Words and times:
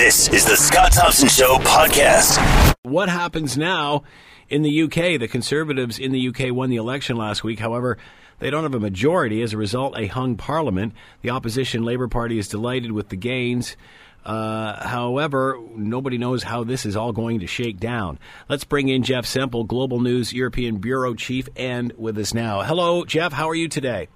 This 0.00 0.30
is 0.30 0.46
the 0.46 0.56
Scott 0.56 0.92
Thompson 0.92 1.28
Show 1.28 1.56
podcast. 1.58 2.74
What 2.84 3.10
happens 3.10 3.58
now 3.58 4.04
in 4.48 4.62
the 4.62 4.84
UK? 4.84 5.20
The 5.20 5.28
Conservatives 5.28 5.98
in 5.98 6.10
the 6.10 6.28
UK 6.28 6.54
won 6.54 6.70
the 6.70 6.76
election 6.76 7.16
last 7.16 7.44
week. 7.44 7.58
However, 7.58 7.98
they 8.38 8.48
don't 8.48 8.62
have 8.62 8.74
a 8.74 8.80
majority. 8.80 9.42
As 9.42 9.52
a 9.52 9.58
result, 9.58 9.98
a 9.98 10.06
hung 10.06 10.36
parliament. 10.36 10.94
The 11.20 11.28
opposition 11.28 11.82
Labour 11.82 12.08
Party 12.08 12.38
is 12.38 12.48
delighted 12.48 12.92
with 12.92 13.10
the 13.10 13.16
gains. 13.16 13.76
Uh, 14.24 14.88
however, 14.88 15.60
nobody 15.76 16.16
knows 16.16 16.44
how 16.44 16.64
this 16.64 16.86
is 16.86 16.96
all 16.96 17.12
going 17.12 17.40
to 17.40 17.46
shake 17.46 17.78
down. 17.78 18.18
Let's 18.48 18.64
bring 18.64 18.88
in 18.88 19.02
Jeff 19.02 19.26
Semple, 19.26 19.64
Global 19.64 20.00
News 20.00 20.32
European 20.32 20.78
Bureau 20.78 21.12
Chief, 21.12 21.46
and 21.56 21.92
with 21.98 22.16
us 22.16 22.32
now. 22.32 22.62
Hello, 22.62 23.04
Jeff. 23.04 23.34
How 23.34 23.50
are 23.50 23.54
you 23.54 23.68
today? 23.68 24.08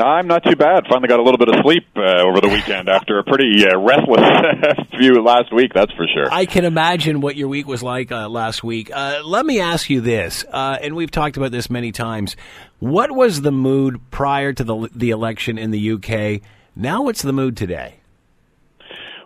I'm 0.00 0.26
not 0.26 0.44
too 0.44 0.56
bad. 0.56 0.84
Finally 0.88 1.08
got 1.08 1.20
a 1.20 1.22
little 1.22 1.38
bit 1.38 1.48
of 1.48 1.56
sleep 1.62 1.86
uh, 1.96 2.22
over 2.22 2.40
the 2.40 2.48
weekend 2.48 2.88
after 2.88 3.18
a 3.18 3.24
pretty 3.24 3.64
uh, 3.66 3.78
restless 3.78 4.88
few 4.98 5.22
last 5.22 5.52
week, 5.52 5.72
that's 5.74 5.92
for 5.92 6.06
sure. 6.06 6.32
I 6.32 6.46
can 6.46 6.64
imagine 6.64 7.20
what 7.20 7.36
your 7.36 7.48
week 7.48 7.66
was 7.66 7.82
like 7.82 8.12
uh, 8.12 8.28
last 8.28 8.62
week. 8.62 8.90
Uh, 8.92 9.20
let 9.24 9.44
me 9.44 9.60
ask 9.60 9.90
you 9.90 10.00
this, 10.00 10.44
uh, 10.50 10.78
and 10.80 10.94
we've 10.94 11.10
talked 11.10 11.36
about 11.36 11.50
this 11.50 11.68
many 11.70 11.92
times. 11.92 12.36
What 12.78 13.10
was 13.10 13.42
the 13.42 13.52
mood 13.52 14.00
prior 14.10 14.52
to 14.52 14.64
the, 14.64 14.88
the 14.94 15.10
election 15.10 15.58
in 15.58 15.70
the 15.70 15.92
UK? 15.92 16.42
Now, 16.76 17.02
what's 17.02 17.22
the 17.22 17.32
mood 17.32 17.56
today? 17.56 17.97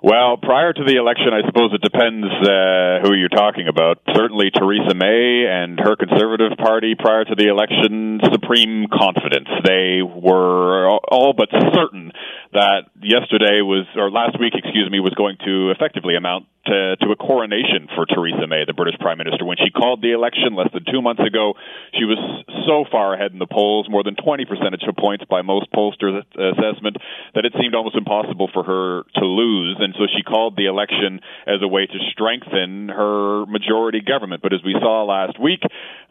Well, 0.03 0.37
prior 0.37 0.73
to 0.73 0.83
the 0.83 0.97
election, 0.99 1.31
I 1.31 1.47
suppose 1.47 1.71
it 1.73 1.81
depends 1.81 2.27
uh, 2.27 3.07
who 3.07 3.15
you're 3.15 3.31
talking 3.31 3.69
about. 3.69 4.03
Certainly, 4.13 4.51
Theresa 4.51 4.99
May 4.99 5.47
and 5.47 5.79
her 5.79 5.95
Conservative 5.95 6.59
Party 6.59 6.97
prior 6.99 7.25
to 7.25 7.37
the 7.37 7.47
election, 7.47 8.19
supreme 8.33 8.91
confidence. 8.91 9.47
They 9.63 10.03
were 10.03 10.91
all 10.91 11.35
but 11.39 11.51
certain 11.73 12.11
that 12.53 12.93
yesterday 13.01 13.65
was, 13.65 13.87
or 13.97 14.11
last 14.11 14.39
week, 14.39 14.53
excuse 14.55 14.91
me, 14.91 15.01
was 15.01 15.15
going 15.15 15.37
to 15.45 15.71
effectively 15.71 16.17
amount 16.17 16.47
to, 16.67 16.97
to 16.97 17.11
a 17.11 17.17
coronation 17.17 17.89
for 17.97 18.07
Theresa 18.07 18.47
May, 18.47 18.65
the 18.67 18.77
British 18.77 18.99
Prime 19.01 19.19
Minister. 19.19 19.45
When 19.45 19.57
she 19.57 19.71
called 19.71 20.01
the 20.01 20.13
election 20.13 20.55
less 20.55 20.71
than 20.73 20.85
two 20.87 21.03
months 21.03 21.23
ago, 21.25 21.55
she 21.99 22.05
was 22.05 22.21
so 22.69 22.85
far 22.91 23.15
ahead 23.15 23.33
in 23.33 23.41
the 23.41 23.51
polls, 23.51 23.89
more 23.91 24.05
than 24.05 24.15
20 24.15 24.45
percentage 24.45 24.85
points 24.99 25.25
by 25.29 25.43
most 25.43 25.73
pollsters' 25.73 26.23
uh, 26.39 26.55
assessment, 26.55 26.97
that 27.35 27.45
it 27.45 27.53
seemed 27.59 27.75
almost 27.75 27.97
impossible 27.97 28.49
for 28.53 28.63
her 28.63 29.03
to 29.19 29.27
lose. 29.27 29.77
And 29.81 29.95
so 29.99 30.07
she 30.07 30.23
called 30.23 30.55
the 30.57 30.67
election 30.67 31.21
as 31.47 31.59
a 31.63 31.69
way 31.69 31.87
to 31.87 31.99
strengthen 32.13 32.89
her 32.89 33.47
majority 33.47 34.01
government. 34.01 34.43
But 34.43 34.53
as 34.53 34.61
we 34.65 34.77
saw 34.79 35.03
last 35.03 35.41
week, 35.41 35.63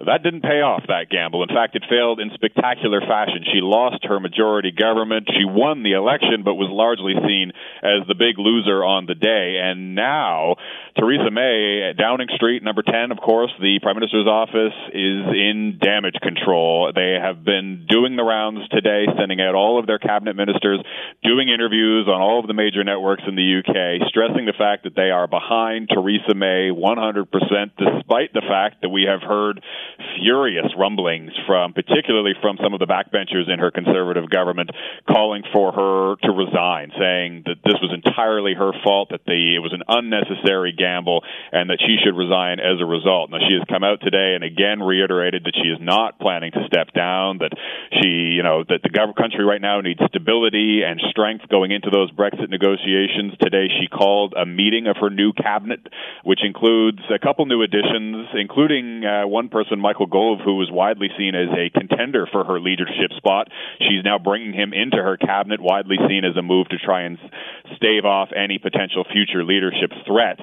that 0.05 0.23
didn't 0.23 0.41
pay 0.41 0.61
off, 0.61 0.83
that 0.87 1.09
gamble. 1.09 1.43
In 1.43 1.49
fact, 1.49 1.75
it 1.75 1.83
failed 1.89 2.19
in 2.19 2.31
spectacular 2.33 3.01
fashion. 3.01 3.43
She 3.45 3.61
lost 3.61 4.03
her 4.05 4.19
majority 4.19 4.71
government. 4.71 5.29
She 5.31 5.45
won 5.45 5.83
the 5.83 5.93
election, 5.93 6.43
but 6.43 6.55
was 6.55 6.69
largely 6.71 7.13
seen 7.27 7.51
as 7.83 8.07
the 8.07 8.15
big 8.15 8.37
loser 8.37 8.83
on 8.83 9.05
the 9.05 9.15
day. 9.15 9.59
And 9.61 9.95
now. 9.95 10.55
Theresa 10.97 11.31
May, 11.31 11.93
Downing 11.97 12.27
Street, 12.35 12.63
number 12.63 12.83
10, 12.83 13.11
of 13.11 13.17
course, 13.17 13.51
the 13.61 13.79
Prime 13.81 13.95
Minister's 13.95 14.27
office 14.27 14.75
is 14.91 15.23
in 15.31 15.79
damage 15.79 16.19
control. 16.21 16.91
They 16.93 17.15
have 17.15 17.45
been 17.45 17.85
doing 17.87 18.17
the 18.17 18.23
rounds 18.23 18.67
today, 18.69 19.05
sending 19.17 19.39
out 19.39 19.55
all 19.55 19.79
of 19.79 19.87
their 19.87 19.99
cabinet 19.99 20.35
ministers, 20.35 20.83
doing 21.23 21.47
interviews 21.47 22.07
on 22.11 22.19
all 22.19 22.39
of 22.39 22.47
the 22.47 22.53
major 22.53 22.83
networks 22.83 23.23
in 23.25 23.35
the 23.35 23.63
UK, 23.63 24.07
stressing 24.09 24.45
the 24.45 24.57
fact 24.57 24.83
that 24.83 24.95
they 24.95 25.11
are 25.11 25.27
behind 25.27 25.87
Theresa 25.87 26.35
May 26.35 26.75
100%, 26.75 27.31
despite 27.79 28.33
the 28.33 28.43
fact 28.43 28.81
that 28.81 28.89
we 28.89 29.07
have 29.07 29.21
heard 29.21 29.63
furious 30.19 30.67
rumblings 30.77 31.31
from, 31.47 31.73
particularly 31.73 32.33
from 32.41 32.57
some 32.61 32.73
of 32.73 32.79
the 32.79 32.87
backbenchers 32.87 33.51
in 33.51 33.59
her 33.59 33.71
conservative 33.71 34.29
government, 34.29 34.69
calling 35.07 35.43
for 35.51 35.71
her 35.71 36.15
to 36.23 36.31
resign, 36.31 36.91
saying 36.97 37.43
that 37.45 37.57
this 37.63 37.75
was 37.81 37.91
entirely 37.93 38.53
her 38.53 38.71
fault, 38.83 39.09
that 39.11 39.25
the, 39.25 39.55
it 39.55 39.59
was 39.59 39.73
an 39.73 39.83
unnecessary 39.87 40.71
gamble 40.71 41.23
and 41.51 41.69
that 41.69 41.79
she 41.79 41.97
should 42.03 42.15
resign 42.15 42.59
as 42.59 42.79
a 42.79 42.85
result. 42.85 43.31
Now, 43.31 43.39
she 43.47 43.55
has 43.55 43.63
come 43.67 43.83
out 43.83 43.99
today 44.01 44.35
and 44.35 44.43
again 44.43 44.81
reiterated 44.81 45.43
that 45.45 45.55
she 45.55 45.69
is 45.69 45.79
not 45.81 46.19
planning 46.19 46.51
to 46.51 46.65
step 46.67 46.93
down, 46.93 47.39
that 47.39 47.51
she, 48.01 48.37
you 48.37 48.43
know, 48.43 48.63
that 48.67 48.81
the 48.83 48.91
country 49.17 49.43
right 49.43 49.61
now 49.61 49.81
needs 49.81 49.99
stability 50.07 50.83
and 50.85 51.01
strength 51.09 51.47
going 51.49 51.71
into 51.71 51.89
those 51.89 52.11
Brexit 52.11 52.49
negotiations. 52.49 53.33
Today, 53.41 53.67
she 53.79 53.87
called 53.87 54.33
a 54.37 54.45
meeting 54.45 54.87
of 54.87 54.97
her 55.01 55.09
new 55.09 55.33
cabinet, 55.33 55.81
which 56.23 56.43
includes 56.43 56.99
a 57.13 57.19
couple 57.19 57.45
new 57.45 57.61
additions, 57.61 58.27
including 58.33 59.03
uh, 59.03 59.27
one 59.27 59.49
person, 59.49 59.80
Michael 59.81 60.05
Gove, 60.05 60.39
who 60.43 60.55
was 60.55 60.69
widely 60.71 61.09
seen 61.17 61.35
as 61.35 61.49
a 61.51 61.69
contender 61.69 62.27
for 62.31 62.43
her 62.43 62.59
leadership 62.59 63.11
spot. 63.17 63.47
She's 63.79 64.03
now 64.03 64.17
bringing 64.19 64.53
him 64.53 64.73
into 64.73 64.97
her 64.97 65.17
cabinet, 65.17 65.59
widely 65.59 65.97
seen 66.07 66.23
as 66.25 66.37
a 66.37 66.41
move 66.41 66.69
to 66.69 66.77
try 66.77 67.03
and 67.03 67.17
stave 67.75 68.05
off 68.05 68.29
any 68.35 68.57
potential 68.57 69.03
future 69.11 69.43
leadership 69.43 69.91
threat. 70.05 70.39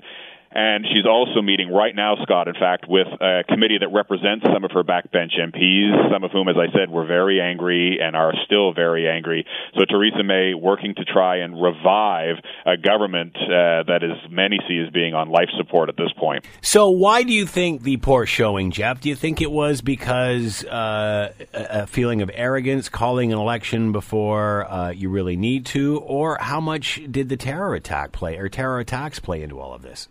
And 0.59 0.85
she's 0.93 1.07
also 1.07 1.41
meeting 1.41 1.71
right 1.71 1.95
now, 1.95 2.17
Scott, 2.23 2.49
in 2.49 2.55
fact, 2.55 2.87
with 2.89 3.07
a 3.21 3.45
committee 3.49 3.79
that 3.79 3.91
represents 3.95 4.45
some 4.53 4.65
of 4.65 4.73
her 4.73 4.83
backbench 4.83 5.39
MPs, 5.39 6.11
some 6.13 6.25
of 6.25 6.33
whom, 6.33 6.49
as 6.49 6.57
I 6.59 6.67
said, 6.77 6.91
were 6.91 7.07
very 7.07 7.41
angry 7.41 8.01
and 8.03 8.17
are 8.17 8.33
still 8.45 8.75
very 8.75 9.09
angry. 9.09 9.47
So 9.79 9.85
Theresa 9.85 10.25
May 10.25 10.55
working 10.55 10.97
to 10.97 11.05
try 11.05 11.37
and 11.37 11.63
revive 11.63 12.43
a 12.67 12.77
government 12.77 13.37
uh, 13.37 13.87
that 13.87 14.01
is 14.03 14.19
many 14.33 14.59
see 14.67 14.83
as 14.85 14.93
being 14.93 15.15
on 15.15 15.31
life 15.31 15.49
support 15.57 15.91
at 15.91 15.97
this 15.97 16.11
point. 16.19 16.45
So 16.61 16.91
why 16.91 17.23
do 17.23 17.33
you 17.33 17.47
think 17.47 17.85
the 17.85 17.99
poor 17.99 18.27
showing, 18.27 18.73
Jeff? 18.73 19.01
Do 19.01 19.11
you 19.11 19.15
think 19.15 19.41
it 19.41 19.53
was 19.53 19.81
because 19.81 20.65
uh, 20.65 21.35
a 21.55 21.87
feeling 21.87 22.21
of 22.21 22.33
arrogance, 22.35 22.89
calling 22.89 23.33
an 23.33 23.39
election 23.39 23.93
before 23.93 24.69
uh, 24.69 24.91
you 24.91 25.09
really 25.09 25.37
need 25.37 25.67
to, 25.67 26.01
or 26.01 26.37
how 26.41 26.61
much 26.61 27.01
did 27.09 27.29
the 27.29 27.37
terror 27.37 27.77
attack 27.77 28.11
play 28.11 28.39
or 28.39 28.49
terror 28.49 28.81
attacks 28.81 29.21
play 29.21 29.41
into 29.41 29.61
all 29.61 29.73
of 29.73 29.83
this? 29.83 30.09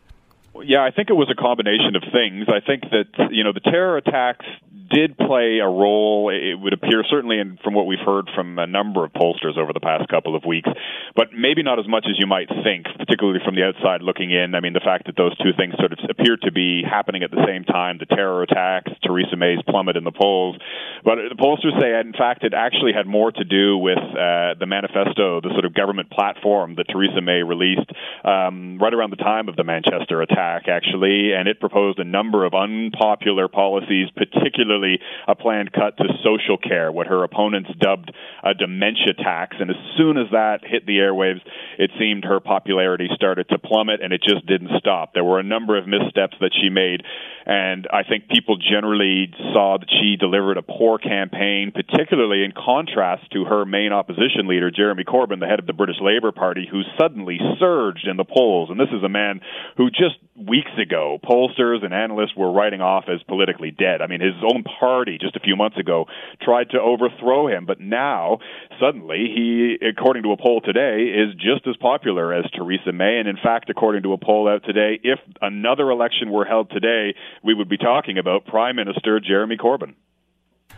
Yeah, 0.65 0.83
I 0.83 0.91
think 0.91 1.09
it 1.09 1.13
was 1.13 1.29
a 1.31 1.35
combination 1.35 1.95
of 1.95 2.03
things. 2.11 2.47
I 2.47 2.59
think 2.65 2.83
that 2.91 3.31
you 3.31 3.43
know 3.43 3.53
the 3.53 3.61
terror 3.61 3.97
attacks 3.97 4.45
did 4.89 5.17
play 5.17 5.59
a 5.59 5.67
role. 5.67 6.31
It 6.31 6.55
would 6.55 6.73
appear 6.73 7.03
certainly, 7.09 7.39
in, 7.39 7.57
from 7.63 7.73
what 7.73 7.85
we've 7.85 8.03
heard 8.03 8.29
from 8.33 8.57
a 8.59 8.67
number 8.67 9.03
of 9.03 9.11
pollsters 9.11 9.57
over 9.57 9.73
the 9.73 9.83
past 9.83 10.07
couple 10.09 10.35
of 10.35 10.45
weeks, 10.45 10.69
but 11.15 11.33
maybe 11.33 11.63
not 11.63 11.79
as 11.79 11.87
much 11.87 12.05
as 12.09 12.15
you 12.17 12.27
might 12.27 12.47
think, 12.63 12.85
particularly 12.97 13.39
from 13.43 13.55
the 13.55 13.63
outside 13.63 14.01
looking 14.01 14.31
in. 14.31 14.55
I 14.55 14.59
mean, 14.59 14.73
the 14.73 14.83
fact 14.83 15.05
that 15.07 15.17
those 15.17 15.35
two 15.37 15.51
things 15.57 15.75
sort 15.77 15.91
of 15.91 15.99
appear 16.09 16.37
to 16.43 16.51
be 16.51 16.83
happening 16.83 17.23
at 17.23 17.31
the 17.31 17.43
same 17.45 17.63
time: 17.63 17.97
the 17.99 18.05
terror 18.05 18.43
attacks, 18.43 18.91
Theresa 19.03 19.35
May's 19.35 19.59
plummet 19.67 19.97
in 19.97 20.03
the 20.03 20.15
polls. 20.15 20.57
But 21.03 21.17
the 21.29 21.35
pollsters 21.35 21.75
say, 21.79 21.99
in 21.99 22.13
fact, 22.13 22.43
it 22.43 22.53
actually 22.53 22.93
had 22.93 23.07
more 23.07 23.31
to 23.31 23.43
do 23.43 23.77
with 23.77 23.99
uh, 23.99 24.55
the 24.59 24.65
manifesto, 24.67 25.41
the 25.41 25.51
sort 25.51 25.65
of 25.65 25.73
government 25.73 26.09
platform 26.11 26.75
that 26.75 26.87
Theresa 26.87 27.21
May 27.21 27.43
released 27.43 27.91
um, 28.23 28.79
right 28.79 28.93
around 28.93 29.11
the 29.11 29.21
time 29.21 29.49
of 29.49 29.55
the 29.55 29.63
Manchester 29.63 30.21
attack 30.21 30.46
actually, 30.67 31.33
and 31.33 31.47
it 31.47 31.59
proposed 31.59 31.99
a 31.99 32.03
number 32.03 32.45
of 32.45 32.53
unpopular 32.53 33.47
policies, 33.47 34.09
particularly 34.15 34.99
a 35.27 35.35
planned 35.35 35.71
cut 35.73 35.97
to 35.97 36.05
social 36.23 36.57
care, 36.57 36.91
what 36.91 37.07
her 37.07 37.23
opponents 37.23 37.69
dubbed 37.79 38.11
a 38.43 38.53
dementia 38.53 39.13
tax. 39.17 39.57
And 39.59 39.69
as 39.69 39.75
soon 39.97 40.17
as 40.17 40.27
that 40.31 40.59
hit 40.63 40.85
the 40.85 40.97
airwaves, 40.97 41.41
it 41.77 41.91
seemed 41.99 42.25
her 42.25 42.39
popularity 42.39 43.07
started 43.13 43.49
to 43.49 43.59
plummet, 43.59 44.01
and 44.01 44.13
it 44.13 44.21
just 44.21 44.45
didn't 44.45 44.71
stop. 44.79 45.13
There 45.13 45.23
were 45.23 45.39
a 45.39 45.43
number 45.43 45.77
of 45.77 45.87
missteps 45.87 46.37
that 46.39 46.51
she 46.59 46.69
made, 46.69 47.03
and 47.47 47.87
I 47.93 48.03
think 48.03 48.27
people 48.27 48.57
generally 48.57 49.31
saw 49.53 49.77
that 49.79 49.87
she 49.89 50.17
delivered 50.17 50.57
a 50.57 50.61
poor 50.61 50.97
campaign, 50.97 51.71
particularly 51.71 52.43
in 52.43 52.51
contrast 52.51 53.31
to 53.31 53.45
her 53.45 53.63
main 53.65 53.93
opposition 53.93 54.47
leader, 54.47 54.69
Jeremy 54.69 55.05
Corbyn, 55.05 55.39
the 55.39 55.47
head 55.47 55.59
of 55.59 55.65
the 55.65 55.71
British 55.71 55.95
Labour 56.01 56.33
Party, 56.33 56.67
who 56.69 56.81
suddenly 56.99 57.39
surged 57.57 58.05
in 58.05 58.17
the 58.17 58.25
polls. 58.25 58.69
And 58.69 58.77
this 58.77 58.91
is 58.91 59.01
a 59.01 59.07
man 59.07 59.39
who 59.77 59.89
just 59.89 60.19
weeks 60.35 60.71
ago, 60.77 61.19
pollsters 61.23 61.85
and 61.85 61.93
analysts 61.93 62.35
were 62.35 62.51
writing 62.51 62.81
off 62.81 63.05
as 63.07 63.23
politically 63.23 63.71
dead. 63.71 64.01
I 64.01 64.07
mean, 64.07 64.19
his 64.19 64.35
own 64.43 64.63
party 64.63 65.17
just 65.17 65.37
a 65.37 65.39
few 65.39 65.55
months 65.55 65.77
ago 65.77 66.05
tried 66.41 66.71
to 66.71 66.81
overthrow 66.81 67.47
him, 67.47 67.65
but 67.65 67.79
now 67.79 68.39
suddenly 68.79 69.31
he, 69.33 69.77
according 69.87 70.23
to 70.23 70.33
a 70.33 70.37
poll 70.37 70.59
today, 70.59 71.05
is 71.15 71.33
just 71.35 71.65
as 71.65 71.77
popular 71.77 72.33
as 72.33 72.43
Theresa 72.51 72.91
May. 72.91 73.19
And 73.19 73.27
in 73.27 73.37
fact, 73.41 73.69
according 73.69 74.03
to 74.03 74.13
a 74.13 74.17
poll 74.17 74.47
out 74.47 74.63
today, 74.65 74.99
if 75.01 75.19
another 75.41 75.89
election 75.89 76.29
were 76.29 76.45
held 76.45 76.69
today, 76.69 77.15
we 77.43 77.53
would 77.53 77.69
be 77.69 77.77
talking 77.77 78.17
about 78.17 78.45
Prime 78.45 78.75
Minister 78.75 79.19
Jeremy 79.19 79.57
Corbyn. 79.57 79.93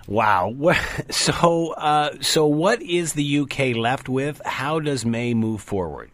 Wow. 0.08 0.56
So, 1.12 1.74
uh, 1.74 2.16
so 2.22 2.46
what 2.46 2.82
is 2.82 3.14
the 3.14 3.40
UK 3.40 3.76
left 3.76 4.08
with? 4.08 4.42
How 4.46 4.80
does 4.80 5.06
May 5.06 5.34
move 5.34 5.62
forward? 5.62 6.12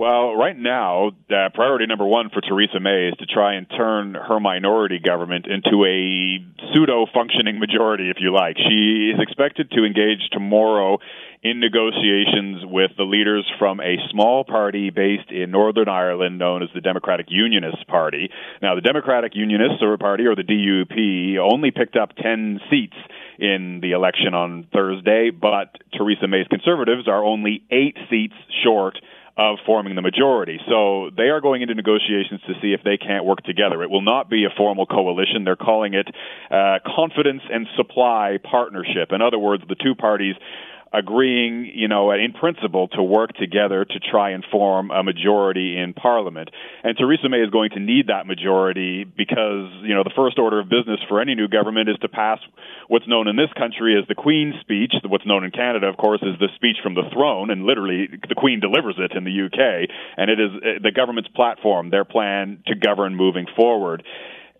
Well, 0.00 0.34
right 0.34 0.56
now, 0.56 1.08
uh, 1.28 1.50
priority 1.52 1.84
number 1.84 2.06
one 2.06 2.30
for 2.30 2.40
Theresa 2.40 2.80
May 2.80 3.08
is 3.08 3.18
to 3.18 3.26
try 3.26 3.56
and 3.56 3.68
turn 3.68 4.14
her 4.14 4.40
minority 4.40 4.98
government 4.98 5.44
into 5.44 5.84
a 5.84 6.40
pseudo 6.72 7.04
functioning 7.12 7.60
majority, 7.60 8.08
if 8.08 8.16
you 8.18 8.32
like. 8.32 8.56
She 8.56 9.12
is 9.12 9.20
expected 9.20 9.70
to 9.72 9.84
engage 9.84 10.30
tomorrow 10.32 10.96
in 11.42 11.60
negotiations 11.60 12.64
with 12.64 12.92
the 12.96 13.02
leaders 13.02 13.44
from 13.58 13.80
a 13.80 13.98
small 14.10 14.42
party 14.42 14.88
based 14.88 15.30
in 15.30 15.50
Northern 15.50 15.90
Ireland 15.90 16.38
known 16.38 16.62
as 16.62 16.70
the 16.74 16.80
Democratic 16.80 17.26
Unionist 17.28 17.86
Party. 17.86 18.30
Now, 18.62 18.76
the 18.76 18.80
Democratic 18.80 19.32
Unionists 19.34 19.82
or 19.82 19.98
Party, 19.98 20.24
or 20.24 20.34
the 20.34 20.44
DUP, 20.44 21.38
only 21.38 21.72
picked 21.72 21.96
up 21.96 22.16
10 22.16 22.58
seats 22.70 22.96
in 23.38 23.80
the 23.82 23.92
election 23.92 24.32
on 24.32 24.66
Thursday, 24.72 25.28
but 25.28 25.76
Theresa 25.92 26.26
May's 26.26 26.48
Conservatives 26.48 27.06
are 27.06 27.22
only 27.22 27.64
eight 27.70 27.98
seats 28.08 28.34
short 28.64 28.96
of 29.40 29.56
forming 29.64 29.94
the 29.94 30.02
majority. 30.02 30.60
So 30.68 31.08
they 31.16 31.32
are 31.32 31.40
going 31.40 31.62
into 31.62 31.74
negotiations 31.74 32.42
to 32.46 32.52
see 32.60 32.74
if 32.74 32.82
they 32.84 32.98
can't 32.98 33.24
work 33.24 33.42
together. 33.42 33.82
It 33.82 33.88
will 33.88 34.02
not 34.02 34.28
be 34.28 34.44
a 34.44 34.50
formal 34.54 34.84
coalition. 34.84 35.44
They're 35.44 35.56
calling 35.56 35.94
it 35.94 36.06
uh, 36.50 36.78
confidence 36.84 37.40
and 37.50 37.66
supply 37.74 38.36
partnership. 38.44 39.12
In 39.12 39.22
other 39.22 39.38
words, 39.38 39.62
the 39.66 39.76
two 39.76 39.94
parties 39.94 40.34
agreeing, 40.92 41.70
you 41.72 41.86
know, 41.86 42.10
in 42.10 42.32
principle 42.32 42.88
to 42.88 43.02
work 43.02 43.32
together 43.34 43.84
to 43.84 44.00
try 44.00 44.30
and 44.30 44.44
form 44.50 44.90
a 44.90 45.02
majority 45.02 45.78
in 45.78 45.94
Parliament. 45.94 46.50
And 46.82 46.96
Theresa 46.96 47.28
May 47.28 47.38
is 47.38 47.50
going 47.50 47.70
to 47.70 47.80
need 47.80 48.08
that 48.08 48.26
majority 48.26 49.04
because, 49.04 49.70
you 49.82 49.94
know, 49.94 50.02
the 50.02 50.12
first 50.16 50.38
order 50.38 50.58
of 50.58 50.68
business 50.68 50.98
for 51.08 51.20
any 51.20 51.36
new 51.36 51.46
government 51.46 51.88
is 51.88 51.96
to 52.02 52.08
pass 52.08 52.40
what's 52.88 53.06
known 53.06 53.28
in 53.28 53.36
this 53.36 53.52
country 53.56 53.96
as 53.96 54.06
the 54.08 54.16
Queen's 54.16 54.54
speech. 54.60 54.92
What's 55.06 55.26
known 55.26 55.44
in 55.44 55.52
Canada, 55.52 55.86
of 55.86 55.96
course, 55.96 56.22
is 56.22 56.38
the 56.40 56.48
speech 56.56 56.78
from 56.82 56.94
the 56.94 57.08
throne, 57.12 57.50
and 57.50 57.64
literally 57.64 58.08
the 58.28 58.34
Queen 58.34 58.58
delivers 58.58 58.96
it 58.98 59.12
in 59.16 59.22
the 59.22 59.46
UK. 59.46 59.88
And 60.16 60.28
it 60.28 60.40
is 60.40 60.50
uh, 60.56 60.82
the 60.82 60.90
government's 60.90 61.30
platform, 61.30 61.90
their 61.90 62.04
plan 62.04 62.64
to 62.66 62.74
govern 62.74 63.14
moving 63.14 63.46
forward. 63.56 64.02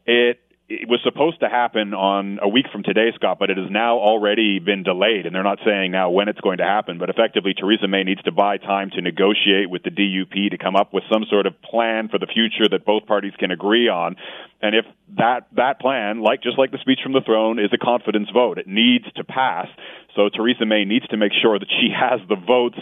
It 0.07 0.39
it 0.71 0.89
was 0.89 1.01
supposed 1.03 1.41
to 1.41 1.49
happen 1.49 1.95
on 1.95 2.39
a 2.41 2.49
week 2.49 2.67
from 2.71 2.85
today, 2.85 3.11
Scott, 3.17 3.41
but 3.41 3.51
it 3.51 3.59
has 3.59 3.67
now 3.71 3.99
already 3.99 4.61
been 4.61 4.85
delayed, 4.85 5.27
and 5.27 5.35
they're 5.35 5.43
not 5.43 5.59
saying 5.67 5.91
now 5.91 6.11
when 6.11 6.29
it's 6.29 6.41
going 6.41 6.59
to 6.59 6.65
happen. 6.65 6.97
But 6.97 7.11
effectively, 7.11 7.55
Theresa 7.59 7.89
May 7.89 8.05
needs 8.05 8.23
to 8.23 8.31
buy 8.31 8.57
time 8.57 8.91
to 8.91 9.03
negotiate 9.03 9.69
with 9.69 9.83
the 9.83 9.91
DUP 9.91 10.51
to 10.53 10.59
come 10.59 10.77
up 10.77 10.95
with 10.95 11.03
some 11.13 11.25
sort 11.29 11.47
of 11.47 11.61
plan 11.61 12.09
for 12.09 12.21
the 12.21 12.29
future 12.29 12.69
that 12.71 12.85
both 12.87 13.07
parties 13.07 13.33
can 13.37 13.51
agree 13.51 13.89
on. 13.89 14.15
And 14.63 14.77
if 14.77 14.85
that 15.19 15.49
that 15.57 15.81
plan, 15.81 16.23
like 16.23 16.41
just 16.41 16.57
like 16.57 16.71
the 16.71 16.79
speech 16.79 17.01
from 17.03 17.15
the 17.15 17.23
throne, 17.27 17.59
is 17.59 17.71
a 17.75 17.79
confidence 17.79 18.29
vote, 18.33 18.59
it 18.59 18.69
needs 18.69 19.11
to 19.17 19.25
pass. 19.25 19.67
So 20.15 20.29
Theresa 20.29 20.67
May 20.67 20.85
needs 20.85 21.09
to 21.09 21.17
make 21.17 21.33
sure 21.43 21.59
that 21.59 21.69
she 21.69 21.91
has 21.91 22.21
the 22.29 22.37
votes 22.37 22.79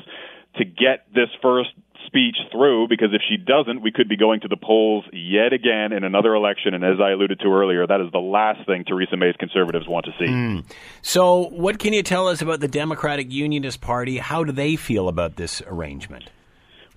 to 0.57 0.65
get 0.67 1.07
this 1.15 1.29
first 1.41 1.71
speech 2.09 2.37
through 2.51 2.89
because 2.89 3.11
if 3.13 3.23
she 3.29 3.37
doesn't, 3.37 3.83
we 3.83 3.93
could 3.93 4.09
be 4.09 4.17
going 4.17 4.41
to 4.41 4.49
the 4.49 4.57
polls 4.57 5.05
yet 5.13 5.53
again 5.53 5.93
in 5.93 6.03
another 6.03 6.35
election. 6.35 6.75
And 6.75 6.83
as 6.83 6.97
I 7.01 7.11
alluded 7.11 7.39
to 7.41 7.49
earlier, 7.49 7.87
that 7.87 8.01
is 8.01 8.11
the 8.11 8.19
last 8.19 8.67
thing 8.67 8.85
Theresa 8.85 9.17
May's 9.17 9.37
conservatives 9.39 9.87
want 9.87 10.07
to 10.07 10.13
see. 10.19 10.31
Mm. 10.31 10.65
So, 11.03 11.49
what 11.51 11.79
can 11.79 11.93
you 11.93 12.03
tell 12.03 12.27
us 12.27 12.43
about 12.43 12.61
the 12.61 12.69
Democratic 12.69 13.31
Unionist 13.31 13.81
Party? 13.81 14.19
How 14.19 14.43
do 14.43 14.53
they 14.53 14.75
feel 14.75 15.09
about 15.09 15.37
this 15.37 15.63
arrangement? 15.67 16.31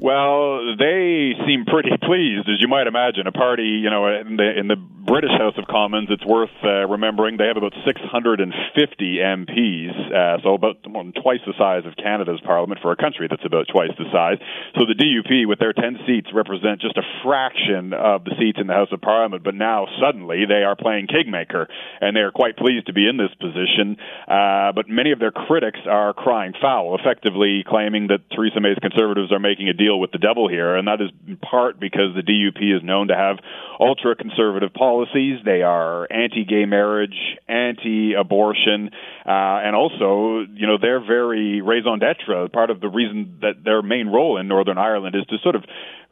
Well, 0.02 0.76
they 0.80 1.38
seem 1.46 1.66
pretty 1.70 1.94
pleased, 2.02 2.50
as 2.50 2.58
you 2.58 2.68
might 2.68 2.88
imagine. 2.88 3.28
A 3.28 3.32
party, 3.32 3.78
you 3.86 3.90
know, 3.92 4.10
in 4.10 4.36
the, 4.36 4.50
in 4.58 4.68
the 4.68 4.76
British 4.76 5.30
House 5.38 5.54
of 5.62 5.68
Commons, 5.70 6.10
it's 6.10 6.26
worth 6.26 6.50
uh, 6.64 6.90
remembering 6.90 7.38
they 7.38 7.46
have 7.46 7.58
about 7.58 7.74
650 7.86 8.50
MPs, 8.50 9.94
uh, 9.94 10.42
so 10.42 10.56
about 10.58 10.82
more 10.90 11.04
than 11.04 11.14
twice 11.14 11.42
the 11.46 11.54
size 11.54 11.86
of 11.86 11.94
Canada's 12.02 12.42
parliament 12.42 12.82
for 12.82 12.92
a 12.92 12.96
country 12.96 13.28
that's 13.30 13.46
about 13.46 13.70
twice 13.70 13.94
the 13.98 14.10
size. 14.10 14.42
So 14.74 14.90
the 14.90 14.98
DUP, 14.98 15.46
with 15.46 15.60
their 15.60 15.74
10 15.74 16.02
seats, 16.08 16.34
represent 16.34 16.82
just 16.82 16.98
a 16.98 17.06
fraction 17.22 17.94
of 17.94 18.24
the 18.26 18.34
seats 18.42 18.58
in 18.62 18.66
the 18.66 18.74
House 18.74 18.90
of 18.92 19.02
Parliament. 19.02 19.44
But 19.44 19.54
now 19.54 19.86
suddenly 20.02 20.46
they 20.50 20.66
are 20.66 20.76
playing 20.76 21.14
kingmaker, 21.14 21.70
and 22.02 22.16
they 22.16 22.22
are 22.22 22.32
quite 22.32 22.58
pleased 22.58 22.88
to 22.88 22.94
be 22.94 23.06
in 23.06 23.18
this 23.18 23.34
position. 23.38 23.98
Uh, 24.26 24.74
but 24.74 24.90
many 24.90 25.12
of 25.12 25.20
their 25.20 25.32
critics 25.32 25.80
are 25.86 26.14
crying 26.14 26.54
foul, 26.62 26.98
effectively 26.98 27.66
claiming 27.68 28.08
that 28.08 28.26
Theresa 28.34 28.62
May's 28.62 28.82
Conservatives 28.82 29.32
are 29.32 29.40
making 29.42 29.70
a 29.70 29.74
deal 29.74 29.91
deal 29.92 30.00
with 30.00 30.12
the 30.12 30.18
devil 30.18 30.48
here, 30.48 30.76
and 30.76 30.88
that 30.88 31.02
is 31.02 31.10
in 31.28 31.38
part 31.38 31.80
because 31.80 32.16
the 32.16 32.22
DUP 32.22 32.78
is 32.78 32.84
known 32.84 33.08
to 33.10 33.16
have 33.16 33.38
ultra 33.80 34.16
conservative 34.16 34.74
policies. 34.74 35.40
They 35.44 35.62
are 35.62 36.12
anti 36.12 36.46
gay 36.46 36.66
marriage, 36.66 37.18
anti 37.48 38.14
abortion, 38.14 38.92
uh, 39.26 39.66
and 39.66 39.76
also, 39.76 40.46
you 40.54 40.68
know, 40.68 40.78
they're 40.82 41.06
very 41.06 41.62
raison 41.62 42.00
d'etre. 42.00 42.50
Part 42.50 42.70
of 42.70 42.80
the 42.80 42.90
reason 42.90 43.40
that 43.42 43.64
their 43.64 43.82
main 43.82 44.08
role 44.08 44.38
in 44.38 44.48
Northern 44.48 44.78
Ireland 44.78 45.16
is 45.16 45.26
to 45.28 45.38
sort 45.44 45.56
of 45.56 45.64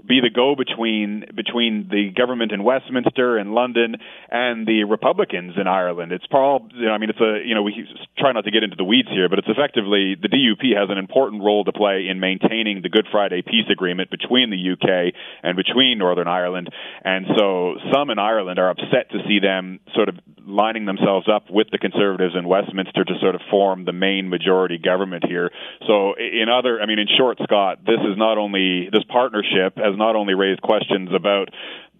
be 0.05 0.19
the 0.21 0.29
go 0.29 0.55
between 0.55 1.25
between 1.35 1.87
the 1.89 2.11
government 2.15 2.51
in 2.51 2.63
Westminster 2.63 3.37
and 3.37 3.53
London 3.53 3.95
and 4.29 4.67
the 4.67 4.83
Republicans 4.85 5.53
in 5.59 5.67
Ireland. 5.67 6.11
It's 6.11 6.25
Paul. 6.27 6.69
You 6.73 6.85
know, 6.87 6.91
I 6.93 6.97
mean, 6.97 7.09
it's 7.09 7.19
a 7.19 7.41
you 7.45 7.55
know 7.55 7.63
we 7.63 7.87
try 8.17 8.31
not 8.31 8.45
to 8.45 8.51
get 8.51 8.63
into 8.63 8.75
the 8.75 8.83
weeds 8.83 9.09
here, 9.09 9.29
but 9.29 9.39
it's 9.39 9.49
effectively 9.49 10.15
the 10.15 10.29
DUP 10.29 10.77
has 10.77 10.89
an 10.89 10.97
important 10.97 11.43
role 11.43 11.63
to 11.65 11.71
play 11.71 12.07
in 12.09 12.19
maintaining 12.19 12.81
the 12.81 12.89
Good 12.89 13.07
Friday 13.11 13.41
peace 13.41 13.67
agreement 13.71 14.09
between 14.09 14.49
the 14.49 14.59
UK 14.59 15.13
and 15.43 15.55
between 15.55 15.97
Northern 15.97 16.27
Ireland. 16.27 16.69
And 17.03 17.25
so 17.37 17.75
some 17.93 18.09
in 18.09 18.19
Ireland 18.19 18.59
are 18.59 18.69
upset 18.69 19.11
to 19.11 19.19
see 19.27 19.39
them 19.39 19.79
sort 19.95 20.09
of 20.09 20.15
lining 20.49 20.85
themselves 20.85 21.27
up 21.31 21.49
with 21.49 21.67
the 21.71 21.77
Conservatives 21.77 22.33
in 22.35 22.47
Westminster 22.47 23.03
to 23.03 23.13
sort 23.21 23.35
of 23.35 23.41
form 23.49 23.85
the 23.85 23.93
main 23.93 24.29
majority 24.29 24.77
government 24.77 25.23
here. 25.27 25.51
So 25.87 26.15
in 26.15 26.47
other, 26.49 26.81
I 26.81 26.85
mean, 26.87 26.99
in 26.99 27.07
short, 27.17 27.37
Scott, 27.43 27.79
this 27.85 28.01
is 28.01 28.17
not 28.17 28.37
only 28.37 28.89
this 28.91 29.03
partnership 29.07 29.77
has 29.89 29.97
not 29.97 30.15
only 30.15 30.33
raised 30.33 30.61
questions 30.61 31.09
about 31.13 31.49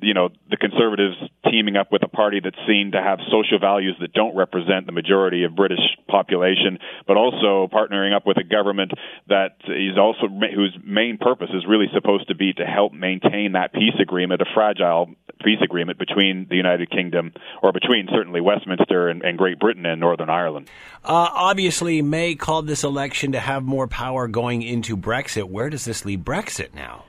you 0.02 0.14
know 0.14 0.30
the 0.50 0.58
conservatives 0.58 1.16
teaming 1.50 1.76
up 1.76 1.92
with 1.92 2.04
a 2.04 2.08
party 2.08 2.40
that's 2.44 2.58
seen 2.68 2.92
to 2.94 3.02
have 3.02 3.20
social 3.32 3.60
values 3.60 3.96
that 4.00 4.14
don't 4.14 4.36
represent 4.36 4.86
the 4.86 4.92
majority 4.92 5.44
of 5.44 5.56
British 5.56 5.80
population, 6.08 6.80
but 7.08 7.18
also 7.18 7.68
partnering 7.72 8.16
up 8.16 8.26
with 8.26 8.38
a 8.38 8.44
government 8.44 8.92
that 9.28 9.58
is 9.68 9.98
also 9.98 10.28
whose 10.28 10.78
main 10.86 11.18
purpose 11.18 11.50
is 11.54 11.66
really 11.68 11.88
supposed 11.94 12.28
to 12.28 12.36
be 12.36 12.54
to 12.54 12.66
help 12.66 12.94
maintain 12.94 13.54
that 13.54 13.74
peace 13.74 13.96
agreement, 14.00 14.42
a 14.42 14.46
fragile 14.54 15.10
peace 15.44 15.60
agreement 15.64 15.98
between 16.00 16.48
the 16.50 16.56
United 16.56 16.90
Kingdom 16.90 17.34
or 17.62 17.72
between 17.72 18.08
certainly 18.12 18.42
Westminster 18.42 19.10
and, 19.10 19.22
and 19.24 19.38
Great 19.38 19.60
Britain 19.60 19.86
and 19.86 20.00
Northern 20.00 20.30
Ireland. 20.30 20.70
Uh, 21.04 21.30
obviously, 21.32 22.02
May 22.02 22.36
called 22.36 22.68
this 22.68 22.84
election 22.84 23.34
to 23.34 23.40
have 23.40 23.64
more 23.64 23.88
power 23.88 24.28
going 24.28 24.62
into 24.62 24.96
Brexit. 24.96 25.44
Where 25.44 25.70
does 25.70 25.86
this 25.86 26.06
leave 26.06 26.20
Brexit 26.20 26.74
now? 26.74 27.06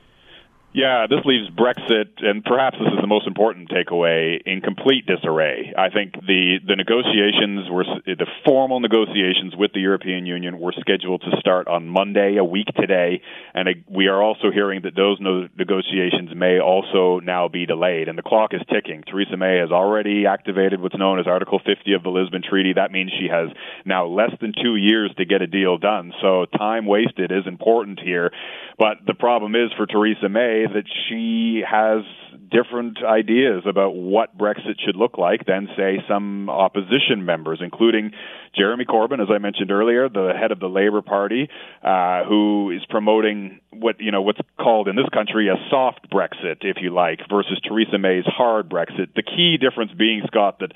Yeah, 0.72 1.08
this 1.10 1.18
leaves 1.24 1.50
Brexit, 1.50 2.22
and 2.22 2.44
perhaps 2.44 2.76
this 2.78 2.92
is 2.94 3.00
the 3.00 3.08
most 3.08 3.26
important 3.26 3.70
takeaway, 3.70 4.38
in 4.46 4.60
complete 4.60 5.04
disarray. 5.04 5.74
I 5.76 5.90
think 5.90 6.14
the, 6.14 6.58
the 6.64 6.76
negotiations 6.76 7.68
were, 7.68 7.82
the 8.06 8.26
formal 8.44 8.78
negotiations 8.78 9.56
with 9.58 9.72
the 9.72 9.80
European 9.80 10.26
Union 10.26 10.60
were 10.60 10.72
scheduled 10.78 11.22
to 11.22 11.40
start 11.40 11.66
on 11.66 11.88
Monday, 11.88 12.36
a 12.36 12.44
week 12.44 12.68
today, 12.76 13.20
and 13.52 13.68
we 13.90 14.06
are 14.06 14.22
also 14.22 14.52
hearing 14.52 14.82
that 14.84 14.94
those 14.94 15.18
no- 15.18 15.48
negotiations 15.58 16.30
may 16.36 16.60
also 16.60 17.18
now 17.18 17.48
be 17.48 17.66
delayed, 17.66 18.06
and 18.06 18.16
the 18.16 18.22
clock 18.22 18.54
is 18.54 18.62
ticking. 18.70 19.02
Theresa 19.02 19.36
May 19.36 19.58
has 19.58 19.72
already 19.72 20.24
activated 20.24 20.80
what's 20.80 20.96
known 20.96 21.18
as 21.18 21.26
Article 21.26 21.58
50 21.58 21.94
of 21.94 22.04
the 22.04 22.10
Lisbon 22.10 22.42
Treaty. 22.48 22.74
That 22.74 22.92
means 22.92 23.10
she 23.18 23.26
has 23.26 23.48
now 23.84 24.06
less 24.06 24.30
than 24.40 24.54
two 24.62 24.76
years 24.76 25.10
to 25.18 25.24
get 25.24 25.42
a 25.42 25.48
deal 25.48 25.78
done, 25.78 26.12
so 26.22 26.46
time 26.56 26.86
wasted 26.86 27.32
is 27.32 27.48
important 27.48 27.98
here. 27.98 28.30
But 28.78 28.98
the 29.04 29.14
problem 29.14 29.56
is 29.56 29.72
for 29.76 29.86
Theresa 29.86 30.28
May, 30.28 30.59
that 30.66 30.84
she 31.08 31.62
has 31.68 32.04
different 32.50 32.98
ideas 33.04 33.62
about 33.66 33.94
what 33.94 34.36
Brexit 34.36 34.80
should 34.84 34.96
look 34.96 35.18
like 35.18 35.46
than, 35.46 35.68
say, 35.76 35.98
some 36.08 36.50
opposition 36.50 37.24
members, 37.24 37.60
including 37.62 38.12
Jeremy 38.56 38.84
Corbyn, 38.84 39.22
as 39.22 39.28
I 39.32 39.38
mentioned 39.38 39.70
earlier, 39.70 40.08
the 40.08 40.32
head 40.38 40.50
of 40.50 40.58
the 40.58 40.66
Labour 40.66 41.02
Party, 41.02 41.48
uh, 41.82 42.24
who 42.24 42.70
is 42.70 42.82
promoting 42.88 43.60
what 43.72 44.00
you 44.00 44.10
know 44.10 44.22
what's 44.22 44.40
called 44.58 44.88
in 44.88 44.96
this 44.96 45.08
country 45.12 45.48
a 45.48 45.54
soft 45.70 46.10
Brexit, 46.10 46.58
if 46.62 46.78
you 46.80 46.92
like, 46.92 47.20
versus 47.30 47.60
Theresa 47.66 47.98
May's 47.98 48.26
hard 48.26 48.68
Brexit. 48.68 49.14
The 49.14 49.22
key 49.22 49.56
difference 49.56 49.92
being, 49.96 50.22
Scott, 50.26 50.58
that 50.58 50.72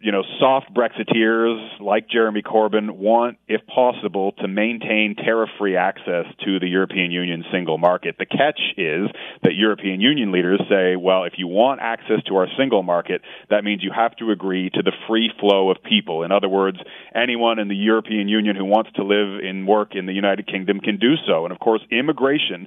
you 0.00 0.10
know, 0.10 0.22
soft 0.40 0.72
Brexiteers 0.74 1.80
like 1.80 2.08
Jeremy 2.08 2.42
Corbyn 2.42 2.90
want, 2.90 3.38
if 3.48 3.60
possible, 3.66 4.32
to 4.32 4.48
maintain 4.48 5.14
tariff-free 5.16 5.76
access 5.76 6.26
to 6.44 6.58
the 6.58 6.66
European 6.66 7.12
Union 7.12 7.44
single 7.52 7.78
market. 7.78 8.16
The 8.18 8.26
catch 8.26 8.60
is 8.76 9.08
that 9.42 9.54
European 9.54 10.00
Union 10.00 10.32
leaders 10.32 10.60
say, 10.68 10.96
well, 10.96 11.24
if 11.24 11.34
you 11.36 11.46
want 11.46 11.80
access 11.80 12.22
to 12.26 12.36
our 12.36 12.48
single 12.58 12.82
market, 12.82 13.22
that 13.48 13.64
means 13.64 13.82
you 13.82 13.92
have 13.94 14.16
to 14.16 14.30
agree 14.30 14.70
to 14.70 14.82
the 14.82 14.92
free 15.08 15.30
flow 15.38 15.70
of 15.70 15.76
people. 15.82 16.24
In 16.24 16.32
other 16.32 16.48
words, 16.48 16.78
anyone 17.14 17.58
in 17.58 17.68
the 17.68 17.76
European 17.76 18.28
Union 18.28 18.56
who 18.56 18.64
wants 18.64 18.90
to 18.96 19.04
live 19.04 19.44
and 19.44 19.68
work 19.68 19.94
in 19.94 20.06
the 20.06 20.12
United 20.12 20.46
Kingdom 20.46 20.80
can 20.80 20.98
do 20.98 21.14
so. 21.26 21.44
And 21.44 21.52
of 21.52 21.60
course, 21.60 21.82
immigration 21.90 22.66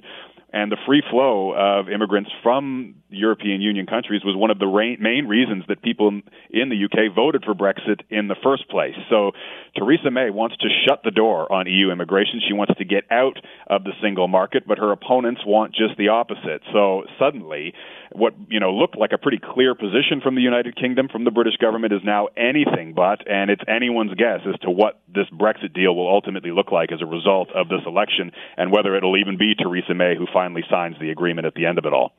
and 0.52 0.70
the 0.70 0.76
free 0.86 1.02
flow 1.10 1.52
of 1.52 1.88
immigrants 1.88 2.30
from 2.42 2.94
European 3.08 3.60
Union 3.60 3.86
countries 3.86 4.22
was 4.24 4.36
one 4.36 4.50
of 4.50 4.58
the 4.58 4.96
main 5.00 5.26
reasons 5.26 5.64
that 5.68 5.82
people 5.82 6.08
in 6.50 6.68
the 6.68 6.84
UK 6.84 7.14
voted 7.14 7.44
for 7.44 7.54
Brexit 7.54 8.00
in 8.10 8.28
the 8.28 8.36
first 8.42 8.68
place. 8.68 8.94
So 9.10 9.32
Theresa 9.76 10.10
May 10.10 10.30
wants 10.30 10.56
to 10.58 10.68
shut 10.86 11.00
the 11.04 11.10
door 11.10 11.50
on 11.52 11.66
EU 11.66 11.90
immigration. 11.90 12.40
She 12.46 12.54
wants 12.54 12.74
to 12.78 12.84
get 12.84 13.04
out 13.10 13.38
of 13.68 13.84
the 13.84 13.92
single 14.02 14.28
market, 14.28 14.64
but 14.66 14.78
her 14.78 14.92
opponents 14.92 15.42
want 15.44 15.74
just 15.74 15.96
the 15.98 16.08
opposite. 16.08 16.62
So 16.72 17.04
suddenly, 17.18 17.74
what 18.16 18.34
you 18.48 18.60
know 18.60 18.72
looked 18.72 18.96
like 18.96 19.12
a 19.12 19.18
pretty 19.18 19.38
clear 19.38 19.74
position 19.74 20.20
from 20.22 20.34
the 20.34 20.40
United 20.40 20.76
Kingdom, 20.76 21.08
from 21.08 21.24
the 21.24 21.30
British 21.30 21.56
government, 21.56 21.92
is 21.92 22.00
now 22.04 22.28
anything 22.36 22.94
but, 22.94 23.26
and 23.28 23.50
it's 23.50 23.62
anyone's 23.68 24.14
guess 24.14 24.40
as 24.46 24.58
to 24.60 24.70
what 24.70 25.00
this 25.08 25.26
Brexit 25.32 25.74
deal 25.74 25.94
will 25.94 26.08
ultimately 26.08 26.50
look 26.50 26.72
like 26.72 26.92
as 26.92 27.02
a 27.02 27.06
result 27.06 27.50
of 27.54 27.68
this 27.68 27.82
election, 27.86 28.32
and 28.56 28.72
whether 28.72 28.96
it'll 28.96 29.16
even 29.16 29.36
be 29.36 29.54
Theresa 29.54 29.94
May 29.94 30.14
who 30.16 30.26
finally 30.32 30.62
signs 30.70 30.96
the 31.00 31.10
agreement 31.10 31.46
at 31.46 31.54
the 31.54 31.66
end 31.66 31.78
of 31.78 31.84
it 31.84 31.92
all. 31.92 32.12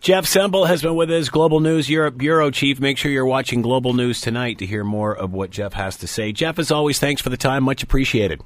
Jeff 0.00 0.26
Semple 0.26 0.66
has 0.66 0.82
been 0.82 0.94
with 0.94 1.10
us, 1.10 1.28
Global 1.30 1.60
News 1.60 1.88
Europe 1.88 2.16
Bureau 2.16 2.50
Chief. 2.50 2.78
Make 2.78 2.98
sure 2.98 3.10
you're 3.10 3.26
watching 3.26 3.62
Global 3.62 3.92
News 3.92 4.20
tonight 4.20 4.58
to 4.58 4.66
hear 4.66 4.84
more 4.84 5.16
of 5.16 5.32
what 5.32 5.50
Jeff 5.50 5.72
has 5.72 5.96
to 5.98 6.06
say. 6.06 6.32
Jeff, 6.32 6.58
as 6.58 6.70
always, 6.70 6.98
thanks 6.98 7.22
for 7.22 7.30
the 7.30 7.36
time. 7.36 7.64
Much 7.64 7.82
appreciated. 7.82 8.40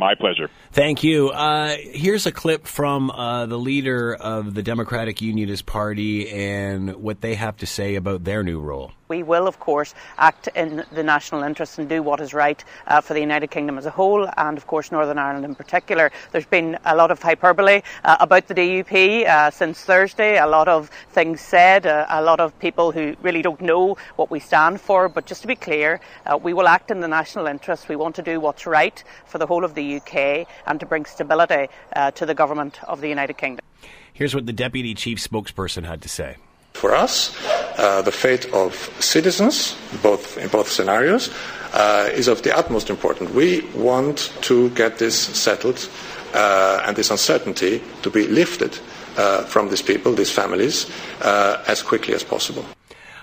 My 0.00 0.14
pleasure. 0.14 0.48
Thank 0.72 1.04
you. 1.04 1.28
Uh, 1.28 1.76
here's 1.76 2.24
a 2.24 2.32
clip 2.32 2.66
from 2.66 3.10
uh, 3.10 3.44
the 3.44 3.58
leader 3.58 4.14
of 4.14 4.54
the 4.54 4.62
Democratic 4.62 5.20
Unionist 5.20 5.66
Party 5.66 6.30
and 6.30 6.94
what 6.96 7.20
they 7.20 7.34
have 7.34 7.58
to 7.58 7.66
say 7.66 7.96
about 7.96 8.24
their 8.24 8.42
new 8.42 8.60
role. 8.60 8.92
We 9.08 9.24
will, 9.24 9.48
of 9.48 9.58
course, 9.58 9.92
act 10.18 10.48
in 10.54 10.84
the 10.92 11.02
national 11.02 11.42
interest 11.42 11.80
and 11.80 11.88
do 11.88 12.00
what 12.00 12.20
is 12.20 12.32
right 12.32 12.64
uh, 12.86 13.00
for 13.00 13.12
the 13.12 13.20
United 13.20 13.50
Kingdom 13.50 13.76
as 13.76 13.84
a 13.84 13.90
whole, 13.90 14.30
and 14.36 14.56
of 14.56 14.68
course 14.68 14.92
Northern 14.92 15.18
Ireland 15.18 15.44
in 15.44 15.56
particular. 15.56 16.12
There's 16.30 16.46
been 16.46 16.78
a 16.84 16.94
lot 16.94 17.10
of 17.10 17.20
hyperbole 17.20 17.82
uh, 18.04 18.16
about 18.20 18.46
the 18.46 18.54
DUP 18.54 19.26
uh, 19.26 19.50
since 19.50 19.80
Thursday, 19.80 20.38
a 20.38 20.46
lot 20.46 20.68
of 20.68 20.90
things 21.10 21.40
said, 21.40 21.86
uh, 21.86 22.06
a 22.08 22.22
lot 22.22 22.38
of 22.38 22.56
people 22.60 22.92
who 22.92 23.16
really 23.20 23.42
don't 23.42 23.60
know 23.60 23.96
what 24.14 24.30
we 24.30 24.38
stand 24.38 24.80
for. 24.80 25.08
But 25.08 25.26
just 25.26 25.42
to 25.42 25.48
be 25.48 25.56
clear, 25.56 26.00
uh, 26.24 26.36
we 26.36 26.52
will 26.52 26.68
act 26.68 26.92
in 26.92 27.00
the 27.00 27.08
national 27.08 27.48
interest. 27.48 27.88
We 27.88 27.96
want 27.96 28.14
to 28.14 28.22
do 28.22 28.38
what's 28.38 28.64
right 28.64 29.02
for 29.26 29.38
the 29.38 29.46
whole 29.46 29.64
of 29.64 29.74
the 29.74 29.89
UK 29.96 30.46
and 30.66 30.80
to 30.80 30.86
bring 30.86 31.04
stability 31.04 31.68
uh, 31.96 32.10
to 32.12 32.26
the 32.26 32.34
government 32.34 32.80
of 32.84 33.00
the 33.00 33.08
United 33.08 33.38
Kingdom. 33.38 33.64
Here's 34.12 34.34
what 34.34 34.46
the 34.46 34.52
deputy 34.52 34.94
chief 34.94 35.18
spokesperson 35.18 35.84
had 35.86 36.02
to 36.02 36.08
say. 36.08 36.36
For 36.74 36.94
us, 36.94 37.36
uh, 37.78 38.02
the 38.02 38.12
fate 38.12 38.46
of 38.52 38.74
citizens, 39.00 39.76
both 40.02 40.38
in 40.38 40.48
both 40.48 40.68
scenarios, 40.68 41.30
uh, 41.72 42.08
is 42.12 42.28
of 42.28 42.42
the 42.42 42.56
utmost 42.56 42.90
importance. 42.90 43.30
We 43.30 43.62
want 43.74 44.32
to 44.42 44.70
get 44.70 44.98
this 44.98 45.16
settled 45.18 45.88
uh, 46.34 46.82
and 46.86 46.96
this 46.96 47.10
uncertainty 47.10 47.82
to 48.02 48.10
be 48.10 48.26
lifted 48.26 48.78
uh, 49.16 49.44
from 49.44 49.68
these 49.68 49.82
people, 49.82 50.12
these 50.12 50.30
families, 50.30 50.90
uh, 51.22 51.62
as 51.66 51.82
quickly 51.82 52.14
as 52.14 52.22
possible. 52.22 52.64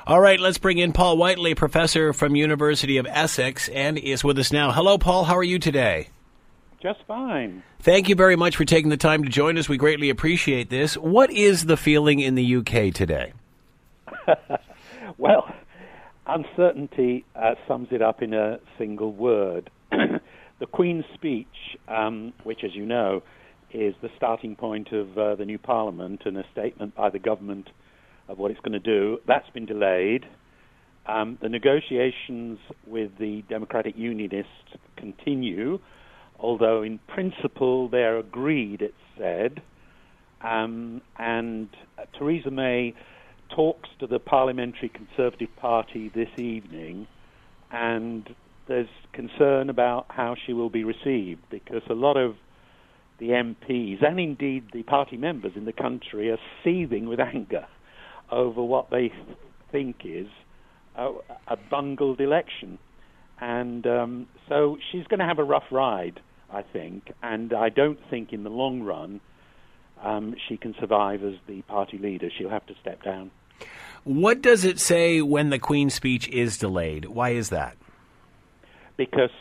All 0.06 0.22
right, 0.22 0.40
let's 0.40 0.58
bring 0.58 0.78
in 0.78 0.94
Paul 0.94 1.18
Whiteley, 1.18 1.54
professor 1.54 2.14
from 2.14 2.36
University 2.36 2.98
of 2.98 3.06
Essex, 3.10 3.68
and 3.70 3.98
is 3.98 4.24
with 4.24 4.40
us 4.40 4.54
now. 4.54 4.72
Hello, 4.72 4.98
Paul. 4.98 5.26
How 5.26 5.36
are 5.36 5.44
you 5.44 5.60
today? 5.60 6.10
Just 6.88 7.06
fine. 7.06 7.64
Thank 7.82 8.08
you 8.08 8.16
very 8.16 8.38
much 8.38 8.56
for 8.56 8.64
taking 8.64 8.90
the 8.90 8.96
time 8.96 9.26
to 9.26 9.30
join 9.30 9.58
us. 9.58 9.68
We 9.68 9.76
greatly 9.76 10.10
appreciate 10.10 10.70
this. 10.70 10.96
What 10.96 11.30
is 11.30 11.66
the 11.66 11.76
feeling 11.76 12.22
in 12.22 12.36
the 12.36 12.56
UK 12.56 12.94
today? 12.94 13.34
well, 15.18 15.54
uncertainty 16.26 17.26
uh, 17.36 17.56
sums 17.68 17.90
it 17.92 18.02
up 18.02 18.22
in 18.22 18.34
a 18.34 18.62
single 18.78 19.12
word. 19.12 19.70
the 19.92 20.66
Queen's 20.72 21.04
speech, 21.14 21.76
um, 21.90 22.32
which, 22.46 22.64
as 22.64 22.74
you 22.74 22.86
know, 22.86 23.22
is 23.74 23.94
the 24.02 24.10
starting 24.16 24.56
point 24.56 24.94
of 24.94 25.18
uh, 25.18 25.36
the 25.36 25.44
new 25.44 25.58
Parliament 25.58 26.22
and 26.24 26.38
a 26.38 26.46
statement 26.54 26.96
by 26.96 27.10
the 27.10 27.20
government 27.20 27.70
of 28.30 28.38
what 28.38 28.50
it's 28.50 28.62
going 28.62 28.72
to 28.72 28.80
do, 28.80 29.20
that's 29.28 29.50
been 29.50 29.66
delayed. 29.66 30.26
Um, 31.06 31.38
the 31.42 31.50
negotiations 31.50 32.60
with 32.86 33.12
the 33.20 33.44
Democratic 33.50 33.98
Unionists 33.98 34.78
continue, 34.96 35.80
although 36.40 36.84
in 36.84 37.00
principle 37.08 37.90
they're 37.90 38.18
agreed, 38.18 38.82
it's 38.82 38.94
said. 39.18 39.62
Um, 40.42 41.02
and 41.18 41.70
uh, 41.98 42.04
Theresa 42.18 42.52
May 42.52 42.94
talks 43.56 43.90
to 44.00 44.08
the 44.08 44.20
Parliamentary 44.20 44.90
Conservative 44.90 45.50
Party 45.56 46.12
this 46.14 46.30
evening, 46.38 47.08
and 47.72 48.30
there's 48.68 48.90
concern 49.14 49.70
about 49.70 50.06
how 50.10 50.36
she 50.46 50.54
will 50.54 50.70
be 50.70 50.84
received 50.84 51.42
because 51.50 51.82
a 51.90 51.94
lot 51.94 52.18
of 52.18 52.36
the 53.20 53.30
MPs 53.30 54.06
and 54.06 54.20
indeed 54.20 54.66
the 54.74 54.84
party 54.84 55.18
members 55.18 55.54
in 55.56 55.66
the 55.66 55.74
country 55.74 56.30
are 56.30 56.38
seething 56.64 57.08
with 57.08 57.20
anger 57.20 57.66
over 58.32 58.62
what 58.62 58.90
they 58.92 59.12
think 59.72 60.02
is 60.04 60.28
a, 60.96 61.12
a 61.48 61.58
bungled 61.70 62.20
election. 62.20 62.78
And 63.40 63.86
um, 63.88 64.28
so 64.50 64.78
she's 64.92 65.06
going 65.06 65.20
to 65.20 65.26
have 65.26 65.40
a 65.40 65.44
rough 65.44 65.72
ride, 65.72 66.20
I 66.52 66.62
think, 66.62 67.12
and 67.22 67.54
I 67.54 67.70
don't 67.70 68.00
think 68.10 68.32
in 68.32 68.44
the 68.44 68.50
long 68.50 68.82
run 68.82 69.20
um, 70.04 70.36
she 70.48 70.58
can 70.58 70.76
survive 70.80 71.24
as 71.24 71.34
the 71.48 71.62
party 71.64 71.98
leader. 71.98 72.30
She'll 72.38 72.50
have 72.50 72.66
to 72.68 72.76
step 72.82 73.04
down. 73.04 73.32
What 74.04 74.42
does 74.42 74.64
it 74.64 74.80
say 74.80 75.22
when 75.22 75.50
the 75.50 75.60
Queen's 75.60 75.94
speech 75.94 76.30
is 76.30 76.58
delayed? 76.58 77.06
Why 77.06 77.32
is 77.32 77.50
that? 77.50 77.76
Because 78.96 79.32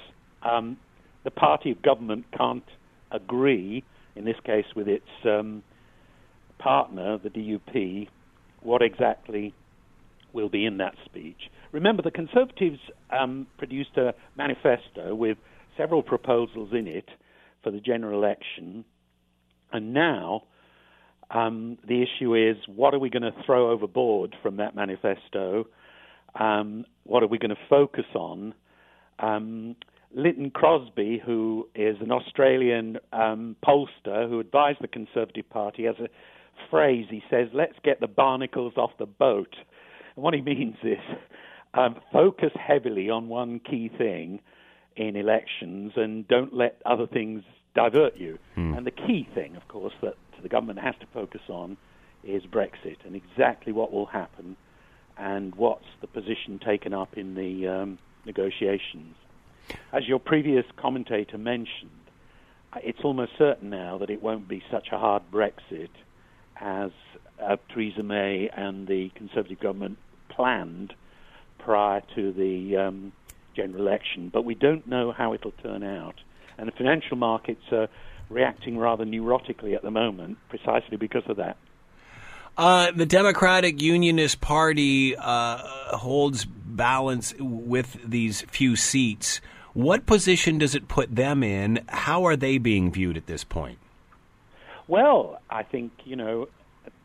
um, 0.43 0.77
the 1.25 1.31
party 1.31 1.71
of 1.71 1.83
government 1.83 2.25
can't 2.37 2.65
agree, 3.11 3.85
in 4.17 4.25
this 4.25 4.37
case 4.45 4.67
with 4.75 4.89
its 4.89 5.07
um, 5.25 5.63
partner, 6.59 7.19
the 7.19 7.31
DUP, 7.31 8.09
what 8.63 8.83
exactly 8.83 9.55
will 10.33 10.49
be 10.49 10.67
in 10.67 10.79
that 10.79 10.95
speech. 11.05 11.51
Remember, 11.73 12.03
the 12.03 12.11
Conservatives 12.11 12.81
um, 13.11 13.47
produced 13.59 13.97
a 13.97 14.15
manifesto 14.37 15.15
with 15.15 15.39
several 15.77 16.03
proposals 16.03 16.71
in 16.73 16.87
it 16.87 17.09
for 17.63 17.71
the 17.71 17.81
general 17.81 18.23
election, 18.23 18.85
and 19.73 19.93
now 19.93 20.45
um, 21.31 21.79
the 21.87 22.03
issue 22.03 22.35
is 22.35 22.57
what 22.67 22.95
are 22.95 22.99
we 22.99 23.11
going 23.11 23.23
to 23.23 23.33
throw 23.45 23.71
overboard 23.71 24.37
from 24.43 24.57
that 24.57 24.77
manifesto? 24.77 25.67
Um, 26.39 26.85
what 27.05 27.23
are 27.23 27.27
we 27.27 27.39
going 27.39 27.51
to 27.51 27.69
focus 27.69 28.05
on? 28.15 28.55
Um, 29.19 29.77
Lynton 30.15 30.51
Crosby, 30.51 31.21
who 31.25 31.69
is 31.75 31.97
an 32.01 32.13
Australian 32.13 32.99
um, 33.13 33.57
pollster 33.65 34.29
who 34.29 34.41
advised 34.41 34.79
the 34.81 34.89
Conservative 34.89 35.49
Party, 35.51 35.85
has 35.85 35.97
a 35.99 36.09
phrase. 36.71 37.07
He 37.11 37.23
says, 37.29 37.49
"Let's 37.53 37.79
get 37.83 38.01
the 38.01 38.07
barnacles 38.07 38.75
off 38.77 38.93
the 38.99 39.07
boat." 39.07 39.55
And 40.15 40.23
what 40.23 40.33
he 40.33 40.41
means 40.41 40.77
is 40.83 40.99
um, 41.75 41.97
focus 42.13 42.53
heavily 42.55 43.11
on 43.11 43.29
one 43.29 43.61
key 43.61 43.91
thing 43.99 44.41
in 44.97 45.17
elections 45.17 45.93
and 45.97 46.27
don't 46.27 46.55
let 46.55 46.81
other 46.85 47.07
things 47.07 47.43
divert 47.75 48.17
you. 48.17 48.39
Hmm. 48.55 48.75
And 48.75 48.87
the 48.87 48.91
key 48.91 49.29
thing, 49.35 49.57
of 49.57 49.69
course, 49.69 49.95
that 50.03 50.15
the 50.43 50.49
government 50.49 50.81
has 50.81 50.95
to 51.01 51.07
focus 51.13 51.43
on 51.49 51.77
is 52.25 52.43
Brexit 52.45 52.97
and 53.05 53.15
exactly 53.15 53.73
what 53.73 53.93
will 53.93 54.07
happen 54.07 54.57
and 55.17 55.55
what's 55.55 55.87
the 56.01 56.07
position 56.07 56.59
taken 56.59 56.93
up 56.93 57.17
in 57.17 57.35
the 57.35 57.69
um, 57.69 57.99
negotiations. 58.25 59.15
As 59.93 60.07
your 60.07 60.19
previous 60.19 60.65
commentator 60.77 61.39
mentioned, 61.39 61.91
it's 62.83 63.01
almost 63.03 63.33
certain 63.39 63.71
now 63.71 63.99
that 63.99 64.11
it 64.11 64.23
won't 64.23 64.49
be 64.49 64.63
such 64.71 64.89
a 64.93 64.99
hard 64.99 65.23
Brexit 65.33 65.89
as 66.61 66.91
uh, 67.43 67.57
Theresa 67.73 68.03
May 68.03 68.49
and 68.55 68.87
the 68.87 69.11
Conservative 69.15 69.61
government 69.61 69.99
planned 70.29 70.95
prior 71.59 72.03
to 72.15 72.33
the 72.33 72.77
um, 72.77 73.13
general 73.57 73.87
election. 73.87 74.31
But 74.33 74.45
we 74.45 74.55
don't 74.55 74.87
know 74.87 75.13
how 75.13 75.35
it'll 75.35 75.53
turn 75.63 75.83
out. 75.83 76.17
And 76.59 76.69
the 76.69 76.73
financial 76.73 77.17
markets 77.17 77.63
are 77.73 77.89
reacting 78.29 78.79
rather 78.79 79.05
neurotically 79.05 79.75
at 79.75 79.83
the 79.83 79.91
moment, 79.91 80.39
precisely 80.49 80.97
because 80.97 81.23
of 81.29 81.37
that. 81.37 81.57
Uh, 82.57 82.91
the 82.91 83.05
Democratic 83.07 83.83
Unionist 83.83 84.41
Party 84.41 85.15
uh, 85.15 85.59
holds 85.97 86.47
balance 86.47 87.35
with 87.39 87.99
these 88.05 88.43
few 88.43 88.77
seats. 88.77 89.41
What 89.75 90.07
position 90.07 90.57
does 90.57 90.75
it 90.75 90.89
put 90.89 91.15
them 91.15 91.43
in? 91.43 91.81
How 91.89 92.25
are 92.25 92.37
they 92.37 92.57
being 92.57 92.91
viewed 92.91 93.19
at 93.19 93.27
this 93.27 93.45
point? 93.45 93.79
Well, 94.89 95.41
I 95.51 95.65
think, 95.65 95.93
you 96.05 96.17
know, 96.17 96.49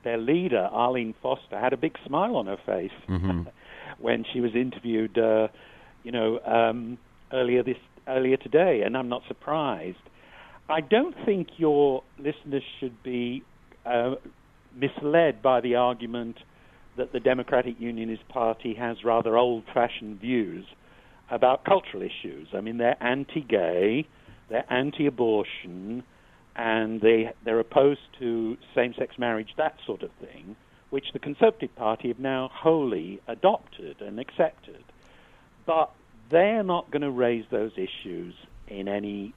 their 0.03 0.17
leader, 0.17 0.69
Arlene 0.71 1.13
Foster, 1.21 1.59
had 1.59 1.73
a 1.73 1.77
big 1.77 1.97
smile 2.05 2.37
on 2.37 2.45
her 2.47 2.59
face 2.65 2.91
mm-hmm. 3.09 3.43
when 3.99 4.25
she 4.31 4.39
was 4.39 4.55
interviewed, 4.55 5.17
uh, 5.17 5.49
you 6.03 6.11
know, 6.11 6.39
um, 6.39 6.97
earlier 7.31 7.63
this 7.63 7.77
earlier 8.07 8.37
today, 8.37 8.81
and 8.85 8.97
I'm 8.97 9.09
not 9.09 9.21
surprised. 9.27 9.97
I 10.69 10.81
don't 10.81 11.15
think 11.25 11.47
your 11.57 12.03
listeners 12.17 12.63
should 12.79 13.03
be 13.03 13.43
uh, 13.85 14.15
misled 14.75 15.41
by 15.41 15.61
the 15.61 15.75
argument 15.75 16.37
that 16.97 17.13
the 17.13 17.19
Democratic 17.19 17.75
Unionist 17.79 18.27
Party 18.29 18.73
has 18.73 18.97
rather 19.03 19.37
old-fashioned 19.37 20.19
views 20.19 20.65
about 21.29 21.63
cultural 21.63 22.03
issues. 22.03 22.47
I 22.53 22.61
mean, 22.61 22.77
they're 22.77 23.01
anti-gay, 23.01 24.07
they're 24.49 24.71
anti-abortion, 24.71 26.03
and 26.55 27.01
they 27.01 27.31
they're 27.45 27.59
opposed 27.59 28.01
to 28.19 28.57
same-sex 28.75 29.17
marriage, 29.17 29.49
that 29.57 29.75
sort 29.85 30.03
of 30.03 30.11
thing, 30.19 30.55
which 30.89 31.05
the 31.13 31.19
Conservative 31.19 31.73
Party 31.75 32.09
have 32.09 32.19
now 32.19 32.49
wholly 32.53 33.21
adopted 33.27 34.01
and 34.01 34.19
accepted. 34.19 34.83
But 35.65 35.91
they're 36.29 36.63
not 36.63 36.91
going 36.91 37.01
to 37.01 37.11
raise 37.11 37.45
those 37.51 37.71
issues 37.73 38.33
in 38.67 38.87
any 38.87 39.33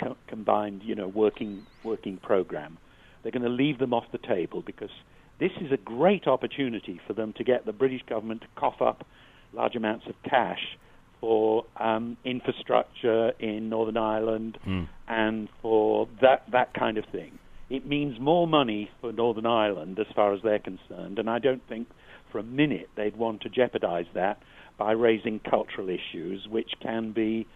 co- 0.00 0.16
combined, 0.26 0.82
you 0.84 0.94
know, 0.94 1.08
working 1.08 1.66
working 1.82 2.18
program. 2.18 2.78
They're 3.22 3.32
going 3.32 3.42
to 3.42 3.48
leave 3.48 3.78
them 3.78 3.92
off 3.92 4.04
the 4.12 4.18
table 4.18 4.62
because 4.62 4.90
this 5.38 5.52
is 5.60 5.72
a 5.72 5.76
great 5.76 6.26
opportunity 6.26 7.00
for 7.06 7.12
them 7.12 7.32
to 7.34 7.44
get 7.44 7.66
the 7.66 7.72
British 7.72 8.02
government 8.08 8.42
to 8.42 8.46
cough 8.56 8.80
up 8.80 9.06
large 9.52 9.76
amounts 9.76 10.06
of 10.06 10.14
cash 10.22 10.76
for 11.20 11.64
um, 11.76 12.16
infrastructure 12.24 13.32
in 13.40 13.68
Northern 13.68 13.96
Ireland 13.96 14.58
mm. 14.64 14.88
and 15.08 15.48
for 15.62 16.08
that 16.20 16.44
that 16.52 16.74
kind 16.74 16.98
of 16.98 17.04
thing. 17.06 17.38
It 17.70 17.84
means 17.86 18.18
more 18.18 18.46
money 18.46 18.90
for 19.00 19.12
Northern 19.12 19.44
Ireland 19.44 19.98
as 19.98 20.06
far 20.14 20.32
as 20.32 20.40
they're 20.42 20.58
concerned, 20.58 21.18
and 21.18 21.28
I 21.28 21.38
don't 21.38 21.66
think 21.68 21.88
for 22.32 22.38
a 22.38 22.42
minute 22.42 22.88
they'd 22.94 23.16
want 23.16 23.42
to 23.42 23.48
jeopardize 23.48 24.06
that 24.14 24.40
by 24.78 24.92
raising 24.92 25.40
cultural 25.40 25.88
issues, 25.90 26.46
which 26.48 26.70
can 26.80 27.12
be 27.12 27.46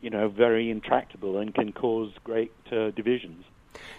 you 0.00 0.10
know, 0.10 0.28
very 0.28 0.70
intractable 0.70 1.38
and 1.38 1.54
can 1.54 1.72
cause 1.72 2.12
great 2.22 2.52
uh, 2.70 2.90
divisions. 2.90 3.44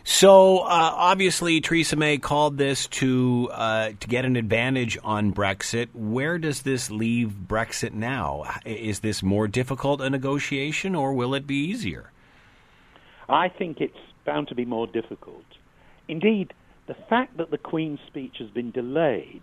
So 0.03 0.59
uh, 0.59 0.65
obviously, 0.65 1.61
Theresa 1.61 1.95
May 1.95 2.17
called 2.17 2.57
this 2.57 2.87
to 2.87 3.49
uh, 3.51 3.91
to 3.99 4.07
get 4.07 4.25
an 4.25 4.35
advantage 4.35 4.97
on 5.03 5.33
Brexit. 5.33 5.89
Where 5.93 6.39
does 6.39 6.63
this 6.63 6.89
leave 6.89 7.35
Brexit 7.47 7.93
now? 7.93 8.45
Is 8.65 9.01
this 9.01 9.21
more 9.21 9.47
difficult 9.47 10.01
a 10.01 10.09
negotiation, 10.09 10.95
or 10.95 11.13
will 11.13 11.35
it 11.35 11.45
be 11.45 11.57
easier? 11.57 12.11
I 13.29 13.49
think 13.49 13.81
it's 13.81 13.97
bound 14.25 14.47
to 14.47 14.55
be 14.55 14.65
more 14.65 14.87
difficult. 14.87 15.43
Indeed, 16.07 16.53
the 16.87 16.95
fact 17.09 17.37
that 17.37 17.51
the 17.51 17.57
Queen's 17.57 17.99
speech 18.07 18.37
has 18.39 18.49
been 18.49 18.71
delayed 18.71 19.41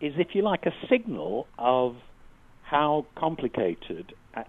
is, 0.00 0.12
if 0.18 0.34
you 0.34 0.42
like, 0.42 0.66
a 0.66 0.74
signal 0.88 1.48
of 1.58 1.96
how 2.64 3.06
complicated 3.14 4.14
uh, 4.34 4.42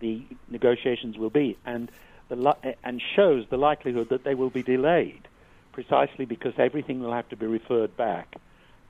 the 0.00 0.22
negotiations 0.50 1.16
will 1.16 1.30
be, 1.30 1.56
and 1.64 1.90
the, 2.28 2.56
and 2.84 3.00
shows 3.16 3.44
the 3.50 3.56
likelihood 3.56 4.08
that 4.10 4.24
they 4.24 4.34
will 4.34 4.50
be 4.50 4.62
delayed, 4.62 5.28
precisely 5.72 6.24
because 6.24 6.52
everything 6.58 7.00
will 7.00 7.12
have 7.12 7.28
to 7.28 7.36
be 7.36 7.46
referred 7.46 7.96
back 7.96 8.34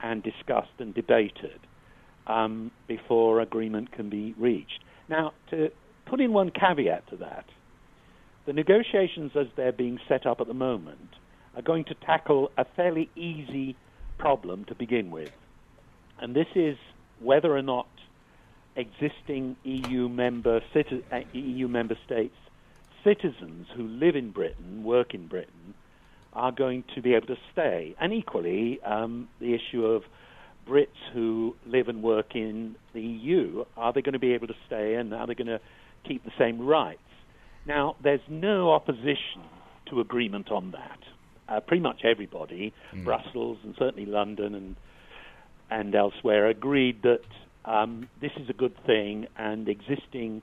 and 0.03 0.23
discussed 0.23 0.73
and 0.79 0.95
debated 0.95 1.61
um, 2.27 2.71
before 2.89 3.41
agreement 3.41 3.93
can 3.93 4.09
be 4.09 4.35
reached. 4.39 4.81
Now, 5.09 5.33
to 5.51 5.71
put 6.07 6.21
in 6.21 6.33
one 6.33 6.51
caveat 6.51 7.09
to 7.11 7.17
that, 7.17 7.45
the 8.47 8.53
negotiations 8.53 9.33
as 9.37 9.47
they're 9.55 9.73
being 9.73 9.99
set 10.09 10.27
up 10.27 10.41
at 10.41 10.49
the 10.49 10.55
moment 10.55 11.11
are 11.55 11.63
going 11.63 11.85
to 11.85 11.95
tackle 11.95 12.51
a 12.57 12.65
fairly 12.65 13.09
easy 13.15 13.77
problem 14.19 14.65
to 14.65 14.75
begin 14.75 15.11
with. 15.11 15.31
And 16.21 16.35
this 16.35 16.47
is 16.55 16.77
whether 17.21 17.57
or 17.57 17.63
not 17.63 17.87
existing 18.77 19.57
EU 19.65 20.09
member, 20.09 20.61
uh, 20.75 21.19
EU 21.33 21.69
member 21.69 21.97
states 22.07 22.35
citizens 23.05 23.67
who 23.77 23.87
live 23.87 24.17
in 24.17 24.31
Britain, 24.31 24.85
work 24.85 25.15
in 25.15 25.27
Britain, 25.27 25.75
are 26.33 26.53
going 26.53 26.85
to 26.95 27.03
be 27.03 27.15
able 27.15 27.27
to 27.27 27.37
stay. 27.53 27.95
And 28.01 28.13
equally, 28.13 28.81
um, 28.83 29.29
the 29.41 29.55
issue 29.55 29.85
of 29.85 30.03
Brits 30.69 30.87
who 31.13 31.57
live 31.67 31.89
and 31.89 32.03
work 32.03 32.35
in 32.35 32.77
the 32.95 33.01
EU, 33.01 33.65
are 33.77 33.93
they 33.93 34.03
going 34.03 34.13
to 34.13 34.19
be 34.19 34.33
able 34.33 34.47
to 34.47 34.57
stay 34.67 34.95
and 34.95 35.13
are 35.13 35.27
they 35.27 35.35
going 35.35 35.49
to 35.49 35.61
keep 36.07 36.25
the 36.25 36.31
same 36.39 36.65
rights? 36.65 37.01
Now, 37.67 37.97
there's 38.03 38.21
no 38.29 38.73
opposition 38.73 39.43
to 39.91 40.01
agreement 40.01 40.51
on 40.51 40.73
that. 40.73 40.99
Uh, 41.49 41.61
pretty 41.61 41.83
much 41.83 42.03
everybody, 42.05 42.73
mm. 42.95 43.05
Brussels 43.05 43.59
and 43.65 43.75
certainly 43.79 44.07
London 44.07 44.55
and 44.55 44.77
and 45.71 45.95
elsewhere, 45.95 46.49
agreed 46.49 47.01
that 47.03 47.23
um, 47.65 48.09
this 48.21 48.33
is 48.37 48.49
a 48.49 48.53
good 48.53 48.77
thing 48.85 49.27
and 49.37 49.69
existing 49.69 50.43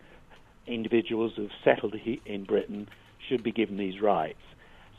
individuals 0.68 1.34
who've 1.36 1.52
settled 1.64 1.96
in 2.26 2.44
Britain 2.44 2.88
should 3.28 3.44
be 3.44 3.52
given 3.52 3.78
these 3.78 4.02
rights. 4.02 4.42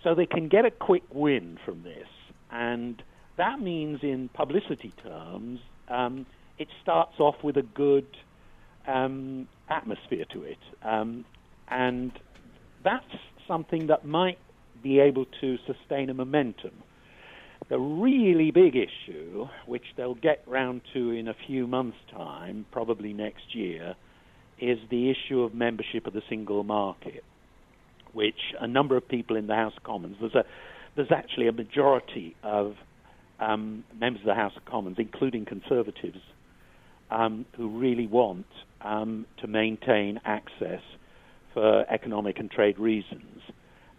So 0.02 0.14
they 0.14 0.26
can 0.26 0.48
get 0.48 0.64
a 0.64 0.70
quick 0.70 1.04
win 1.12 1.58
from 1.64 1.82
this. 1.82 2.08
And 2.50 3.02
that 3.36 3.60
means, 3.60 4.00
in 4.02 4.28
publicity 4.28 4.92
terms, 5.02 5.60
um, 5.88 6.26
it 6.58 6.68
starts 6.82 7.18
off 7.20 7.36
with 7.42 7.56
a 7.56 7.62
good 7.62 8.06
um, 8.86 9.48
atmosphere 9.68 10.24
to 10.32 10.42
it. 10.42 10.58
Um, 10.82 11.24
and 11.68 12.12
that's 12.82 13.04
something 13.46 13.86
that 13.86 14.04
might 14.04 14.38
be 14.82 15.00
able 15.00 15.26
to 15.40 15.58
sustain 15.66 16.10
a 16.10 16.14
momentum. 16.14 16.72
The 17.70 17.78
really 17.78 18.50
big 18.50 18.74
issue, 18.74 19.46
which 19.64 19.84
they'll 19.96 20.16
get 20.16 20.42
round 20.48 20.80
to 20.92 21.12
in 21.12 21.28
a 21.28 21.34
few 21.46 21.68
months' 21.68 21.98
time, 22.10 22.66
probably 22.72 23.12
next 23.12 23.54
year, 23.54 23.94
is 24.58 24.78
the 24.90 25.08
issue 25.08 25.42
of 25.42 25.54
membership 25.54 26.08
of 26.08 26.12
the 26.12 26.22
single 26.28 26.64
market, 26.64 27.22
which 28.12 28.54
a 28.60 28.66
number 28.66 28.96
of 28.96 29.06
people 29.06 29.36
in 29.36 29.46
the 29.46 29.54
House 29.54 29.72
of 29.76 29.84
Commons, 29.84 30.16
there's, 30.20 30.34
a, 30.34 30.44
there's 30.96 31.12
actually 31.12 31.46
a 31.46 31.52
majority 31.52 32.34
of 32.42 32.74
um, 33.38 33.84
members 33.96 34.22
of 34.22 34.26
the 34.26 34.34
House 34.34 34.52
of 34.56 34.64
Commons, 34.64 34.96
including 34.98 35.44
Conservatives, 35.44 36.18
um, 37.08 37.46
who 37.56 37.68
really 37.78 38.08
want 38.08 38.46
um, 38.80 39.26
to 39.40 39.46
maintain 39.46 40.20
access 40.24 40.82
for 41.54 41.84
economic 41.88 42.40
and 42.40 42.50
trade 42.50 42.80
reasons. 42.80 43.42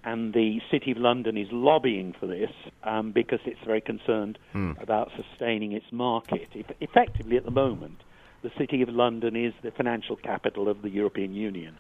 And 0.04 0.34
the 0.34 0.60
City 0.72 0.92
of 0.92 0.98
London 0.98 1.38
is 1.38 1.48
lobbying 1.52 2.16
for 2.20 2.26
this 2.26 2.50
um, 2.84 3.12
because 3.12 3.40
it's 3.46 3.60
very 3.66 3.82
concerned 3.82 4.40
mm. 4.54 4.82
about 4.82 5.12
sustaining 5.16 5.74
its 5.74 5.86
market. 5.92 6.48
If, 6.56 6.66
effectively, 6.80 7.38
at 7.38 7.46
the 7.46 7.52
moment, 7.52 8.02
the 8.42 8.52
City 8.58 8.82
of 8.82 8.90
London 8.90 9.36
is 9.36 9.54
the 9.62 9.70
financial 9.72 10.16
capital 10.16 10.68
of 10.68 10.82
the 10.82 10.90
European 10.90 11.34
Union. 11.34 11.78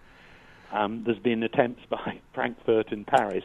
Um, 0.71 1.03
there's 1.05 1.19
been 1.19 1.41
attempts 1.43 1.81
by 1.89 2.19
Frankfurt 2.33 2.91
and 2.91 3.07
Paris 3.07 3.43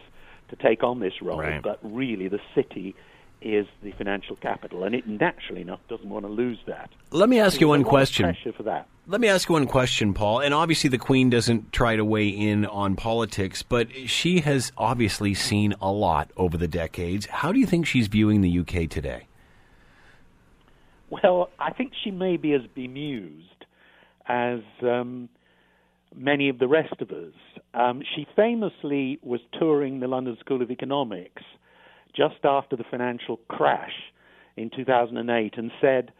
to 0.50 0.56
take 0.56 0.84
on 0.84 1.00
this 1.00 1.14
role, 1.22 1.40
right. 1.40 1.62
but 1.62 1.78
really 1.82 2.28
the 2.28 2.40
city 2.54 2.94
is 3.40 3.66
the 3.82 3.92
financial 3.92 4.36
capital, 4.36 4.84
and 4.84 4.94
it 4.94 5.06
naturally 5.06 5.60
enough 5.60 5.80
doesn't 5.88 6.08
want 6.08 6.24
to 6.24 6.30
lose 6.30 6.58
that. 6.66 6.90
Let 7.10 7.28
me 7.28 7.38
ask 7.38 7.60
you 7.60 7.68
one 7.68 7.84
question. 7.84 8.24
Pressure 8.24 8.52
for 8.52 8.62
that. 8.64 8.88
Let 9.06 9.20
me 9.20 9.28
ask 9.28 9.48
you 9.48 9.52
one 9.52 9.66
question, 9.66 10.14
Paul. 10.14 10.40
And 10.40 10.52
obviously, 10.52 10.90
the 10.90 10.98
Queen 10.98 11.30
doesn't 11.30 11.72
try 11.72 11.96
to 11.96 12.04
weigh 12.04 12.28
in 12.28 12.66
on 12.66 12.96
politics, 12.96 13.62
but 13.62 13.88
she 14.06 14.40
has 14.40 14.72
obviously 14.76 15.34
seen 15.34 15.74
a 15.80 15.92
lot 15.92 16.30
over 16.36 16.56
the 16.56 16.66
decades. 16.66 17.26
How 17.26 17.52
do 17.52 17.60
you 17.60 17.66
think 17.66 17.86
she's 17.86 18.08
viewing 18.08 18.40
the 18.40 18.58
UK 18.58 18.88
today? 18.88 19.28
Well, 21.08 21.50
I 21.58 21.72
think 21.72 21.92
she 22.02 22.10
may 22.10 22.36
be 22.36 22.52
as 22.52 22.62
bemused 22.74 23.64
as 24.26 24.60
um, 24.82 25.28
many 26.14 26.48
of 26.48 26.58
the 26.58 26.66
rest 26.66 27.00
of 27.00 27.10
us. 27.10 27.32
Um, 27.74 28.02
she 28.14 28.26
famously 28.34 29.20
was 29.22 29.40
touring 29.58 30.00
the 30.00 30.08
London 30.08 30.36
School 30.40 30.62
of 30.62 30.70
Economics 30.70 31.42
just 32.16 32.44
after 32.44 32.76
the 32.76 32.84
financial 32.84 33.38
crash 33.48 33.94
in 34.56 34.70
2008 34.70 35.54
and 35.56 35.70
said 35.80 36.12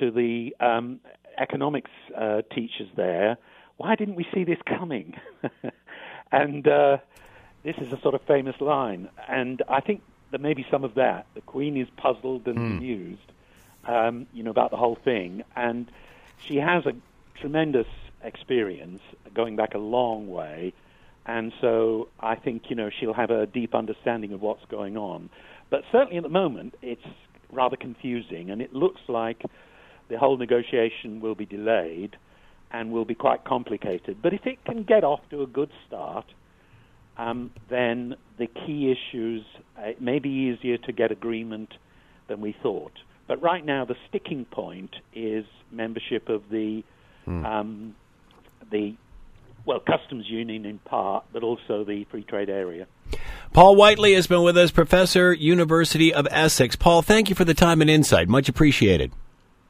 to 0.00 0.10
the 0.10 0.54
um, 0.60 1.00
economics 1.38 1.90
uh, 2.16 2.42
teachers 2.54 2.88
there, 2.96 3.36
Why 3.76 3.94
didn't 3.94 4.14
we 4.14 4.26
see 4.34 4.44
this 4.44 4.58
coming? 4.66 5.14
and 6.32 6.66
uh, 6.66 6.98
this 7.62 7.76
is 7.78 7.92
a 7.92 8.00
sort 8.00 8.14
of 8.14 8.22
famous 8.22 8.60
line. 8.60 9.08
And 9.28 9.62
I 9.68 9.80
think 9.80 10.02
there 10.30 10.40
may 10.40 10.54
be 10.54 10.66
some 10.70 10.84
of 10.84 10.94
that. 10.94 11.26
The 11.34 11.40
Queen 11.42 11.76
is 11.76 11.88
puzzled 11.96 12.46
and 12.46 12.58
mm. 12.58 12.78
bemused 12.78 13.32
um, 13.86 14.26
you 14.32 14.42
know, 14.42 14.50
about 14.50 14.70
the 14.70 14.76
whole 14.76 14.98
thing. 15.04 15.42
And 15.54 15.90
she 16.38 16.56
has 16.56 16.86
a 16.86 16.92
tremendous 17.40 17.86
experience 18.22 19.00
going 19.34 19.56
back 19.56 19.74
a 19.74 19.78
long 19.78 20.28
way. 20.28 20.72
And 21.26 21.52
so 21.60 22.08
I 22.20 22.36
think, 22.36 22.64
you 22.68 22.76
know, 22.76 22.88
she'll 23.00 23.14
have 23.14 23.30
a 23.30 23.46
deep 23.46 23.74
understanding 23.74 24.32
of 24.32 24.40
what's 24.40 24.64
going 24.70 24.96
on. 24.96 25.28
But 25.70 25.80
certainly 25.90 26.16
at 26.16 26.22
the 26.22 26.28
moment, 26.28 26.74
it's 26.82 27.02
rather 27.52 27.76
confusing, 27.76 28.50
and 28.50 28.62
it 28.62 28.72
looks 28.72 29.00
like 29.08 29.42
the 30.08 30.18
whole 30.18 30.36
negotiation 30.36 31.20
will 31.20 31.34
be 31.34 31.46
delayed 31.46 32.16
and 32.70 32.92
will 32.92 33.04
be 33.04 33.14
quite 33.14 33.44
complicated. 33.44 34.18
But 34.22 34.34
if 34.34 34.46
it 34.46 34.64
can 34.64 34.84
get 34.84 35.02
off 35.02 35.20
to 35.30 35.42
a 35.42 35.46
good 35.46 35.70
start, 35.86 36.26
um, 37.16 37.50
then 37.70 38.14
the 38.38 38.46
key 38.46 38.92
issues, 38.92 39.42
uh, 39.78 39.88
it 39.88 40.00
may 40.00 40.18
be 40.18 40.28
easier 40.28 40.76
to 40.78 40.92
get 40.92 41.10
agreement 41.10 41.74
than 42.28 42.40
we 42.40 42.54
thought. 42.62 42.92
But 43.26 43.42
right 43.42 43.64
now, 43.64 43.84
the 43.84 43.96
sticking 44.08 44.44
point 44.44 44.94
is 45.14 45.44
membership 45.72 46.28
of 46.28 46.42
the 46.50 46.82
hmm. 47.24 47.44
um, 47.44 47.96
the 48.70 48.96
well 49.66 49.80
customs 49.80 50.28
union 50.28 50.64
in 50.64 50.78
part, 50.78 51.24
but 51.32 51.42
also 51.42 51.84
the 51.84 52.04
free 52.04 52.22
trade 52.22 52.48
area. 52.48 52.86
Paul 53.52 53.76
Whiteley 53.76 54.14
has 54.14 54.26
been 54.26 54.42
with 54.42 54.56
us, 54.56 54.70
professor, 54.70 55.32
University 55.32 56.12
of 56.12 56.26
Essex. 56.30 56.76
Paul, 56.76 57.02
thank 57.02 57.28
you 57.28 57.34
for 57.34 57.44
the 57.44 57.54
time 57.54 57.80
and 57.80 57.90
insight. 57.90 58.28
Much 58.28 58.48
appreciated. 58.48 59.12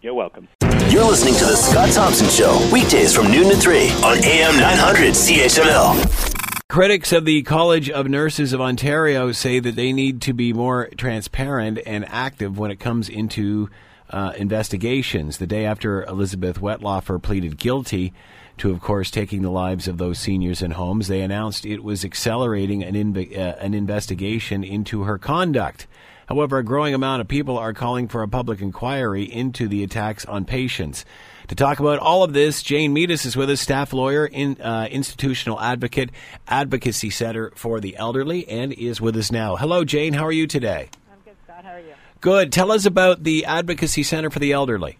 You're 0.03 0.15
welcome. 0.15 0.49
You're 0.91 1.05
listening 1.05 1.35
to 1.35 1.45
the 1.45 1.57
Scott 1.57 1.91
Thompson 1.91 2.29
Show 2.29 2.69
weekdays 2.73 3.15
from 3.15 3.31
noon 3.31 3.51
to 3.51 3.57
three 3.57 3.91
on 4.05 4.23
AM 4.23 4.57
900 4.61 5.15
CHML. 5.15 6.33
Critics 6.69 7.13
of 7.13 7.25
the 7.25 7.43
College 7.43 7.89
of 7.89 8.09
Nurses 8.09 8.53
of 8.53 8.61
Ontario 8.61 9.33
say 9.33 9.61
that 9.61 9.77
they 9.77 9.93
need 9.93 10.21
to 10.23 10.33
be 10.33 10.53
more 10.53 10.89
transparent 10.97 11.79
and 11.87 12.05
active 12.09 12.59
when 12.59 12.71
it 12.71 12.77
comes 12.77 13.09
into 13.09 13.71
uh, 14.11 14.33
investigations. 14.37 15.39
The 15.39 15.47
day 15.47 15.65
after 15.65 16.05
Elizabeth 16.05 16.61
Wettlaufer 16.61 17.23
pleaded 17.23 17.57
guilty 17.57 18.13
to, 18.59 18.71
of 18.71 18.81
course, 18.81 19.11
taking 19.11 19.43
the 19.43 19.51
lives 19.51 19.87
of 19.87 19.99
those 19.99 20.19
seniors 20.19 20.63
in 20.63 20.73
homes, 20.73 21.09
they 21.09 21.21
announced 21.21 21.67
it 21.67 21.83
was 21.85 22.05
accelerating 22.05 22.83
an, 22.83 22.95
inv- 22.95 23.37
uh, 23.37 23.57
an 23.59 23.75
investigation 23.75 24.65
into 24.65 25.03
her 25.03 25.19
conduct. 25.19 25.87
However, 26.27 26.59
a 26.59 26.65
growing 26.65 26.93
amount 26.95 27.21
of 27.21 27.29
people 27.29 27.57
are 27.57 27.73
calling 27.73 28.09
for 28.09 28.23
a 28.23 28.29
public 28.29 28.61
inquiry 28.61 29.23
into 29.23 29.69
the 29.69 29.85
attacks 29.85 30.25
on 30.25 30.45
patients. 30.45 31.05
To 31.49 31.55
talk 31.55 31.79
about 31.79 32.01
all 32.01 32.25
of 32.25 32.33
this, 32.33 32.63
Jane 32.63 32.93
Meadus 32.93 33.25
is 33.25 33.37
with 33.37 33.49
us, 33.49 33.61
staff 33.61 33.93
lawyer, 33.93 34.27
in, 34.27 34.61
uh, 34.61 34.89
institutional 34.91 35.61
advocate, 35.61 36.11
Advocacy 36.49 37.11
Center 37.11 37.53
for 37.55 37.79
the 37.79 37.97
Elderly, 37.97 38.49
and 38.49 38.73
is 38.73 39.01
with 39.01 39.17
us 39.17 39.31
now. 39.31 39.55
Hello, 39.55 39.85
Jane. 39.85 40.15
How 40.15 40.27
are 40.27 40.33
you 40.33 40.49
today? 40.49 40.89
I'm 41.13 41.19
good, 41.25 41.37
Scott. 41.45 41.65
How 41.65 41.75
are 41.75 41.79
you? 41.79 41.95
Good. 42.21 42.53
Tell 42.53 42.73
us 42.73 42.87
about 42.87 43.23
the 43.23 43.45
Advocacy 43.45 44.03
Center 44.03 44.29
for 44.29 44.41
the 44.41 44.51
Elderly. 44.51 44.99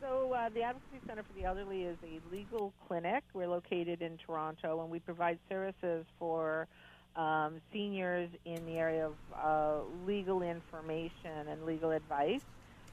So, 0.00 0.32
uh, 0.32 0.48
the 0.48 0.62
Advocacy 0.62 0.98
Center 1.06 1.22
for 1.22 1.32
the 1.38 1.44
Elderly 1.44 1.84
is 1.84 1.96
a 2.02 2.13
clinic. 2.86 3.24
We're 3.32 3.48
located 3.48 4.02
in 4.02 4.18
Toronto, 4.18 4.80
and 4.82 4.90
we 4.90 4.98
provide 4.98 5.38
services 5.48 6.04
for 6.18 6.66
um, 7.16 7.60
seniors 7.72 8.28
in 8.44 8.64
the 8.66 8.72
area 8.72 9.06
of 9.06 9.14
uh, 9.34 9.84
legal 10.06 10.42
information 10.42 11.48
and 11.48 11.64
legal 11.64 11.90
advice. 11.90 12.42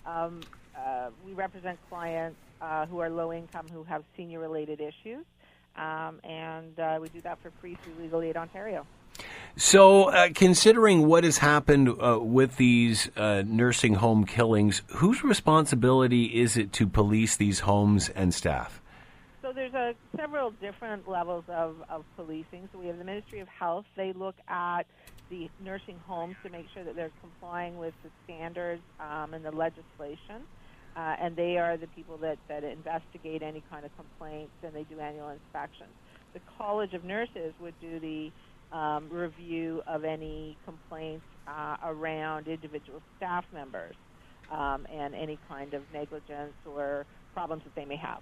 Um, 0.05 0.41
uh, 0.77 1.09
we 1.25 1.33
represent 1.33 1.79
clients 1.89 2.37
uh, 2.61 2.85
who 2.85 2.99
are 2.99 3.09
low 3.09 3.33
income 3.33 3.67
who 3.71 3.83
have 3.83 4.03
senior 4.15 4.39
related 4.39 4.79
issues, 4.79 5.25
um, 5.75 6.19
and 6.23 6.79
uh, 6.79 6.99
we 7.01 7.09
do 7.09 7.21
that 7.21 7.39
for 7.41 7.51
free 7.59 7.77
through 7.83 7.93
Legal 8.03 8.21
Aid 8.21 8.37
Ontario. 8.37 8.85
So, 9.57 10.05
uh, 10.05 10.29
considering 10.33 11.07
what 11.07 11.23
has 11.23 11.37
happened 11.39 11.89
uh, 11.89 12.19
with 12.19 12.55
these 12.57 13.09
uh, 13.17 13.43
nursing 13.45 13.95
home 13.95 14.25
killings, 14.25 14.81
whose 14.87 15.23
responsibility 15.23 16.41
is 16.41 16.55
it 16.55 16.71
to 16.73 16.87
police 16.87 17.35
these 17.35 17.59
homes 17.59 18.09
and 18.09 18.33
staff? 18.33 18.80
So, 19.51 19.55
there's 19.55 19.73
a, 19.73 19.91
several 20.15 20.51
different 20.61 21.09
levels 21.09 21.43
of, 21.49 21.75
of 21.89 22.05
policing. 22.15 22.69
So, 22.71 22.79
we 22.79 22.87
have 22.87 22.97
the 22.97 23.03
Ministry 23.03 23.41
of 23.41 23.49
Health. 23.49 23.83
They 23.97 24.13
look 24.15 24.35
at 24.47 24.83
the 25.29 25.49
nursing 25.61 25.97
homes 26.07 26.37
to 26.45 26.49
make 26.49 26.67
sure 26.73 26.85
that 26.85 26.95
they're 26.95 27.11
complying 27.19 27.77
with 27.77 27.93
the 28.01 28.09
standards 28.23 28.81
um, 29.01 29.33
and 29.33 29.43
the 29.43 29.51
legislation. 29.51 30.47
Uh, 30.95 31.15
and 31.21 31.35
they 31.35 31.57
are 31.57 31.75
the 31.75 31.87
people 31.87 32.17
that, 32.19 32.37
that 32.47 32.63
investigate 32.63 33.41
any 33.41 33.61
kind 33.69 33.85
of 33.85 33.91
complaints 33.97 34.53
and 34.63 34.73
they 34.73 34.83
do 34.83 35.01
annual 35.01 35.29
inspections. 35.29 35.91
The 36.33 36.39
College 36.57 36.93
of 36.93 37.03
Nurses 37.03 37.53
would 37.59 37.75
do 37.81 37.99
the 37.99 38.31
um, 38.77 39.09
review 39.09 39.81
of 39.85 40.05
any 40.05 40.57
complaints 40.63 41.25
uh, 41.45 41.75
around 41.83 42.47
individual 42.47 43.01
staff 43.17 43.43
members 43.53 43.95
um, 44.49 44.85
and 44.89 45.13
any 45.13 45.37
kind 45.49 45.73
of 45.73 45.83
negligence 45.93 46.55
or 46.65 47.05
problems 47.33 47.63
that 47.65 47.75
they 47.75 47.85
may 47.85 47.97
have. 47.97 48.19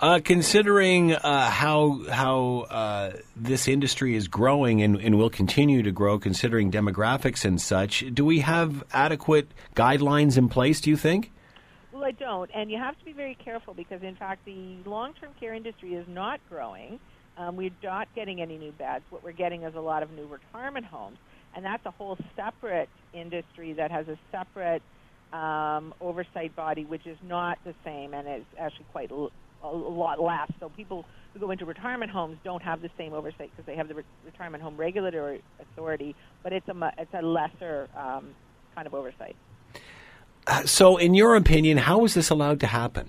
Uh, 0.00 0.20
considering 0.22 1.14
uh, 1.14 1.50
how 1.50 2.00
how 2.10 2.66
uh, 2.70 3.12
this 3.36 3.68
industry 3.68 4.16
is 4.16 4.26
growing 4.26 4.82
and, 4.82 4.96
and, 4.96 5.16
will 5.16 5.30
continue 5.30 5.82
to 5.82 5.92
grow, 5.92 6.18
considering 6.18 6.70
demographics 6.70 7.44
and 7.44 7.60
such, 7.60 8.04
do 8.12 8.24
we 8.24 8.40
have 8.40 8.82
adequate 8.92 9.48
guidelines 9.76 10.36
in 10.36 10.48
place? 10.48 10.80
Do 10.80 10.90
you 10.90 10.96
think? 10.96 11.30
Well, 11.92 12.04
I 12.04 12.10
don't, 12.10 12.50
and 12.52 12.70
you 12.70 12.78
have 12.78 12.98
to 12.98 13.04
be 13.04 13.12
very 13.12 13.36
careful 13.36 13.72
because, 13.72 14.02
in 14.02 14.16
fact, 14.16 14.44
the 14.44 14.76
long-term 14.84 15.30
care 15.38 15.54
industry 15.54 15.94
is 15.94 16.06
not 16.08 16.40
growing. 16.50 16.98
Um, 17.36 17.56
we're 17.56 17.70
not 17.82 18.08
getting 18.16 18.40
any 18.40 18.58
new 18.58 18.72
beds. 18.72 19.04
What 19.10 19.22
we're 19.22 19.32
getting 19.32 19.62
is 19.62 19.76
a 19.76 19.80
lot 19.80 20.02
of 20.02 20.10
new 20.10 20.26
retirement 20.26 20.86
homes, 20.86 21.18
and 21.54 21.64
that's 21.64 21.86
a 21.86 21.92
whole 21.92 22.18
separate 22.34 22.88
industry 23.12 23.74
that 23.74 23.92
has 23.92 24.08
a 24.08 24.18
separate 24.32 24.82
um, 25.32 25.94
oversight 26.00 26.54
body, 26.54 26.84
which 26.84 27.06
is 27.06 27.18
not 27.22 27.58
the 27.64 27.74
same, 27.84 28.14
and 28.14 28.26
it's 28.26 28.46
actually 28.58 28.86
quite 28.92 29.10
a, 29.64 29.68
lot 29.68 30.20
less. 30.20 30.50
So 30.60 30.68
people 30.68 31.04
who 31.32 31.40
go 31.40 31.50
into 31.50 31.64
retirement 31.64 32.10
homes 32.10 32.38
don't 32.44 32.62
have 32.62 32.82
the 32.82 32.90
same 32.96 33.12
oversight 33.12 33.50
because 33.50 33.66
they 33.66 33.76
have 33.76 33.88
the 33.88 33.94
Re- 33.94 34.04
Retirement 34.24 34.62
Home 34.62 34.76
Regulatory 34.76 35.42
Authority, 35.60 36.14
but 36.42 36.52
it's 36.52 36.68
a 36.68 36.92
it's 36.98 37.14
a 37.14 37.22
lesser 37.22 37.88
um, 37.96 38.34
kind 38.74 38.86
of 38.86 38.94
oversight. 38.94 39.36
Uh, 40.46 40.64
so, 40.66 40.96
in 40.98 41.14
your 41.14 41.36
opinion, 41.36 41.78
how 41.78 42.04
is 42.04 42.14
this 42.14 42.30
allowed 42.30 42.60
to 42.60 42.66
happen? 42.66 43.08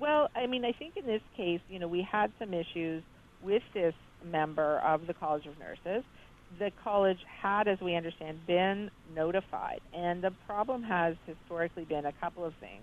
Well, 0.00 0.28
I 0.34 0.46
mean, 0.46 0.64
I 0.64 0.72
think 0.72 0.96
in 0.96 1.06
this 1.06 1.22
case, 1.36 1.60
you 1.70 1.78
know, 1.78 1.88
we 1.88 2.02
had 2.02 2.32
some 2.38 2.52
issues 2.52 3.02
with 3.42 3.62
this 3.72 3.94
member 4.24 4.78
of 4.80 5.06
the 5.06 5.14
College 5.14 5.46
of 5.46 5.58
Nurses. 5.58 6.04
The 6.58 6.70
college 6.82 7.18
had, 7.42 7.68
as 7.68 7.80
we 7.80 7.94
understand, 7.94 8.46
been 8.46 8.90
notified, 9.14 9.80
and 9.92 10.22
the 10.22 10.32
problem 10.46 10.82
has 10.82 11.16
historically 11.26 11.84
been 11.84 12.06
a 12.06 12.12
couple 12.12 12.44
of 12.44 12.54
things. 12.54 12.82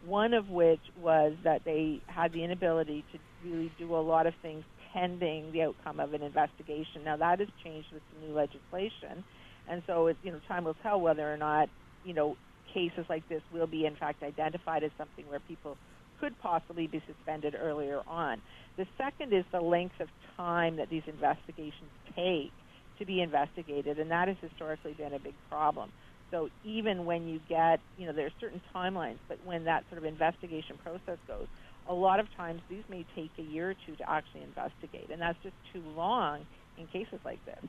One 0.00 0.34
of 0.34 0.48
which 0.48 0.82
was 0.96 1.34
that 1.44 1.64
they 1.64 2.02
had 2.08 2.32
the 2.32 2.44
inability 2.44 3.04
to 3.12 3.18
really 3.44 3.72
do 3.78 3.94
a 3.96 3.98
lot 4.00 4.26
of 4.26 4.34
things 4.42 4.64
pending 4.92 5.52
the 5.52 5.62
outcome 5.62 6.00
of 6.00 6.14
an 6.14 6.22
investigation. 6.22 7.04
Now 7.04 7.16
that 7.18 7.40
has 7.40 7.48
changed 7.64 7.88
with 7.92 8.02
the 8.12 8.20
new 8.20 8.32
legislation, 8.34 9.24
and 9.68 9.82
so 9.86 10.08
it, 10.08 10.18
you 10.22 10.32
know 10.32 10.40
time 10.48 10.64
will 10.64 10.74
tell 10.82 11.00
whether 11.00 11.32
or 11.32 11.36
not 11.36 11.68
you 12.04 12.14
know 12.14 12.36
cases 12.72 13.06
like 13.08 13.26
this 13.28 13.42
will 13.52 13.66
be 13.66 13.86
in 13.86 13.96
fact 13.96 14.22
identified 14.22 14.84
as 14.84 14.92
something 14.98 15.26
where 15.28 15.40
people 15.40 15.78
could 16.20 16.38
possibly 16.38 16.86
be 16.86 17.02
suspended 17.06 17.54
earlier 17.58 18.00
on. 18.06 18.42
The 18.76 18.86
second 18.98 19.32
is 19.32 19.44
the 19.52 19.60
length 19.60 19.96
of 20.00 20.08
time 20.36 20.76
that 20.76 20.90
these 20.90 21.04
investigations 21.06 21.90
take 22.16 22.52
to 22.98 23.06
be 23.06 23.22
investigated, 23.22 23.98
and 23.98 24.10
that 24.10 24.28
has 24.28 24.36
historically 24.40 24.94
been 24.94 25.14
a 25.14 25.20
big 25.20 25.36
problem. 25.48 25.92
So 26.30 26.50
even 26.64 27.04
when 27.04 27.28
you 27.28 27.40
get, 27.48 27.80
you 27.96 28.06
know, 28.06 28.12
there 28.12 28.26
are 28.26 28.32
certain 28.40 28.60
timelines, 28.74 29.16
but 29.28 29.38
when 29.44 29.64
that 29.64 29.84
sort 29.88 29.98
of 29.98 30.04
investigation 30.04 30.76
process 30.82 31.18
goes, 31.26 31.46
a 31.88 31.94
lot 31.94 32.20
of 32.20 32.34
times 32.36 32.60
these 32.68 32.84
may 32.88 33.04
take 33.14 33.30
a 33.38 33.42
year 33.42 33.70
or 33.70 33.74
two 33.86 33.96
to 33.96 34.10
actually 34.10 34.42
investigate, 34.42 35.08
and 35.10 35.20
that's 35.20 35.38
just 35.42 35.54
too 35.72 35.82
long 35.96 36.46
in 36.76 36.86
cases 36.86 37.18
like 37.24 37.44
this. 37.46 37.64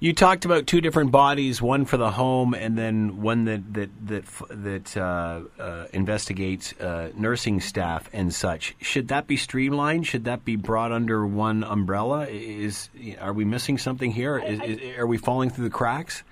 You 0.00 0.14
talked 0.14 0.44
about 0.44 0.66
two 0.66 0.80
different 0.80 1.10
bodies, 1.10 1.60
one 1.60 1.84
for 1.84 1.96
the 1.96 2.10
home, 2.10 2.54
and 2.54 2.76
then 2.76 3.20
one 3.22 3.44
that 3.44 3.74
that 3.74 3.90
that 4.06 4.24
that 4.50 4.96
uh, 4.96 5.40
uh, 5.58 5.86
investigates 5.92 6.72
uh, 6.80 7.10
nursing 7.14 7.60
staff 7.60 8.08
and 8.12 8.32
such. 8.32 8.74
Should 8.80 9.08
that 9.08 9.26
be 9.26 9.36
streamlined? 9.36 10.06
Should 10.06 10.24
that 10.24 10.44
be 10.44 10.56
brought 10.56 10.92
under 10.92 11.26
one 11.26 11.64
umbrella? 11.64 12.26
Is 12.28 12.88
are 13.20 13.32
we 13.32 13.44
missing 13.44 13.78
something 13.78 14.10
here? 14.10 14.38
Is, 14.38 14.60
I, 14.60 14.64
is, 14.64 14.98
are 14.98 15.06
we 15.06 15.18
falling 15.18 15.50
through 15.50 15.64
the 15.64 15.70
cracks? 15.70 16.24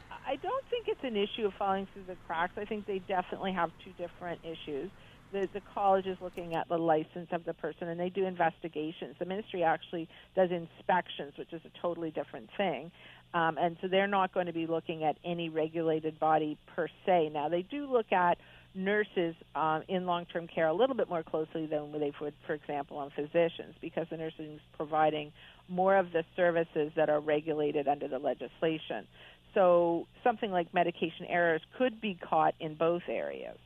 It's 1.01 1.15
an 1.15 1.17
issue 1.17 1.47
of 1.47 1.53
falling 1.59 1.87
through 1.93 2.05
the 2.05 2.17
cracks. 2.27 2.55
I 2.57 2.65
think 2.65 2.87
they 2.87 2.99
definitely 2.99 3.53
have 3.53 3.71
two 3.85 3.93
different 3.93 4.41
issues 4.45 4.91
the, 5.33 5.49
the 5.53 5.61
college 5.75 6.07
is 6.07 6.17
looking 6.21 6.55
at 6.55 6.69
the 6.69 6.79
license 6.79 7.29
of 7.33 7.45
the 7.45 7.55
person 7.55 7.89
and 7.89 7.99
they 7.99 8.09
do 8.09 8.25
investigations. 8.25 9.17
The 9.19 9.27
ministry 9.27 9.63
actually 9.63 10.09
does 10.35 10.51
inspections, 10.51 11.35
which 11.39 11.53
is 11.53 11.61
a 11.65 11.81
totally 11.81 12.11
different 12.11 12.49
thing. 12.57 12.91
Um, 13.35 13.59
and 13.59 13.77
so 13.83 13.89
they're 13.89 14.07
not 14.07 14.33
going 14.33 14.47
to 14.47 14.53
be 14.53 14.67
looking 14.67 15.05
at 15.05 15.17
any 15.25 15.49
regulated 15.51 16.19
body 16.19 16.57
per 16.75 16.89
se. 17.05 17.31
Now, 17.33 17.49
they 17.49 17.63
do 17.63 17.91
look 17.91 18.11
at 18.11 18.39
nurses 18.75 19.35
um, 19.55 19.83
in 19.89 20.07
long 20.07 20.25
term 20.27 20.47
care 20.47 20.69
a 20.69 20.73
little 20.73 20.97
bit 20.97 21.09
more 21.11 21.23
closely 21.23 21.67
than 21.67 21.93
they 21.93 22.13
would, 22.21 22.35
for 22.47 22.55
example, 22.55 22.97
on 22.97 23.11
physicians, 23.11 23.75
because 23.81 24.07
the 24.11 24.17
nursing 24.17 24.53
is 24.53 24.61
providing 24.77 25.33
more 25.69 25.97
of 25.97 26.13
the 26.13 26.25
services 26.37 26.91
that 26.97 27.11
are 27.11 27.21
regulated 27.21 27.87
under 27.87 28.09
the 28.09 28.19
legislation. 28.19 29.07
So 29.59 30.07
something 30.23 30.53
like 30.53 30.73
medication 30.73 31.27
errors 31.27 31.61
could 31.79 32.01
be 32.01 32.15
caught 32.15 32.55
in 32.61 32.75
both 32.75 33.03
areas. 33.09 33.59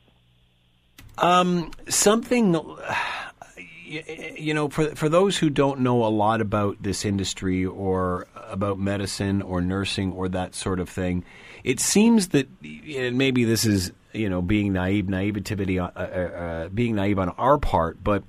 Um, 1.19 1.69
something, 1.87 2.55
you 3.85 4.55
know, 4.55 4.69
for 4.69 4.95
for 4.95 5.07
those 5.07 5.37
who 5.37 5.51
don't 5.51 5.81
know 5.81 6.03
a 6.03 6.09
lot 6.09 6.41
about 6.41 6.81
this 6.81 7.05
industry 7.05 7.63
or 7.63 8.25
about 8.49 8.79
medicine 8.79 9.43
or 9.43 9.61
nursing 9.61 10.13
or 10.13 10.27
that 10.29 10.55
sort 10.55 10.79
of 10.79 10.89
thing, 10.89 11.23
it 11.63 11.79
seems 11.79 12.29
that 12.29 12.47
and 12.63 13.15
maybe 13.15 13.43
this 13.43 13.63
is 13.63 13.91
you 14.13 14.31
know 14.31 14.41
being 14.41 14.73
naive, 14.73 15.07
naivety, 15.07 15.77
uh, 15.77 15.89
uh, 15.95 15.99
uh, 15.99 16.69
being 16.69 16.95
naive 16.95 17.19
on 17.19 17.29
our 17.29 17.59
part, 17.59 18.03
but 18.03 18.23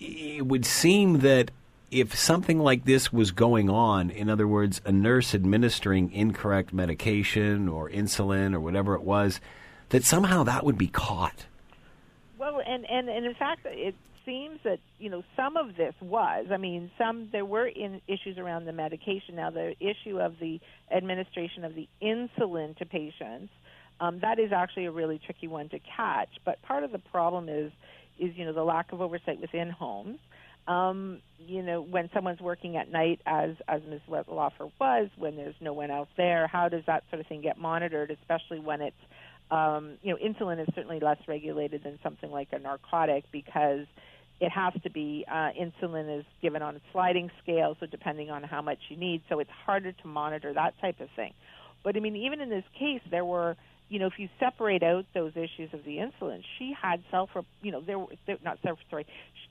it 0.00 0.44
would 0.44 0.66
seem 0.66 1.20
that 1.20 1.52
if 1.90 2.16
something 2.16 2.58
like 2.58 2.84
this 2.84 3.12
was 3.12 3.30
going 3.30 3.70
on, 3.70 4.10
in 4.10 4.28
other 4.28 4.46
words, 4.46 4.80
a 4.84 4.92
nurse 4.92 5.34
administering 5.34 6.12
incorrect 6.12 6.72
medication 6.72 7.68
or 7.68 7.88
insulin 7.88 8.54
or 8.54 8.60
whatever 8.60 8.94
it 8.94 9.02
was 9.02 9.40
that 9.90 10.04
somehow 10.04 10.42
that 10.44 10.64
would 10.64 10.76
be 10.78 10.88
caught. 10.88 11.46
Well, 12.38 12.60
and, 12.64 12.88
and, 12.88 13.08
and 13.08 13.24
in 13.24 13.34
fact, 13.34 13.62
it 13.64 13.94
seems 14.26 14.60
that 14.64 14.78
you 14.98 15.08
know 15.08 15.24
some 15.34 15.56
of 15.56 15.76
this 15.76 15.94
was. 16.00 16.46
I 16.50 16.58
mean, 16.58 16.90
some 16.98 17.30
there 17.32 17.44
were 17.44 17.66
in, 17.66 18.00
issues 18.06 18.36
around 18.36 18.66
the 18.66 18.72
medication. 18.72 19.36
Now, 19.36 19.50
the 19.50 19.74
issue 19.80 20.20
of 20.20 20.38
the 20.38 20.60
administration 20.90 21.64
of 21.64 21.74
the 21.74 21.88
insulin 22.02 22.76
to 22.76 22.86
patients 22.86 23.50
um, 24.00 24.20
that 24.20 24.38
is 24.38 24.52
actually 24.52 24.86
a 24.86 24.90
really 24.90 25.18
tricky 25.18 25.48
one 25.48 25.68
to 25.70 25.78
catch. 25.78 26.28
But 26.44 26.62
part 26.62 26.84
of 26.84 26.92
the 26.92 26.98
problem 26.98 27.48
is 27.48 27.72
is 28.18 28.36
you 28.36 28.44
know 28.44 28.52
the 28.52 28.64
lack 28.64 28.92
of 28.92 29.00
oversight 29.00 29.40
within 29.40 29.70
homes. 29.70 30.18
Um, 30.68 31.20
you 31.38 31.62
know, 31.62 31.80
when 31.80 32.10
someone's 32.12 32.40
working 32.40 32.76
at 32.76 32.92
night, 32.92 33.20
as 33.26 33.50
as 33.66 33.80
Ms. 33.88 34.00
Wettlaufer 34.08 34.70
was, 34.78 35.08
when 35.16 35.34
there's 35.34 35.54
no 35.60 35.72
one 35.72 35.90
else 35.90 36.08
there, 36.16 36.46
how 36.46 36.68
does 36.68 36.82
that 36.86 37.04
sort 37.10 37.20
of 37.20 37.26
thing 37.26 37.40
get 37.40 37.58
monitored, 37.58 38.10
especially 38.10 38.60
when 38.60 38.82
it's 38.82 38.96
um, 39.50 39.96
you 40.02 40.12
know, 40.12 40.18
insulin 40.18 40.60
is 40.60 40.68
certainly 40.74 41.00
less 41.00 41.18
regulated 41.26 41.82
than 41.82 41.98
something 42.02 42.30
like 42.30 42.48
a 42.52 42.58
narcotic 42.58 43.24
because 43.32 43.86
it 44.40 44.50
has 44.50 44.74
to 44.82 44.90
be 44.90 45.24
uh, 45.30 45.50
insulin 45.58 46.20
is 46.20 46.24
given 46.42 46.62
on 46.62 46.76
a 46.76 46.80
sliding 46.92 47.30
scale, 47.42 47.76
so 47.80 47.86
depending 47.86 48.30
on 48.30 48.42
how 48.42 48.62
much 48.62 48.78
you 48.88 48.96
need, 48.96 49.22
so 49.28 49.38
it's 49.40 49.50
harder 49.64 49.92
to 49.92 50.06
monitor 50.06 50.52
that 50.52 50.74
type 50.80 51.00
of 51.00 51.08
thing. 51.16 51.32
But 51.82 51.96
I 51.96 52.00
mean, 52.00 52.16
even 52.16 52.40
in 52.40 52.50
this 52.50 52.64
case, 52.78 53.00
there 53.10 53.24
were, 53.24 53.56
you 53.88 53.98
know, 53.98 54.06
if 54.06 54.18
you 54.18 54.28
separate 54.38 54.82
out 54.82 55.06
those 55.14 55.32
issues 55.32 55.72
of 55.72 55.84
the 55.84 55.96
insulin, 55.96 56.42
she 56.58 56.74
had 56.80 57.02
self, 57.10 57.30
you 57.62 57.72
know, 57.72 57.80
there 57.80 57.98
were 57.98 58.08
not 58.44 58.58
self, 58.62 58.78
sorry, 58.90 59.06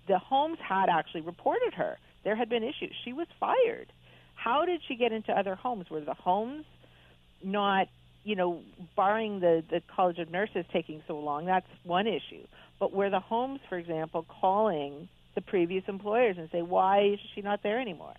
the 0.07 0.19
homes 0.19 0.57
had 0.59 0.89
actually 0.89 1.21
reported 1.21 1.73
her. 1.73 1.97
There 2.23 2.35
had 2.35 2.49
been 2.49 2.63
issues. 2.63 2.93
She 3.03 3.13
was 3.13 3.27
fired. 3.39 3.91
How 4.35 4.65
did 4.65 4.81
she 4.87 4.95
get 4.95 5.11
into 5.11 5.31
other 5.31 5.55
homes? 5.55 5.89
Were 5.89 6.01
the 6.01 6.13
homes 6.13 6.65
not 7.43 7.87
you 8.27 8.35
know, 8.35 8.61
barring 8.97 9.39
the 9.39 9.63
the 9.69 9.81
College 9.95 10.19
of 10.19 10.29
Nurses 10.29 10.65
taking 10.73 11.01
so 11.07 11.17
long, 11.17 11.45
that's 11.45 11.65
one 11.83 12.07
issue. 12.07 12.45
But 12.77 12.91
were 12.91 13.09
the 13.09 13.21
homes, 13.21 13.61
for 13.69 13.77
example, 13.77 14.25
calling 14.41 15.07
the 15.33 15.39
previous 15.41 15.85
employers 15.87 16.35
and 16.37 16.49
say, 16.51 16.61
why 16.61 17.13
is 17.13 17.19
she 17.33 17.41
not 17.41 17.63
there 17.63 17.79
anymore? 17.79 18.15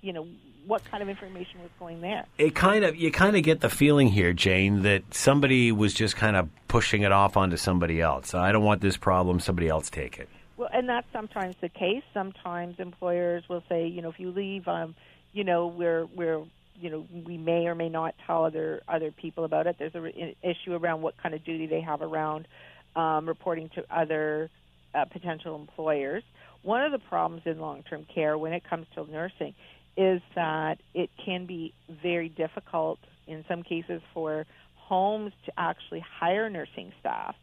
You 0.00 0.12
know, 0.12 0.28
what 0.66 0.84
kind 0.84 1.02
of 1.02 1.08
information 1.08 1.60
was 1.62 1.70
going 1.78 2.00
there? 2.00 2.26
It 2.36 2.54
kind 2.54 2.84
of 2.84 2.94
you 2.96 3.10
kind 3.10 3.36
of 3.36 3.42
get 3.42 3.60
the 3.60 3.70
feeling 3.70 4.08
here, 4.08 4.32
Jane, 4.32 4.82
that 4.82 5.14
somebody 5.14 5.72
was 5.72 5.94
just 5.94 6.16
kind 6.16 6.36
of 6.36 6.48
pushing 6.68 7.02
it 7.02 7.12
off 7.12 7.36
onto 7.36 7.56
somebody 7.56 8.00
else. 8.00 8.34
I 8.34 8.52
don't 8.52 8.64
want 8.64 8.80
this 8.80 8.96
problem; 8.96 9.40
somebody 9.40 9.68
else 9.68 9.90
take 9.90 10.18
it. 10.18 10.28
Well, 10.56 10.68
and 10.72 10.88
that's 10.88 11.06
sometimes 11.12 11.56
the 11.60 11.68
case. 11.68 12.02
Sometimes 12.12 12.78
employers 12.78 13.44
will 13.48 13.62
say, 13.68 13.86
you 13.86 14.02
know, 14.02 14.10
if 14.10 14.18
you 14.18 14.30
leave, 14.30 14.68
um, 14.68 14.94
you 15.32 15.44
know, 15.44 15.68
we're 15.68 16.04
we're 16.06 16.42
you 16.80 16.90
know 16.90 17.06
we 17.24 17.38
may 17.38 17.66
or 17.66 17.74
may 17.74 17.88
not 17.88 18.14
tell 18.26 18.44
other 18.44 18.82
other 18.88 19.10
people 19.10 19.44
about 19.44 19.66
it. 19.66 19.76
There's 19.78 19.94
an 19.94 20.34
issue 20.42 20.74
around 20.74 21.02
what 21.02 21.16
kind 21.16 21.34
of 21.34 21.44
duty 21.44 21.66
they 21.66 21.80
have 21.80 22.02
around 22.02 22.46
um, 22.94 23.26
reporting 23.26 23.70
to 23.76 23.84
other 23.90 24.50
uh, 24.94 25.04
potential 25.06 25.54
employers. 25.56 26.22
One 26.62 26.82
of 26.82 26.92
the 26.92 26.98
problems 26.98 27.42
in 27.46 27.60
long-term 27.60 28.06
care 28.12 28.36
when 28.36 28.52
it 28.52 28.64
comes 28.68 28.86
to 28.94 29.08
nursing 29.10 29.54
is 29.98 30.22
that 30.36 30.78
it 30.94 31.10
can 31.22 31.44
be 31.44 31.74
very 32.02 32.28
difficult 32.28 33.00
in 33.26 33.44
some 33.48 33.64
cases 33.64 34.00
for 34.14 34.46
homes 34.76 35.32
to 35.44 35.52
actually 35.58 36.00
hire 36.00 36.48
nursing 36.48 36.92
staff. 37.00 37.34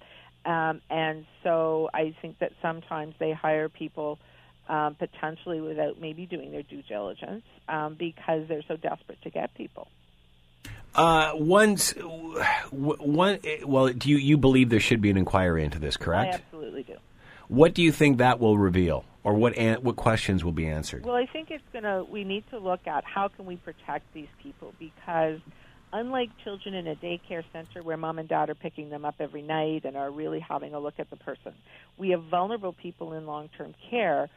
Um, 0.45 0.81
and 0.89 1.25
so 1.43 1.89
I 1.93 2.15
think 2.21 2.39
that 2.39 2.53
sometimes 2.61 3.13
they 3.19 3.33
hire 3.33 3.67
people 3.67 4.19
um, 4.69 4.95
potentially 4.95 5.59
without 5.59 5.99
maybe 5.99 6.25
doing 6.25 6.51
their 6.51 6.63
due 6.63 6.81
diligence 6.83 7.43
um, 7.67 7.95
because 7.95 8.47
they're 8.47 8.63
so 8.67 8.77
desperate 8.77 9.21
to 9.23 9.29
get 9.29 9.53
people. 9.53 9.89
Uh, 10.95 11.33
once, 11.35 11.91
one, 12.71 13.39
well, 13.65 13.89
do 13.89 14.09
you, 14.09 14.15
you 14.15 14.37
believe 14.37 14.69
there 14.69 14.79
should 14.79 15.01
be 15.01 15.09
an 15.09 15.17
inquiry 15.17 15.65
into 15.65 15.77
this, 15.77 15.97
correct? 15.97 16.33
I 16.33 16.35
absolutely 16.35 16.83
do. 16.83 16.95
What 17.49 17.73
do 17.73 17.83
you 17.83 17.91
think 17.91 18.19
that 18.19 18.39
will 18.39 18.57
reveal, 18.57 19.03
or 19.25 19.33
what 19.33 19.57
an, 19.57 19.81
what 19.81 19.95
questions 19.95 20.45
will 20.45 20.51
be 20.51 20.67
answered? 20.67 21.03
Well, 21.03 21.15
I 21.15 21.25
think 21.25 21.49
it's 21.49 21.63
gonna. 21.73 22.03
We 22.03 22.23
need 22.23 22.43
to 22.51 22.59
look 22.59 22.87
at 22.87 23.03
how 23.03 23.27
can 23.27 23.45
we 23.47 23.57
protect 23.57 24.13
these 24.13 24.27
people 24.41 24.73
because, 24.79 25.39
unlike 25.91 26.29
children 26.43 26.75
in 26.75 26.87
a 26.87 26.95
daycare 26.95 27.43
center 27.51 27.81
where 27.81 27.97
mom 27.97 28.19
and 28.19 28.29
dad 28.29 28.51
are 28.51 28.55
picking 28.55 28.91
them 28.91 29.03
up 29.03 29.15
every 29.19 29.41
night 29.41 29.83
and 29.83 29.97
are 29.97 30.11
really 30.11 30.39
having 30.39 30.75
a 30.75 30.79
look 30.79 30.93
at 30.99 31.09
the 31.09 31.15
person, 31.15 31.53
we 31.97 32.11
have 32.11 32.23
vulnerable 32.25 32.73
people 32.73 33.13
in 33.13 33.25
long-term 33.25 33.73
care 33.89 34.29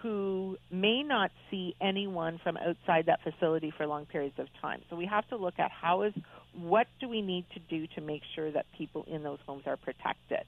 who 0.00 0.56
may 0.70 1.02
not 1.02 1.32
see 1.50 1.74
anyone 1.80 2.38
from 2.40 2.56
outside 2.56 3.06
that 3.06 3.20
facility 3.22 3.72
for 3.76 3.84
long 3.88 4.06
periods 4.06 4.38
of 4.38 4.46
time. 4.62 4.80
So 4.88 4.94
we 4.94 5.06
have 5.06 5.26
to 5.30 5.36
look 5.36 5.58
at 5.58 5.72
how 5.72 6.02
is 6.02 6.14
what 6.52 6.86
do 7.00 7.08
we 7.08 7.20
need 7.20 7.46
to 7.54 7.58
do 7.58 7.88
to 7.96 8.00
make 8.00 8.22
sure 8.36 8.52
that 8.52 8.66
people 8.78 9.04
in 9.08 9.24
those 9.24 9.38
homes 9.44 9.64
are 9.66 9.76
protected. 9.76 10.44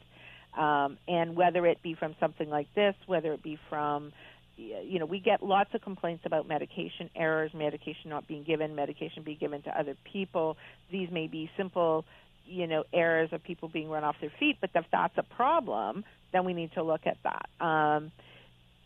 Um, 0.57 0.99
and 1.07 1.37
whether 1.37 1.67
it 1.67 1.83
be 1.83 1.95
from 1.95 2.17
something 2.19 2.49
like 2.49 2.73
this, 2.75 2.95
whether 3.07 3.33
it 3.33 3.43
be 3.43 3.59
from 3.69 4.13
you 4.59 4.99
know, 4.99 5.07
we 5.07 5.21
get 5.21 5.43
lots 5.43 5.73
of 5.75 5.83
complaints 5.83 6.25
about 6.27 6.49
medication 6.49 7.11
errors, 7.15 7.53
medication 7.55 8.11
not 8.11 8.27
being 8.27 8.43
given, 8.43 8.75
medication 8.75 9.23
being 9.23 9.39
given 9.39 9.63
to 9.63 9.79
other 9.79 9.95
people. 10.13 10.57
These 10.91 11.11
may 11.13 11.29
be 11.29 11.49
simple, 11.57 12.05
you 12.45 12.67
know, 12.67 12.83
errors 12.93 13.29
of 13.33 13.45
people 13.45 13.69
being 13.69 13.89
run 13.89 14.03
off 14.03 14.17
their 14.21 14.33
feet, 14.41 14.57
but 14.61 14.71
if 14.75 14.85
that's 14.91 15.17
a 15.17 15.23
problem, 15.23 16.05
then 16.33 16.45
we 16.45 16.55
need 16.55 16.73
to 16.73 16.83
look 16.83 17.03
at 17.07 17.19
that. 17.23 17.49
Um, 17.65 18.11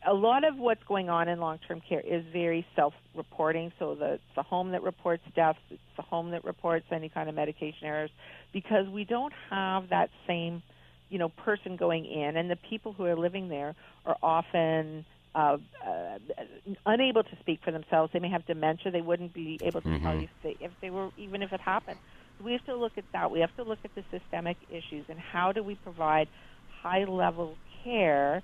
a 0.07 0.13
lot 0.13 0.45
of 0.45 0.57
what's 0.57 0.83
going 0.85 1.09
on 1.09 1.29
in 1.29 1.41
long-term 1.41 1.81
care 1.89 2.01
is 2.01 2.25
very 2.33 2.67
self-reporting. 2.75 3.73
So 3.79 3.95
the, 3.95 4.15
it's 4.15 4.23
the 4.35 4.43
home 4.43 4.73
that 4.73 4.83
reports 4.83 5.23
deaths, 5.35 5.59
it's 5.71 5.81
the 5.97 6.03
home 6.03 6.33
that 6.33 6.45
reports 6.45 6.87
any 6.91 7.09
kind 7.09 7.29
of 7.29 7.35
medication 7.35 7.85
errors, 7.85 8.11
because 8.53 8.89
we 8.89 9.05
don't 9.05 9.33
have 9.49 9.89
that 9.91 10.11
same, 10.27 10.63
you 11.13 11.19
know, 11.19 11.29
person 11.29 11.77
going 11.77 12.07
in, 12.07 12.37
and 12.39 12.51
the 12.51 12.57
people 12.57 12.95
who 12.95 13.05
are 13.05 13.15
living 13.15 13.49
there 13.49 13.75
are 14.07 14.17
often 14.23 15.05
uh, 15.35 15.59
uh, 15.87 16.19
unable 16.87 17.23
to 17.23 17.37
speak 17.41 17.61
for 17.63 17.71
themselves. 17.71 18.11
They 18.15 18.19
may 18.19 18.31
have 18.31 18.47
dementia. 18.47 18.91
They 18.91 19.03
wouldn't 19.03 19.35
be 19.35 19.59
able 19.61 19.83
to 19.83 19.89
mm-hmm. 19.89 20.05
tell 20.05 20.15
you 20.17 20.23
if 20.23 20.43
they, 20.43 20.65
if 20.65 20.73
they 20.81 20.89
were, 20.89 21.11
even 21.19 21.43
if 21.43 21.53
it 21.53 21.61
happened. 21.61 21.99
So 22.39 22.45
we 22.47 22.53
have 22.53 22.65
to 22.65 22.77
look 22.77 22.97
at 22.97 23.05
that. 23.13 23.31
We 23.31 23.41
have 23.41 23.55
to 23.57 23.63
look 23.63 23.79
at 23.85 23.95
the 23.95 24.05
systemic 24.11 24.57
issues 24.71 25.05
and 25.11 25.19
how 25.19 25.53
do 25.53 25.63
we 25.63 25.75
provide 25.75 26.29
high-level 26.83 27.57
care 27.85 28.43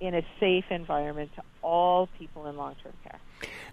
in 0.00 0.14
a 0.14 0.22
safe 0.40 0.64
environment 0.70 1.30
to 1.36 1.42
all 1.62 2.08
people 2.18 2.46
in 2.46 2.56
long 2.56 2.74
term 2.82 2.92
care. 3.04 3.18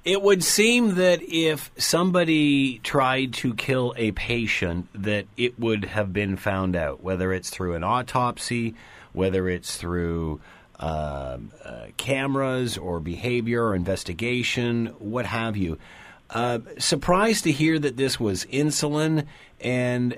It 0.04 0.22
would 0.22 0.44
seem 0.44 0.96
that 0.96 1.22
if 1.22 1.72
somebody 1.78 2.80
tried 2.80 3.34
to 3.36 3.54
kill 3.54 3.94
a 3.98 4.12
patient, 4.12 4.88
that 4.94 5.26
it 5.36 5.60
would 5.60 5.86
have 5.86 6.14
been 6.14 6.38
found 6.38 6.76
out, 6.76 7.04
whether 7.04 7.34
it's 7.34 7.50
through 7.50 7.74
an 7.76 7.84
autopsy, 7.84 8.76
whether 9.14 9.50
it's 9.50 9.76
through 9.76 10.40
uh, 10.80 11.38
uh, 11.66 11.86
cameras 11.98 12.78
or 12.78 13.00
behavior 13.00 13.66
or 13.66 13.76
investigation, 13.76 14.88
what 15.00 15.26
have 15.26 15.58
you. 15.58 15.78
Uh, 16.30 16.60
surprised 16.78 17.46
to 17.46 17.52
hear 17.52 17.80
that 17.80 17.96
this 17.96 18.20
was 18.20 18.46
insulin, 18.46 19.26
and 19.62 20.18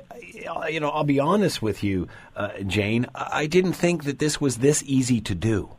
you 0.70 0.80
know, 0.80 0.90
I'll 0.90 1.04
be 1.04 1.20
honest 1.20 1.62
with 1.62 1.84
you, 1.84 2.08
uh, 2.36 2.50
Jane. 2.66 3.06
I 3.14 3.46
didn't 3.46 3.74
think 3.74 4.06
that 4.06 4.18
this 4.18 4.42
was 4.42 4.58
this 4.58 4.84
easy 4.86 5.22
to 5.22 5.36
do 5.36 5.70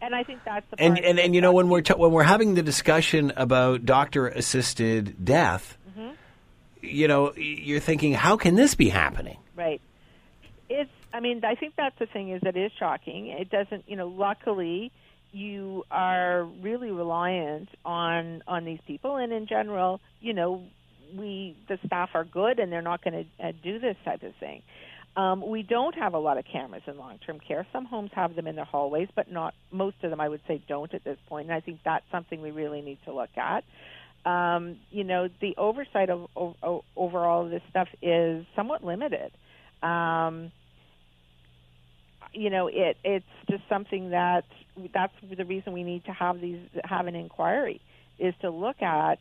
and 0.00 0.14
I 0.14 0.22
think 0.22 0.40
that's 0.44 0.66
the 0.70 0.80
and 0.80 0.98
and, 0.98 1.18
and 1.18 1.34
you 1.34 1.40
know 1.40 1.52
when 1.52 1.68
we're 1.68 1.82
t- 1.82 1.94
when 1.94 2.10
we're 2.10 2.22
having 2.22 2.54
the 2.54 2.62
discussion 2.62 3.32
about 3.36 3.84
doctor 3.84 4.28
assisted 4.28 5.24
death, 5.24 5.76
mm-hmm. 5.90 6.10
you 6.80 7.08
know, 7.08 7.32
you're 7.36 7.80
thinking, 7.80 8.12
how 8.14 8.36
can 8.36 8.54
this 8.54 8.74
be 8.74 8.88
happening? 8.88 9.38
Right. 9.56 9.80
It's. 10.68 10.90
I 11.12 11.18
mean, 11.18 11.44
I 11.44 11.56
think 11.56 11.74
that's 11.76 11.98
the 11.98 12.06
thing 12.06 12.30
is 12.30 12.42
it 12.44 12.56
is 12.56 12.70
shocking. 12.78 13.26
It 13.28 13.50
doesn't. 13.50 13.84
You 13.88 13.96
know, 13.96 14.08
luckily 14.08 14.92
you 15.32 15.84
are 15.90 16.44
really 16.44 16.90
reliant 16.90 17.68
on 17.84 18.42
on 18.46 18.64
these 18.64 18.80
people 18.86 19.16
and 19.16 19.32
in 19.32 19.46
general 19.46 20.00
you 20.20 20.32
know 20.32 20.64
we 21.16 21.56
the 21.68 21.78
staff 21.86 22.10
are 22.14 22.24
good 22.24 22.58
and 22.58 22.72
they're 22.72 22.82
not 22.82 23.02
going 23.02 23.24
to 23.40 23.46
uh, 23.46 23.52
do 23.62 23.78
this 23.78 23.96
type 24.04 24.22
of 24.22 24.34
thing 24.36 24.62
um, 25.16 25.46
we 25.46 25.62
don't 25.62 25.94
have 25.96 26.14
a 26.14 26.18
lot 26.18 26.38
of 26.38 26.44
cameras 26.44 26.82
in 26.86 26.96
long-term 26.96 27.40
care. 27.40 27.66
Some 27.72 27.84
homes 27.84 28.10
have 28.14 28.36
them 28.36 28.46
in 28.46 28.54
their 28.54 28.64
hallways, 28.64 29.08
but 29.14 29.30
not 29.30 29.54
most 29.70 29.96
of 30.02 30.10
them. 30.10 30.20
I 30.20 30.28
would 30.28 30.40
say 30.46 30.62
don't 30.68 30.92
at 30.94 31.02
this 31.02 31.18
point, 31.28 31.48
and 31.48 31.54
I 31.54 31.60
think 31.60 31.80
that's 31.84 32.04
something 32.12 32.40
we 32.40 32.52
really 32.52 32.80
need 32.80 32.98
to 33.06 33.12
look 33.12 33.30
at. 33.36 33.64
Um, 34.24 34.76
you 34.90 35.02
know, 35.04 35.28
the 35.40 35.56
oversight 35.56 36.10
of, 36.10 36.28
of, 36.36 36.82
over 36.94 37.18
all 37.24 37.44
of 37.44 37.50
this 37.50 37.62
stuff 37.70 37.88
is 38.02 38.46
somewhat 38.54 38.84
limited. 38.84 39.32
Um, 39.82 40.52
you 42.32 42.50
know, 42.50 42.68
it 42.68 42.96
it's 43.02 43.24
just 43.50 43.62
something 43.68 44.10
that 44.10 44.44
that's 44.94 45.12
the 45.36 45.44
reason 45.44 45.72
we 45.72 45.82
need 45.82 46.04
to 46.04 46.12
have 46.12 46.40
these 46.40 46.60
have 46.84 47.06
an 47.06 47.16
inquiry 47.16 47.80
is 48.18 48.34
to 48.42 48.50
look 48.50 48.80
at 48.82 49.18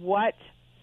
what 0.00 0.34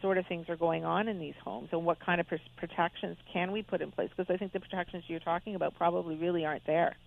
sort 0.04 0.18
of 0.18 0.28
things 0.28 0.50
are 0.50 0.58
going 0.58 0.84
on 0.84 1.08
in 1.08 1.18
these 1.18 1.34
homes 1.46 1.70
and 1.72 1.86
what 1.86 1.98
kind 1.98 2.20
of 2.20 2.28
pr- 2.28 2.36
protections 2.58 3.16
can 3.32 3.54
we 3.54 3.64
put 3.64 3.82
in 3.82 3.90
place 3.90 4.10
because 4.16 4.32
I 4.32 4.38
think 4.38 4.52
the 4.52 4.60
protections 4.60 5.06
you're 5.08 5.22
talking 5.22 5.56
about 5.56 5.76
probably 5.76 6.18
really 6.18 6.46
aren't 6.46 6.66
there. 6.68 6.98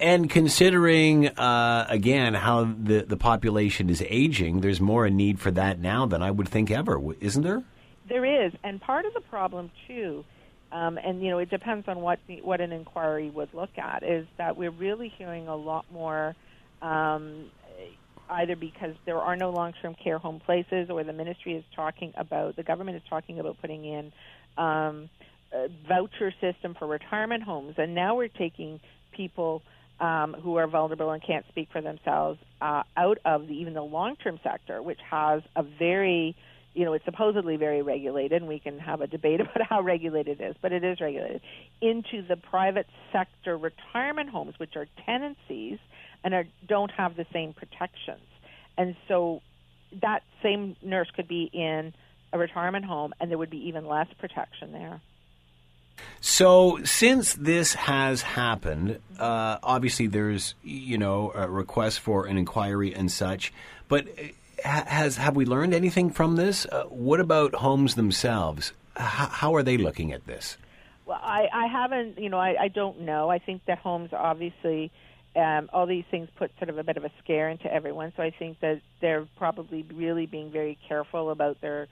And 0.00 0.30
considering 0.30 1.28
uh, 1.28 1.86
again 1.88 2.32
how 2.32 2.64
the 2.64 3.04
the 3.06 3.18
population 3.18 3.90
is 3.90 4.02
aging, 4.08 4.62
there's 4.62 4.80
more 4.80 5.04
a 5.04 5.10
need 5.10 5.38
for 5.38 5.50
that 5.50 5.78
now 5.78 6.06
than 6.06 6.22
I 6.22 6.30
would 6.30 6.48
think 6.48 6.70
ever, 6.70 6.98
isn't 7.20 7.42
there? 7.42 7.62
There 8.08 8.46
is, 8.46 8.52
and 8.64 8.80
part 8.80 9.04
of 9.04 9.12
the 9.12 9.20
problem 9.20 9.70
too. 9.86 10.24
Um, 10.72 10.98
and 10.98 11.22
you 11.22 11.30
know, 11.30 11.38
it 11.38 11.50
depends 11.50 11.86
on 11.88 12.00
what 12.00 12.18
the, 12.26 12.40
what 12.40 12.60
an 12.62 12.72
inquiry 12.72 13.28
would 13.30 13.52
look 13.52 13.76
at. 13.76 14.02
Is 14.02 14.26
that 14.38 14.56
we're 14.56 14.70
really 14.70 15.12
hearing 15.18 15.46
a 15.46 15.56
lot 15.56 15.84
more 15.92 16.34
um, 16.80 17.50
either 18.28 18.56
because 18.56 18.94
there 19.04 19.18
are 19.18 19.36
no 19.36 19.50
long-term 19.50 19.96
care 20.02 20.18
home 20.18 20.40
places 20.40 20.90
or 20.90 21.04
the 21.04 21.12
ministry 21.12 21.54
is 21.54 21.64
talking 21.74 22.12
about 22.16 22.56
the 22.56 22.62
government 22.62 22.96
is 22.96 23.02
talking 23.08 23.38
about 23.38 23.60
putting 23.60 23.84
in 23.84 24.12
um, 24.58 25.08
a 25.52 25.68
voucher 25.88 26.32
system 26.40 26.74
for 26.78 26.86
retirement 26.86 27.42
homes. 27.42 27.74
And 27.78 27.94
now 27.94 28.16
we're 28.16 28.28
taking 28.28 28.80
people 29.12 29.62
um, 30.00 30.34
who 30.42 30.56
are 30.56 30.66
vulnerable 30.66 31.10
and 31.10 31.22
can't 31.22 31.46
speak 31.48 31.68
for 31.72 31.80
themselves 31.80 32.38
uh, 32.60 32.82
out 32.96 33.18
of 33.24 33.46
the, 33.46 33.54
even 33.54 33.74
the 33.74 33.82
long-term 33.82 34.38
sector 34.42 34.82
which 34.82 35.00
has 35.10 35.42
a 35.54 35.62
very 35.62 36.36
you 36.76 36.84
know, 36.84 36.92
it's 36.92 37.06
supposedly 37.06 37.56
very 37.56 37.80
regulated, 37.80 38.42
and 38.42 38.48
we 38.48 38.58
can 38.58 38.78
have 38.78 39.00
a 39.00 39.06
debate 39.06 39.40
about 39.40 39.62
how 39.66 39.80
regulated 39.80 40.40
it 40.40 40.50
is, 40.50 40.56
but 40.60 40.72
it 40.72 40.84
is 40.84 41.00
regulated, 41.00 41.40
into 41.80 42.20
the 42.28 42.36
private 42.36 42.86
sector 43.12 43.56
retirement 43.56 44.28
homes, 44.28 44.54
which 44.58 44.76
are 44.76 44.86
tenancies 45.06 45.78
and 46.24 46.34
are, 46.34 46.44
don't 46.66 46.90
have 46.92 47.16
the 47.16 47.26
same 47.32 47.52
protections. 47.52 48.26
And 48.76 48.96
so 49.08 49.42
that 50.02 50.22
same 50.42 50.76
nurse 50.82 51.08
could 51.14 51.28
be 51.28 51.50
in 51.52 51.94
a 52.32 52.38
retirement 52.38 52.84
home, 52.84 53.14
and 53.20 53.30
there 53.30 53.38
would 53.38 53.50
be 53.50 53.68
even 53.68 53.86
less 53.86 54.08
protection 54.18 54.72
there. 54.72 55.00
So, 56.20 56.80
since 56.84 57.34
this 57.34 57.72
has 57.74 58.20
happened, 58.20 59.00
uh, 59.18 59.58
obviously 59.62 60.06
there's 60.06 60.54
you 60.62 60.98
know 60.98 61.32
a 61.34 61.48
request 61.48 62.00
for 62.00 62.26
an 62.26 62.36
inquiry 62.36 62.94
and 62.94 63.10
such, 63.10 63.52
but 63.88 64.06
has 64.62 65.16
have 65.16 65.36
we 65.36 65.46
learned 65.46 65.72
anything 65.72 66.10
from 66.10 66.36
this? 66.36 66.66
Uh, 66.66 66.84
what 66.84 67.20
about 67.20 67.54
homes 67.54 67.94
themselves? 67.94 68.72
H- 68.98 69.30
how 69.30 69.54
are 69.54 69.62
they 69.62 69.76
looking 69.76 70.12
at 70.12 70.26
this? 70.26 70.58
Well, 71.06 71.20
I, 71.22 71.46
I 71.52 71.66
haven't, 71.66 72.18
you 72.18 72.28
know, 72.28 72.38
I, 72.38 72.56
I 72.62 72.68
don't 72.68 73.02
know. 73.02 73.30
I 73.30 73.38
think 73.38 73.62
that 73.66 73.78
homes 73.78 74.10
obviously, 74.12 74.90
um, 75.36 75.68
all 75.72 75.86
these 75.86 76.04
things 76.10 76.28
put 76.38 76.50
sort 76.58 76.70
of 76.70 76.78
a 76.78 76.84
bit 76.84 76.96
of 76.96 77.04
a 77.04 77.10
scare 77.22 77.50
into 77.50 77.72
everyone. 77.72 78.12
So 78.16 78.22
I 78.22 78.30
think 78.30 78.60
that 78.60 78.80
they're 79.00 79.26
probably 79.36 79.84
really 79.94 80.26
being 80.26 80.50
very 80.50 80.78
careful 80.88 81.30
about 81.30 81.60
their 81.60 81.88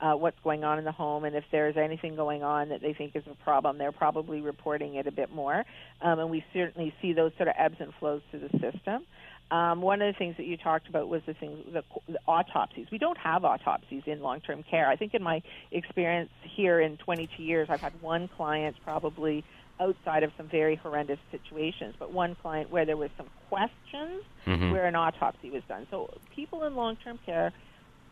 uh, 0.00 0.12
what's 0.12 0.38
going 0.42 0.64
on 0.64 0.78
in 0.78 0.84
the 0.84 0.92
home, 0.92 1.24
and 1.24 1.36
if 1.36 1.44
there's 1.52 1.76
anything 1.76 2.16
going 2.16 2.42
on 2.42 2.68
that 2.70 2.80
they 2.82 2.92
think 2.92 3.14
is 3.14 3.22
a 3.30 3.44
problem, 3.44 3.78
they're 3.78 3.92
probably 3.92 4.40
reporting 4.40 4.96
it 4.96 5.06
a 5.06 5.12
bit 5.12 5.32
more. 5.32 5.64
Um, 6.02 6.18
and 6.18 6.30
we 6.30 6.44
certainly 6.52 6.92
see 7.00 7.12
those 7.12 7.32
sort 7.36 7.48
of 7.48 7.54
ebbs 7.56 7.76
and 7.78 7.92
flows 8.00 8.20
through 8.30 8.40
the 8.40 8.58
system. 8.58 9.06
Um, 9.50 9.82
one 9.82 10.02
of 10.02 10.12
the 10.12 10.18
things 10.18 10.36
that 10.38 10.46
you 10.46 10.56
talked 10.56 10.88
about 10.88 11.08
was 11.08 11.22
the 11.26 11.34
thing, 11.34 11.62
the, 11.72 11.84
the 12.08 12.18
autopsies. 12.26 12.86
We 12.90 12.98
don't 12.98 13.18
have 13.18 13.44
autopsies 13.44 14.02
in 14.06 14.20
long-term 14.20 14.64
care. 14.68 14.88
I 14.88 14.96
think 14.96 15.14
in 15.14 15.22
my 15.22 15.42
experience 15.70 16.30
here 16.42 16.80
in 16.80 16.96
22 16.96 17.42
years, 17.42 17.68
I've 17.70 17.80
had 17.80 18.00
one 18.02 18.28
client 18.28 18.76
probably 18.84 19.44
outside 19.80 20.22
of 20.22 20.30
some 20.36 20.48
very 20.48 20.76
horrendous 20.76 21.18
situations, 21.30 21.94
but 21.98 22.12
one 22.12 22.34
client 22.40 22.70
where 22.70 22.84
there 22.86 22.96
was 22.96 23.10
some 23.16 23.28
questions 23.48 24.22
Mm-hmm. 24.46 24.72
where 24.72 24.84
an 24.84 24.94
autopsy 24.94 25.48
was 25.50 25.62
done. 25.68 25.86
So 25.90 26.10
people 26.34 26.64
in 26.64 26.74
long-term 26.76 27.18
care 27.24 27.50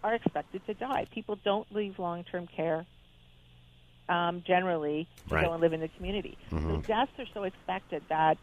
are 0.02 0.14
expected 0.14 0.64
to 0.64 0.72
die. 0.72 1.06
People 1.12 1.38
don't 1.44 1.66
leave 1.70 1.98
long-term 1.98 2.46
care 2.56 2.86
um, 4.08 4.42
generally 4.46 5.06
to 5.28 5.34
Right. 5.34 5.44
go 5.46 5.52
and 5.52 5.60
live 5.60 5.74
in 5.74 5.80
the 5.80 5.88
community. 5.88 6.38
So 6.50 6.82
deaths 6.86 7.12
are 7.18 7.26
so 7.34 7.42
expected 7.44 8.02
that 8.08 8.38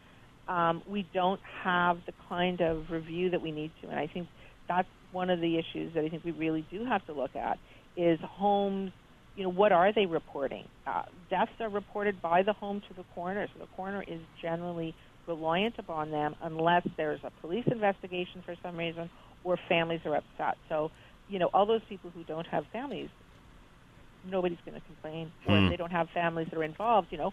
um, 0.46 0.82
we 0.86 1.02
don't 1.12 1.40
have 1.64 1.98
the 2.06 2.14
kind 2.28 2.60
of 2.60 2.90
review 2.90 3.30
that 3.30 3.40
we 3.42 3.50
need 3.50 3.72
to. 3.82 3.88
And 3.88 3.98
I 3.98 4.06
think 4.06 4.28
that's 4.68 4.88
one 5.10 5.30
of 5.30 5.40
the 5.40 5.58
issues 5.58 5.92
that 5.94 6.04
I 6.04 6.08
think 6.08 6.24
we 6.24 6.30
really 6.30 6.62
do 6.70 6.84
have 6.84 7.04
to 7.06 7.12
look 7.12 7.34
at 7.34 7.58
is 7.96 8.18
homes. 8.22 8.92
You 9.40 9.44
know, 9.44 9.52
what 9.52 9.72
are 9.72 9.90
they 9.90 10.04
reporting? 10.04 10.64
Uh, 10.86 11.04
deaths 11.30 11.50
are 11.60 11.70
reported 11.70 12.20
by 12.20 12.42
the 12.42 12.52
home 12.52 12.82
to 12.88 12.94
the 12.94 13.04
coroner, 13.14 13.48
so 13.50 13.58
the 13.58 13.68
coroner 13.74 14.04
is 14.06 14.20
generally 14.42 14.94
reliant 15.26 15.76
upon 15.78 16.10
them 16.10 16.36
unless 16.42 16.86
there's 16.98 17.20
a 17.24 17.30
police 17.40 17.64
investigation 17.66 18.42
for 18.44 18.54
some 18.62 18.76
reason 18.76 19.08
or 19.42 19.58
families 19.66 20.00
are 20.04 20.16
upset. 20.16 20.58
So, 20.68 20.90
you 21.30 21.38
know, 21.38 21.48
all 21.54 21.64
those 21.64 21.80
people 21.88 22.10
who 22.14 22.22
don't 22.22 22.46
have 22.48 22.66
families, 22.70 23.08
nobody's 24.30 24.58
going 24.66 24.78
to 24.78 24.86
complain. 24.86 25.32
Or 25.48 25.56
if 25.56 25.70
they 25.70 25.76
don't 25.78 25.90
have 25.90 26.10
families 26.10 26.48
that 26.50 26.58
are 26.58 26.62
involved, 26.62 27.08
you 27.10 27.16
know, 27.16 27.32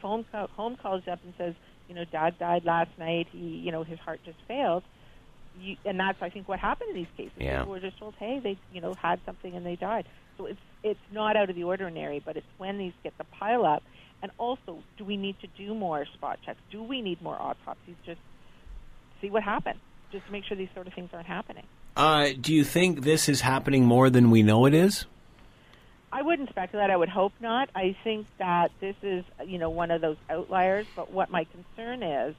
phone 0.00 0.24
call, 0.32 0.46
home 0.56 0.76
calls 0.82 1.02
up 1.06 1.18
and 1.22 1.34
says, 1.36 1.52
you 1.86 1.94
know, 1.94 2.06
dad 2.10 2.38
died 2.38 2.64
last 2.64 2.98
night. 2.98 3.26
He, 3.30 3.38
you 3.38 3.72
know, 3.72 3.82
his 3.82 3.98
heart 3.98 4.20
just 4.24 4.38
failed. 4.48 4.84
You, 5.60 5.76
and 5.84 6.00
that's, 6.00 6.16
I 6.22 6.30
think, 6.30 6.48
what 6.48 6.60
happened 6.60 6.88
in 6.88 6.96
these 6.96 7.12
cases. 7.14 7.32
Yeah. 7.36 7.58
People 7.58 7.72
were 7.72 7.80
just 7.80 7.98
told, 7.98 8.14
hey, 8.18 8.40
they, 8.42 8.58
you 8.72 8.80
know, 8.80 8.94
had 8.94 9.20
something 9.26 9.54
and 9.54 9.66
they 9.66 9.76
died. 9.76 10.06
So 10.38 10.46
it's 10.46 10.58
it's 10.82 11.00
not 11.12 11.36
out 11.36 11.50
of 11.50 11.56
the 11.56 11.64
ordinary, 11.64 12.20
but 12.24 12.36
it's 12.36 12.46
when 12.58 12.78
these 12.78 12.92
get 13.02 13.16
the 13.18 13.24
pile 13.24 13.64
up. 13.64 13.82
And 14.22 14.30
also, 14.38 14.78
do 14.96 15.04
we 15.04 15.16
need 15.16 15.36
to 15.40 15.48
do 15.48 15.74
more 15.74 16.04
spot 16.06 16.38
checks? 16.44 16.60
Do 16.70 16.82
we 16.82 17.02
need 17.02 17.20
more 17.20 17.40
autopsies? 17.40 17.96
Just 18.06 18.20
see 19.20 19.30
what 19.30 19.42
happened, 19.42 19.80
just 20.12 20.26
to 20.26 20.32
make 20.32 20.44
sure 20.44 20.56
these 20.56 20.68
sort 20.74 20.86
of 20.86 20.94
things 20.94 21.10
aren't 21.12 21.26
happening. 21.26 21.64
Uh, 21.96 22.30
do 22.40 22.54
you 22.54 22.64
think 22.64 23.02
this 23.02 23.28
is 23.28 23.40
happening 23.40 23.84
more 23.84 24.10
than 24.10 24.30
we 24.30 24.42
know 24.42 24.66
it 24.66 24.74
is? 24.74 25.06
I 26.12 26.22
wouldn't 26.22 26.50
speculate. 26.50 26.90
I 26.90 26.96
would 26.96 27.08
hope 27.08 27.32
not. 27.40 27.70
I 27.74 27.96
think 28.04 28.26
that 28.38 28.70
this 28.80 28.96
is, 29.02 29.24
you 29.46 29.58
know, 29.58 29.70
one 29.70 29.90
of 29.90 30.00
those 30.00 30.18
outliers. 30.28 30.86
But 30.94 31.10
what 31.10 31.30
my 31.30 31.44
concern 31.44 32.02
is, 32.02 32.34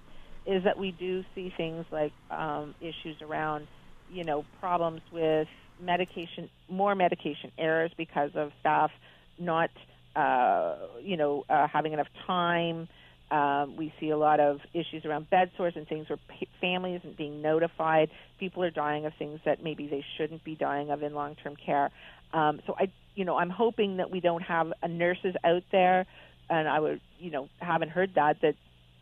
is 0.45 0.63
that 0.65 0.77
we 0.77 0.91
do 0.91 1.23
see 1.33 1.51
things 1.55 1.85
like 1.91 2.13
um, 2.29 2.75
issues 2.81 3.21
around, 3.21 3.67
you 4.11 4.23
know, 4.23 4.45
problems 4.59 5.01
with 5.11 5.47
medication, 5.83 6.49
more 6.69 6.95
medication 6.95 7.51
errors 7.57 7.91
because 7.97 8.31
of 8.35 8.51
staff 8.59 8.91
not, 9.37 9.69
uh, 10.15 10.75
you 11.01 11.17
know, 11.17 11.45
uh, 11.49 11.67
having 11.67 11.93
enough 11.93 12.07
time. 12.25 12.87
Um, 13.31 13.77
we 13.77 13.91
see 13.99 14.11
a 14.11 14.17
lot 14.17 14.39
of 14.39 14.59
issues 14.73 15.05
around 15.05 15.29
bed 15.29 15.49
sores 15.57 15.73
and 15.75 15.87
things 15.87 16.07
where 16.07 16.19
p- 16.27 16.47
family 16.61 16.93
isn't 16.93 17.17
being 17.17 17.41
notified. 17.41 18.11
People 18.39 18.63
are 18.63 18.69
dying 18.69 19.05
of 19.05 19.13
things 19.17 19.39
that 19.45 19.63
maybe 19.63 19.87
they 19.87 20.05
shouldn't 20.17 20.43
be 20.43 20.55
dying 20.55 20.91
of 20.91 21.01
in 21.01 21.15
long-term 21.15 21.55
care. 21.55 21.89
Um, 22.31 22.61
so 22.67 22.75
I, 22.77 22.91
you 23.15 23.25
know, 23.25 23.37
I'm 23.37 23.49
hoping 23.49 23.97
that 23.97 24.11
we 24.11 24.19
don't 24.19 24.43
have 24.43 24.73
nurses 24.87 25.35
out 25.43 25.63
there, 25.71 26.05
and 26.49 26.67
I 26.67 26.79
would, 26.79 27.01
you 27.19 27.31
know, 27.31 27.49
haven't 27.59 27.89
heard 27.89 28.15
that 28.15 28.41
that 28.41 28.55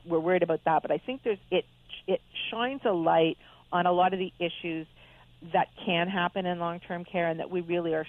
we're 0.06 0.20
worried 0.20 0.44
about 0.44 0.62
that. 0.66 0.82
But 0.82 0.92
I 0.92 0.98
think 0.98 1.24
there's 1.24 1.40
it 1.50 1.66
it 2.08 2.22
shines 2.50 2.82
a 2.86 2.92
light 2.92 3.38
on 3.72 3.86
a 3.86 3.92
lot 3.92 4.14
of 4.14 4.20
the 4.20 4.32
issues 4.40 4.88
that 5.54 5.70
can 5.86 6.08
happen 6.08 6.46
in 6.46 6.60
long-term 6.60 7.06
care, 7.06 7.28
and 7.28 7.40
that 7.40 7.50
we 7.50 7.62
really 7.62 7.94
are, 7.94 8.06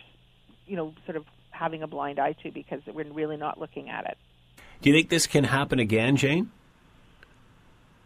you 0.66 0.77
know, 0.77 0.95
sort 1.07 1.16
of 1.16 1.25
having 1.51 1.83
a 1.83 1.87
blind 1.87 2.18
eye 2.18 2.35
to 2.42 2.51
because 2.51 2.81
we're 2.87 3.11
really 3.12 3.37
not 3.37 3.59
looking 3.59 3.88
at 3.88 4.07
it. 4.07 4.18
Do 4.81 4.90
you 4.90 4.97
think 4.97 5.11
this 5.11 5.27
can 5.27 5.45
happen 5.45 5.79
again, 5.79 6.16
Jane? 6.16 6.51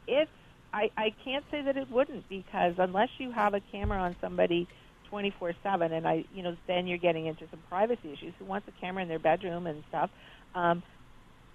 it's 0.07 0.31
I, 0.73 0.91
I 0.97 1.15
can't 1.25 1.45
say 1.51 1.63
that 1.63 1.77
it 1.77 1.91
wouldn't 1.91 2.29
because 2.29 2.75
unless 2.79 3.09
you 3.19 3.31
have 3.33 3.55
a 3.55 3.61
camera 3.73 3.99
on 3.99 4.17
somebody 4.21 4.69
24 5.09 5.55
7 5.63 5.93
and 5.93 6.07
I 6.07 6.25
you 6.35 6.43
know 6.43 6.57
then 6.67 6.87
you're 6.87 6.99
getting 6.99 7.27
into 7.27 7.45
some 7.51 7.61
privacy 7.69 8.13
issues 8.13 8.35
who 8.39 8.45
wants 8.45 8.69
a 8.69 8.81
camera 8.81 9.03
in 9.03 9.09
their 9.09 9.19
bedroom 9.19 9.67
and 9.67 9.83
stuff 9.89 10.11
um, 10.55 10.83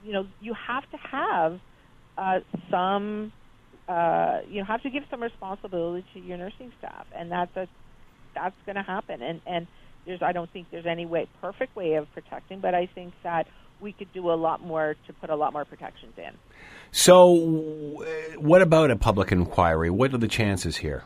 you 0.04 0.14
know 0.14 0.28
you 0.40 0.54
have 0.54 0.90
to 0.92 0.98
have 0.98 1.60
uh, 2.18 2.40
some 2.70 3.32
uh, 3.88 4.40
you 4.50 4.64
have 4.64 4.82
to 4.84 4.90
give 4.90 5.04
some 5.10 5.22
responsibility 5.22 6.06
to 6.14 6.20
your 6.20 6.38
nursing 6.38 6.72
staff 6.80 7.06
and 7.16 7.32
that's 7.32 7.56
a 7.56 7.68
that's 8.34 8.56
going 8.66 8.76
to 8.76 8.84
happen 8.84 9.22
and 9.22 9.42
and 9.46 9.68
there's 10.06 10.22
I 10.22 10.32
don't 10.32 10.52
think 10.52 10.68
there's 10.72 10.86
any 10.86 11.06
way 11.06 11.28
perfect 11.42 11.76
way 11.76 11.94
of 11.96 12.12
protecting 12.14 12.60
but 12.60 12.74
I 12.74 12.88
think 12.94 13.14
that 13.24 13.48
we 13.82 13.92
could 13.92 14.14
do 14.14 14.32
a 14.32 14.36
lot 14.36 14.62
more 14.62 14.96
to 15.08 15.14
put 15.14 15.30
a 15.30 15.36
lot 15.36 15.54
more 15.54 15.66
protections 15.66 16.14
in 16.18 16.32
So, 16.92 18.04
what 18.38 18.62
about 18.62 18.92
a 18.92 18.96
public 18.96 19.32
inquiry? 19.32 19.90
What 19.90 20.14
are 20.14 20.18
the 20.18 20.28
chances 20.28 20.78
here? 20.78 21.04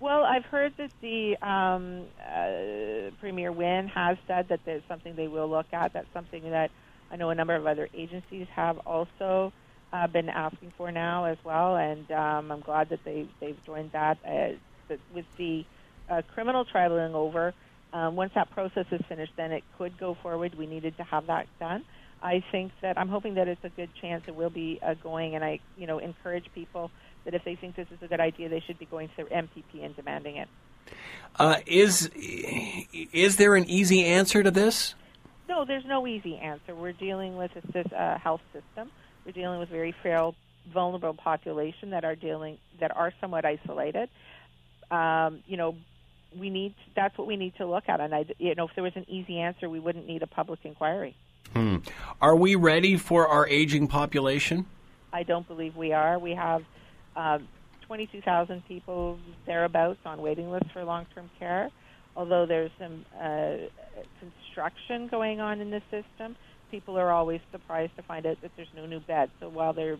Well, 0.00 0.24
I've 0.24 0.46
heard 0.46 0.72
that 0.78 0.90
the 1.02 1.36
um, 1.46 2.06
uh, 2.18 3.10
Premier 3.20 3.52
Wynne 3.52 3.86
has 3.88 4.16
said 4.26 4.48
that 4.48 4.60
there's 4.64 4.82
something 4.88 5.14
they 5.14 5.28
will 5.28 5.48
look 5.48 5.66
at. 5.72 5.92
That's 5.92 6.10
something 6.14 6.50
that 6.50 6.70
I 7.10 7.16
know 7.16 7.28
a 7.28 7.34
number 7.34 7.54
of 7.54 7.66
other 7.66 7.88
agencies 7.94 8.46
have 8.54 8.78
also 8.86 9.52
uh, 9.92 10.06
been 10.06 10.28
asking 10.28 10.72
for 10.76 10.92
now 10.92 11.24
as 11.24 11.38
well, 11.44 11.76
and 11.76 12.10
um, 12.10 12.52
I'm 12.52 12.60
glad 12.60 12.90
that 12.90 13.04
they 13.04 13.26
they've 13.40 13.62
joined 13.64 13.92
that. 13.92 14.18
Uh, 14.26 14.56
with 15.14 15.26
the 15.36 15.64
uh, 16.08 16.22
criminal 16.34 16.64
trialing 16.64 17.14
over, 17.14 17.54
um, 17.92 18.16
once 18.16 18.32
that 18.34 18.50
process 18.50 18.86
is 18.90 19.00
finished, 19.08 19.32
then 19.36 19.52
it 19.52 19.62
could 19.78 19.96
go 19.98 20.16
forward. 20.20 20.56
We 20.56 20.66
needed 20.66 20.96
to 20.96 21.04
have 21.04 21.26
that 21.26 21.46
done. 21.60 21.84
I 22.22 22.42
think 22.50 22.72
that 22.82 22.98
I'm 22.98 23.08
hoping 23.08 23.34
that 23.34 23.48
it's 23.48 23.64
a 23.64 23.68
good 23.68 23.90
chance 24.00 24.24
it 24.26 24.34
will 24.34 24.50
be 24.50 24.78
uh, 24.82 24.94
going, 24.94 25.34
and 25.34 25.44
I, 25.44 25.60
you 25.76 25.86
know, 25.86 25.98
encourage 25.98 26.46
people 26.54 26.90
that 27.24 27.34
if 27.34 27.44
they 27.44 27.54
think 27.54 27.76
this 27.76 27.88
is 27.90 28.02
a 28.02 28.08
good 28.08 28.20
idea, 28.20 28.48
they 28.48 28.60
should 28.60 28.78
be 28.78 28.86
going 28.86 29.10
to 29.16 29.24
MPP 29.24 29.84
and 29.84 29.94
demanding 29.96 30.36
it. 30.36 30.48
Uh, 31.38 31.56
is 31.66 32.10
is 32.14 33.36
there 33.36 33.54
an 33.54 33.64
easy 33.68 34.04
answer 34.04 34.42
to 34.42 34.50
this? 34.50 34.94
No, 35.48 35.64
there's 35.64 35.84
no 35.84 36.06
easy 36.06 36.36
answer. 36.36 36.74
We're 36.74 36.92
dealing 36.92 37.36
with 37.36 37.52
a 37.56 37.60
sys- 37.72 37.92
uh, 37.92 38.18
health 38.18 38.42
system. 38.52 38.90
We're 39.24 39.32
dealing 39.32 39.60
with 39.60 39.68
very 39.68 39.94
frail, 40.02 40.34
vulnerable 40.72 41.14
population 41.14 41.90
that 41.90 42.04
are 42.04 42.14
dealing 42.14 42.58
that 42.80 42.96
are 42.96 43.12
somewhat 43.20 43.44
isolated. 43.44 44.08
Um, 44.90 45.40
you 45.46 45.56
know, 45.56 45.76
we 46.38 46.50
need 46.50 46.74
that's 46.94 47.16
what 47.18 47.26
we 47.26 47.36
need 47.36 47.54
to 47.56 47.66
look 47.66 47.84
at. 47.88 48.00
And 48.00 48.14
I, 48.14 48.24
you 48.38 48.54
know, 48.54 48.66
if 48.68 48.74
there 48.74 48.84
was 48.84 48.96
an 48.96 49.06
easy 49.08 49.38
answer, 49.38 49.68
we 49.68 49.80
wouldn't 49.80 50.06
need 50.06 50.22
a 50.22 50.26
public 50.26 50.60
inquiry. 50.64 51.14
Are 52.20 52.36
we 52.36 52.54
ready 52.54 52.96
for 52.96 53.26
our 53.26 53.46
aging 53.48 53.88
population? 53.88 54.66
I 55.12 55.22
don't 55.22 55.46
believe 55.48 55.74
we 55.74 55.92
are. 55.92 56.18
We 56.18 56.34
have 56.34 56.62
um, 57.16 57.48
22,000 57.86 58.64
people 58.66 59.18
thereabouts 59.46 59.98
on 60.04 60.22
waiting 60.22 60.50
lists 60.50 60.68
for 60.72 60.84
long-term 60.84 61.30
care. 61.38 61.70
Although 62.16 62.46
there's 62.46 62.70
some 62.78 63.04
uh, 63.20 63.56
construction 64.20 65.08
going 65.08 65.40
on 65.40 65.60
in 65.60 65.70
the 65.70 65.80
system, 65.90 66.36
people 66.70 66.98
are 66.98 67.10
always 67.10 67.40
surprised 67.52 67.96
to 67.96 68.02
find 68.02 68.26
out 68.26 68.40
that 68.42 68.50
there's 68.56 68.68
no 68.74 68.86
new 68.86 69.00
beds. 69.00 69.32
So 69.40 69.48
while 69.48 69.72
they're 69.72 69.98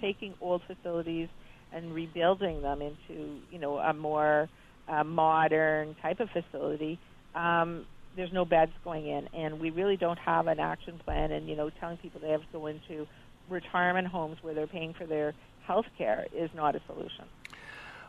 taking 0.00 0.34
old 0.40 0.62
facilities 0.66 1.28
and 1.72 1.94
rebuilding 1.94 2.62
them 2.62 2.80
into, 2.82 3.40
you 3.50 3.58
know, 3.58 3.78
a 3.78 3.92
more 3.92 4.48
uh, 4.88 5.04
modern 5.04 5.94
type 5.96 6.20
of 6.20 6.30
facility, 6.30 6.98
um, 7.34 7.86
there's 8.16 8.32
no 8.32 8.44
beds 8.44 8.72
going 8.84 9.06
in, 9.06 9.28
and 9.32 9.60
we 9.60 9.70
really 9.70 9.96
don't 9.96 10.18
have 10.18 10.46
an 10.48 10.58
action 10.58 11.00
plan. 11.04 11.30
And 11.30 11.48
you 11.48 11.56
know, 11.56 11.70
telling 11.70 11.98
people 11.98 12.20
they 12.20 12.30
have 12.30 12.40
to 12.40 12.46
go 12.52 12.66
into 12.66 13.06
retirement 13.48 14.08
homes 14.08 14.38
where 14.42 14.54
they're 14.54 14.66
paying 14.66 14.94
for 14.94 15.06
their 15.06 15.34
health 15.66 15.86
care 15.96 16.26
is 16.34 16.50
not 16.54 16.74
a 16.74 16.80
solution. 16.86 17.24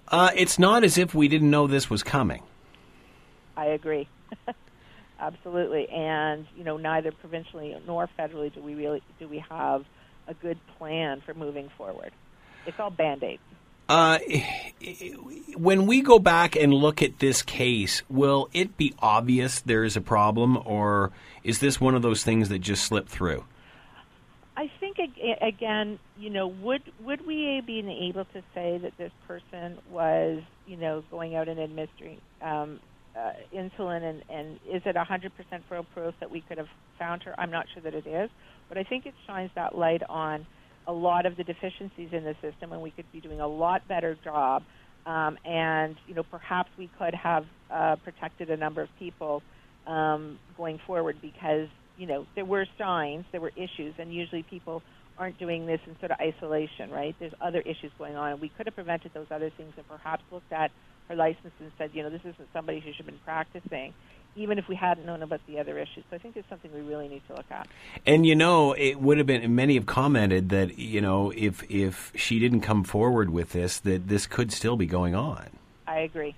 Uh, 0.08 0.32
it's 0.36 0.58
not 0.58 0.84
as 0.84 0.97
if 0.97 1.14
we 1.14 1.28
didn't 1.28 1.52
know 1.52 1.68
this 1.68 1.89
was 1.89 2.02
coming. 2.02 2.41
I 3.56 3.66
agree. 3.66 4.08
Absolutely. 5.20 5.90
And, 5.90 6.48
you 6.56 6.64
know, 6.64 6.78
neither 6.78 7.12
provincially 7.12 7.76
nor 7.86 8.10
federally 8.18 8.54
do 8.54 8.62
we 8.62 8.74
really 8.74 9.02
do 9.20 9.28
we 9.28 9.44
have 9.50 9.84
a 10.28 10.34
good 10.34 10.58
plan 10.78 11.22
for 11.26 11.34
moving 11.34 11.70
forward. 11.78 12.12
It's 12.66 12.80
all 12.80 12.90
band-aids. 12.90 13.42
Uh, 13.90 14.20
when 15.56 15.88
we 15.88 16.02
go 16.02 16.20
back 16.20 16.56
and 16.56 16.72
look 16.72 17.02
at 17.02 17.18
this 17.18 17.42
case, 17.42 18.04
will 18.08 18.48
it 18.54 18.78
be 18.78 18.94
obvious 19.00 19.62
there 19.62 19.84
is 19.84 19.98
a 19.98 20.02
problem, 20.02 20.62
or 20.64 21.12
is 21.44 21.58
this 21.58 21.82
one 21.82 21.96
of 21.96 22.04
those 22.04 22.24
things 22.24 22.50
that 22.50 22.60
just 22.60 22.84
slipped 22.84 23.10
through? 23.10 23.44
I 24.56 24.70
think 24.80 24.98
again, 25.42 25.98
you 26.20 26.30
know, 26.30 26.48
would 26.48 26.84
would 27.02 27.26
we 27.26 27.62
be 27.66 27.80
able 28.10 28.26
to 28.26 28.44
say 28.54 28.78
that 28.78 28.96
this 28.98 29.12
person 29.28 29.80
was, 29.90 30.44
you 30.68 30.78
know, 30.78 31.04
going 31.10 31.36
out 31.36 31.48
and 31.48 31.60
administering 31.60 32.20
um, 32.44 32.80
uh, 33.20 33.32
insulin, 33.56 34.04
and, 34.04 34.24
and 34.30 34.56
is 34.72 34.82
it 34.86 34.96
100% 34.96 35.32
foolproof 35.68 36.14
that 36.20 36.32
we 36.32 36.42
could 36.48 36.58
have 36.58 36.68
found 36.98 37.24
her? 37.24 37.36
I'm 37.38 37.52
not 37.52 37.66
sure 37.74 37.84
that 37.84 37.94
it 37.94 38.08
is, 38.08 38.30
but 38.70 38.78
I 38.78 38.84
think 38.84 39.06
it 39.06 39.14
shines 39.28 39.52
that 39.56 39.78
light 39.78 40.02
on 40.08 40.46
a 40.88 40.94
lot 40.94 41.26
of 41.26 41.36
the 41.38 41.44
deficiencies 41.44 42.10
in 42.12 42.24
the 42.24 42.36
system, 42.42 42.72
and 42.72 42.82
we 42.82 42.92
could 42.92 43.12
be 43.12 43.20
doing 43.20 43.42
a 43.42 43.48
lot 43.48 43.88
better 43.88 44.18
job. 44.24 44.64
Um, 45.06 45.38
and 45.46 45.96
you 46.08 46.16
know, 46.16 46.24
perhaps 46.24 46.70
we 46.78 46.90
could 46.98 47.14
have 47.14 47.46
uh, 47.72 47.96
protected 48.04 48.50
a 48.50 48.58
number 48.58 48.82
of 48.82 48.90
people 49.00 49.42
um, 49.88 50.40
going 50.58 50.80
forward 50.86 51.18
because 51.22 51.68
you 52.00 52.08
know, 52.08 52.26
there 52.34 52.46
were 52.46 52.66
signs, 52.78 53.26
there 53.32 53.42
were 53.42 53.52
issues, 53.58 53.94
and 54.00 54.14
usually 54.14 54.44
people 54.50 54.82
aren't 55.18 55.38
doing 55.38 55.66
this 55.66 55.82
in 55.86 55.98
sort 56.00 56.12
of 56.12 56.18
isolation, 56.22 56.90
right? 56.90 57.14
There's 57.20 57.34
other 57.42 57.60
issues 57.60 57.92
going 57.98 58.16
on, 58.16 58.32
and 58.32 58.42
we 58.42 58.50
could 58.56 58.66
have 58.68 58.76
prevented 58.76 59.12
those 59.14 59.28
other 59.30 59.52
things 59.58 59.74
and 59.76 59.86
perhaps 59.86 60.24
looked 60.32 60.52
at 60.54 60.72
her 61.10 61.16
license 61.16 61.53
and 61.60 61.72
said, 61.78 61.91
you 61.93 62.03
know, 62.03 62.10
this 62.10 62.22
isn't 62.22 62.47
somebody 62.53 62.80
who 62.80 62.91
should 62.91 62.97
have 62.97 63.05
been 63.07 63.20
practicing, 63.26 63.93
even 64.36 64.57
if 64.57 64.68
we 64.68 64.76
hadn't 64.76 65.05
known 65.05 65.22
about 65.22 65.41
the 65.47 65.60
other 65.60 65.78
issues. 65.78 66.03
So 66.10 66.16
I 66.16 66.20
think 66.20 66.38
it's 66.38 66.47
something 66.47 66.74
we 66.74 66.82
really 66.82 67.10
need 67.10 67.24
to 67.28 67.36
look 67.36 67.51
at. 67.51 67.68
And 68.05 68.26
you 68.26 68.36
know, 68.36 68.74
it 68.74 69.01
would 69.01 69.18
have 69.18 69.28
been. 69.28 69.53
Many 69.55 69.76
have 69.76 69.86
commented 69.86 70.49
that 70.49 70.78
you 70.80 71.01
know, 71.01 71.32
if 71.36 71.70
if 71.70 72.14
she 72.16 72.39
didn't 72.39 72.62
come 72.62 72.84
forward 72.84 73.32
with 73.32 73.51
this, 73.51 73.80
that 73.82 74.07
this 74.07 74.28
could 74.28 74.53
still 74.53 74.78
be 74.78 74.86
going 74.86 75.16
on. 75.16 75.49
I 75.88 75.99
agree 75.99 76.36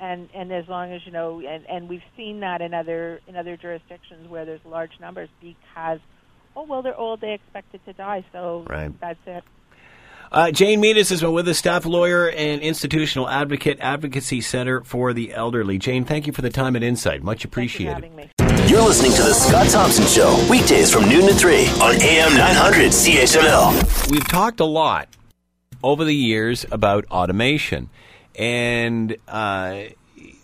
and 0.00 0.28
and 0.34 0.52
as 0.52 0.68
long 0.68 0.92
as 0.92 1.04
you 1.04 1.12
know 1.12 1.40
and 1.40 1.66
and 1.68 1.88
we've 1.88 2.02
seen 2.16 2.40
that 2.40 2.60
in 2.60 2.74
other 2.74 3.20
in 3.26 3.36
other 3.36 3.56
jurisdictions 3.56 4.28
where 4.28 4.44
there's 4.44 4.64
large 4.64 4.92
numbers 5.00 5.28
because 5.40 5.98
oh 6.56 6.62
well 6.62 6.82
they're 6.82 6.98
old 6.98 7.20
they 7.20 7.32
expected 7.32 7.84
to 7.84 7.92
die 7.92 8.24
so 8.32 8.64
right. 8.68 8.98
that's 9.00 9.18
it 9.26 9.44
uh, 10.30 10.50
Jane 10.50 10.80
Meadus 10.80 11.10
has 11.10 11.20
been 11.20 11.32
with 11.32 11.48
us, 11.48 11.58
staff 11.58 11.86
lawyer 11.86 12.28
and 12.28 12.60
institutional 12.60 13.28
advocate, 13.28 13.78
Advocacy 13.80 14.40
Center 14.40 14.82
for 14.82 15.12
the 15.12 15.32
Elderly. 15.34 15.78
Jane, 15.78 16.04
thank 16.04 16.26
you 16.26 16.32
for 16.32 16.42
the 16.42 16.50
time 16.50 16.76
and 16.76 16.84
insight. 16.84 17.22
Much 17.22 17.44
appreciated. 17.44 18.10
You 18.40 18.56
You're 18.66 18.82
listening 18.82 19.12
to 19.12 19.22
The 19.22 19.32
Scott 19.32 19.68
Thompson 19.68 20.06
Show, 20.06 20.46
weekdays 20.50 20.92
from 20.92 21.08
noon 21.08 21.26
to 21.28 21.34
3 21.34 21.66
on 21.80 22.02
AM 22.02 22.36
900 22.36 22.90
CHML. 22.90 24.10
We've 24.10 24.28
talked 24.28 24.60
a 24.60 24.64
lot 24.64 25.08
over 25.82 26.04
the 26.04 26.14
years 26.14 26.66
about 26.70 27.06
automation. 27.06 27.88
And 28.34 29.16
uh, 29.26 29.84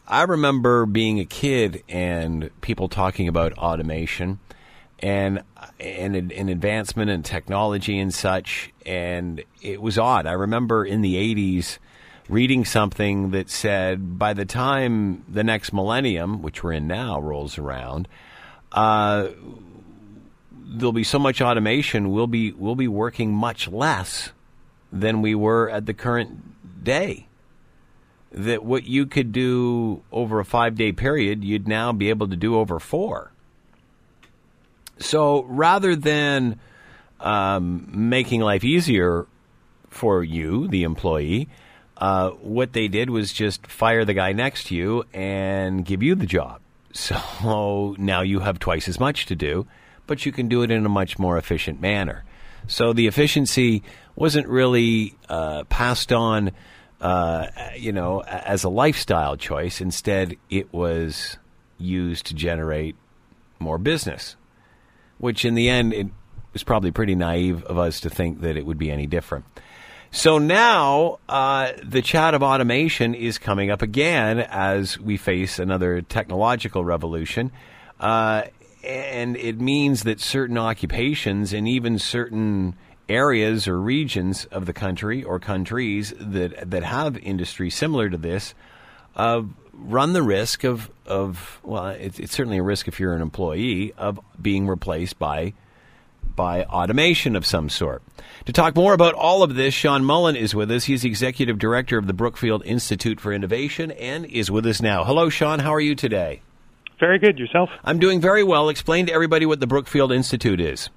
I 0.07 0.22
remember 0.22 0.87
being 0.87 1.20
a 1.20 1.24
kid 1.24 1.82
and 1.89 2.51
people 2.61 2.89
talking 2.89 3.28
about 3.28 3.53
automation 3.55 4.39
and 4.99 5.43
and 5.85 6.32
an 6.32 6.49
advancement 6.49 7.11
in 7.11 7.22
technology 7.22 7.99
and 7.99 8.12
such. 8.12 8.72
And 8.87 9.45
it 9.62 9.80
was 9.80 9.99
odd. 9.99 10.26
I 10.26 10.32
remember 10.32 10.85
in 10.85 11.03
the 11.03 11.16
'80s 11.16 11.78
reading 12.28 12.64
something 12.64 13.30
that 13.32 13.51
said 13.51 14.18
by 14.18 14.32
the 14.32 14.45
time 14.45 15.24
the 15.28 15.45
next 15.45 15.72
millennium, 15.72 16.43
which 16.43 16.62
we're 16.62 16.72
in 16.72 16.87
now, 16.87 17.20
rolls 17.20 17.59
around, 17.59 18.09
uh, 18.72 19.28
there'll 20.51 20.93
be 20.93 21.05
so 21.05 21.18
much 21.18 21.41
automation. 21.41 22.11
We'll 22.11 22.26
be 22.26 22.53
we'll 22.53 22.74
be 22.74 22.89
working 22.89 23.32
much 23.32 23.68
less 23.68 24.32
than 24.93 25.22
we 25.22 25.35
were 25.35 25.68
at 25.70 25.87
the 25.87 25.95
current 25.95 26.85
day 26.85 27.26
that 28.35 28.64
what 28.64 28.85
you 28.85 29.07
could 29.07 29.32
do 29.32 30.03
over 30.11 30.41
a 30.41 30.45
five 30.45 30.74
day 30.74 30.93
period, 30.93 31.45
you'd 31.45 31.68
now 31.68 31.93
be 31.93 32.11
able 32.11 32.28
to 32.28 32.37
do 32.37 32.57
over 32.57 32.80
four. 32.80 33.30
So 34.99 35.42
rather 35.45 35.97
than 35.97 36.61
um, 37.20 37.88
making 37.92 38.40
life 38.40 38.64
easier 38.64 39.26
for 39.90 40.22
you, 40.22 40.68
the 40.68 40.82
employee, 40.82 41.49
uh, 41.97 42.30
what 42.30 42.72
they 42.72 42.88
did 42.88 43.11
was 43.11 43.32
just 43.32 43.66
fire 43.66 44.05
the 44.05 44.14
guy 44.14 44.32
next 44.32 44.68
to 44.68 44.74
you 44.74 45.05
and 45.12 45.84
give 45.84 46.03
you 46.03 46.14
the 46.14 46.26
job. 46.26 46.61
So 46.97 47.97
now 47.99 48.20
you 48.20 48.38
have 48.38 48.61
twice 48.61 48.88
as 48.88 49.01
much 49.01 49.26
to 49.26 49.34
do, 49.34 49.66
but 50.07 50.24
you 50.24 50.30
can 50.30 50.47
do 50.47 50.62
it 50.62 50.70
in 50.70 50.86
a 50.86 50.88
much 50.88 51.18
more 51.18 51.36
efficient 51.36 51.80
manner. 51.80 52.22
So 52.68 52.92
the 52.92 53.09
efficiency 53.09 53.82
wasn't 54.14 54.47
really 54.47 55.16
uh, 55.28 55.64
passed 55.64 56.12
on 56.12 56.53
uh, 57.05 57.49
you 57.76 57.92
know, 57.92 58.22
as 58.22 58.64
a 58.64 58.68
lifestyle 58.70 59.36
choice. 59.36 59.82
Instead, 59.82 60.36
it 60.49 60.72
was 60.72 61.36
used 61.78 62.26
to 62.26 62.34
generate 62.34 62.97
more 63.59 63.76
business, 63.76 64.36
which 65.24 65.46
in 65.46 65.54
the 65.54 65.70
end, 65.70 65.94
it 65.94 66.06
was 66.52 66.62
probably 66.62 66.90
pretty 66.90 67.14
naive 67.14 67.64
of 67.64 67.78
us 67.78 68.00
to 68.00 68.10
think 68.10 68.42
that 68.42 68.58
it 68.58 68.66
would 68.66 68.76
be 68.76 68.90
any 68.90 69.06
different. 69.06 69.46
So 70.10 70.36
now 70.36 71.18
uh, 71.30 71.72
the 71.82 72.02
chat 72.02 72.34
of 72.34 72.42
automation 72.42 73.14
is 73.14 73.38
coming 73.38 73.70
up 73.70 73.80
again 73.80 74.40
as 74.40 75.00
we 75.00 75.16
face 75.16 75.58
another 75.58 76.02
technological 76.02 76.84
revolution. 76.84 77.52
Uh, 77.98 78.42
and 78.84 79.38
it 79.38 79.58
means 79.58 80.02
that 80.02 80.20
certain 80.20 80.58
occupations 80.58 81.54
and 81.54 81.66
even 81.66 81.98
certain 81.98 82.76
areas 83.08 83.66
or 83.66 83.80
regions 83.80 84.44
of 84.50 84.66
the 84.66 84.74
country 84.74 85.24
or 85.24 85.40
countries 85.40 86.12
that 86.20 86.70
that 86.70 86.82
have 86.82 87.16
industry 87.16 87.70
similar 87.70 88.10
to 88.10 88.18
this 88.18 88.54
uh, 89.16 89.40
run 89.78 90.12
the 90.12 90.22
risk 90.22 90.64
of 90.64 90.90
of 91.06 91.60
well, 91.62 91.88
it's, 91.88 92.18
it's 92.18 92.32
certainly 92.32 92.58
a 92.58 92.62
risk 92.62 92.88
if 92.88 92.98
you're 92.98 93.14
an 93.14 93.22
employee 93.22 93.92
of 93.96 94.18
being 94.40 94.66
replaced 94.66 95.18
by 95.18 95.52
by 96.36 96.64
automation 96.64 97.36
of 97.36 97.46
some 97.46 97.68
sort. 97.68 98.02
To 98.46 98.52
talk 98.52 98.74
more 98.74 98.92
about 98.92 99.14
all 99.14 99.42
of 99.42 99.54
this, 99.54 99.72
Sean 99.72 100.04
Mullin 100.04 100.36
is 100.36 100.54
with 100.54 100.70
us. 100.70 100.84
He's 100.84 101.04
executive 101.04 101.58
director 101.58 101.96
of 101.98 102.06
the 102.06 102.12
Brookfield 102.12 102.64
Institute 102.64 103.20
for 103.20 103.32
Innovation 103.32 103.90
and 103.92 104.24
is 104.26 104.50
with 104.50 104.66
us 104.66 104.82
now. 104.82 105.04
Hello, 105.04 105.28
Sean. 105.28 105.60
How 105.60 105.72
are 105.72 105.80
you 105.80 105.94
today? 105.94 106.42
Very 106.98 107.18
good. 107.18 107.38
Yourself? 107.38 107.70
I'm 107.84 107.98
doing 107.98 108.20
very 108.20 108.42
well. 108.42 108.68
Explain 108.68 109.06
to 109.06 109.12
everybody 109.12 109.46
what 109.46 109.60
the 109.60 109.66
Brookfield 109.66 110.12
Institute 110.12 110.60
is. 110.60 110.90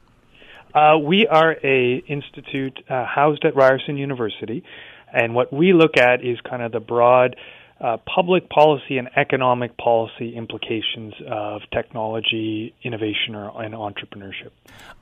Uh, 0.73 0.97
we 0.99 1.25
are 1.27 1.55
a 1.63 2.03
institute 2.07 2.77
uh, 2.89 3.05
housed 3.05 3.43
at 3.45 3.55
Ryerson 3.55 3.97
University, 3.97 4.63
and 5.11 5.33
what 5.33 5.51
we 5.51 5.73
look 5.73 5.97
at 5.97 6.23
is 6.23 6.37
kind 6.47 6.61
of 6.61 6.71
the 6.71 6.79
broad 6.79 7.35
uh, 7.79 7.97
public 7.97 8.49
policy 8.49 8.97
and 8.97 9.09
economic 9.15 9.77
policy 9.77 10.35
implications 10.35 11.13
of 11.29 11.61
technology, 11.71 12.73
innovation, 12.83 13.35
or, 13.35 13.61
and 13.61 13.73
entrepreneurship. 13.73 14.49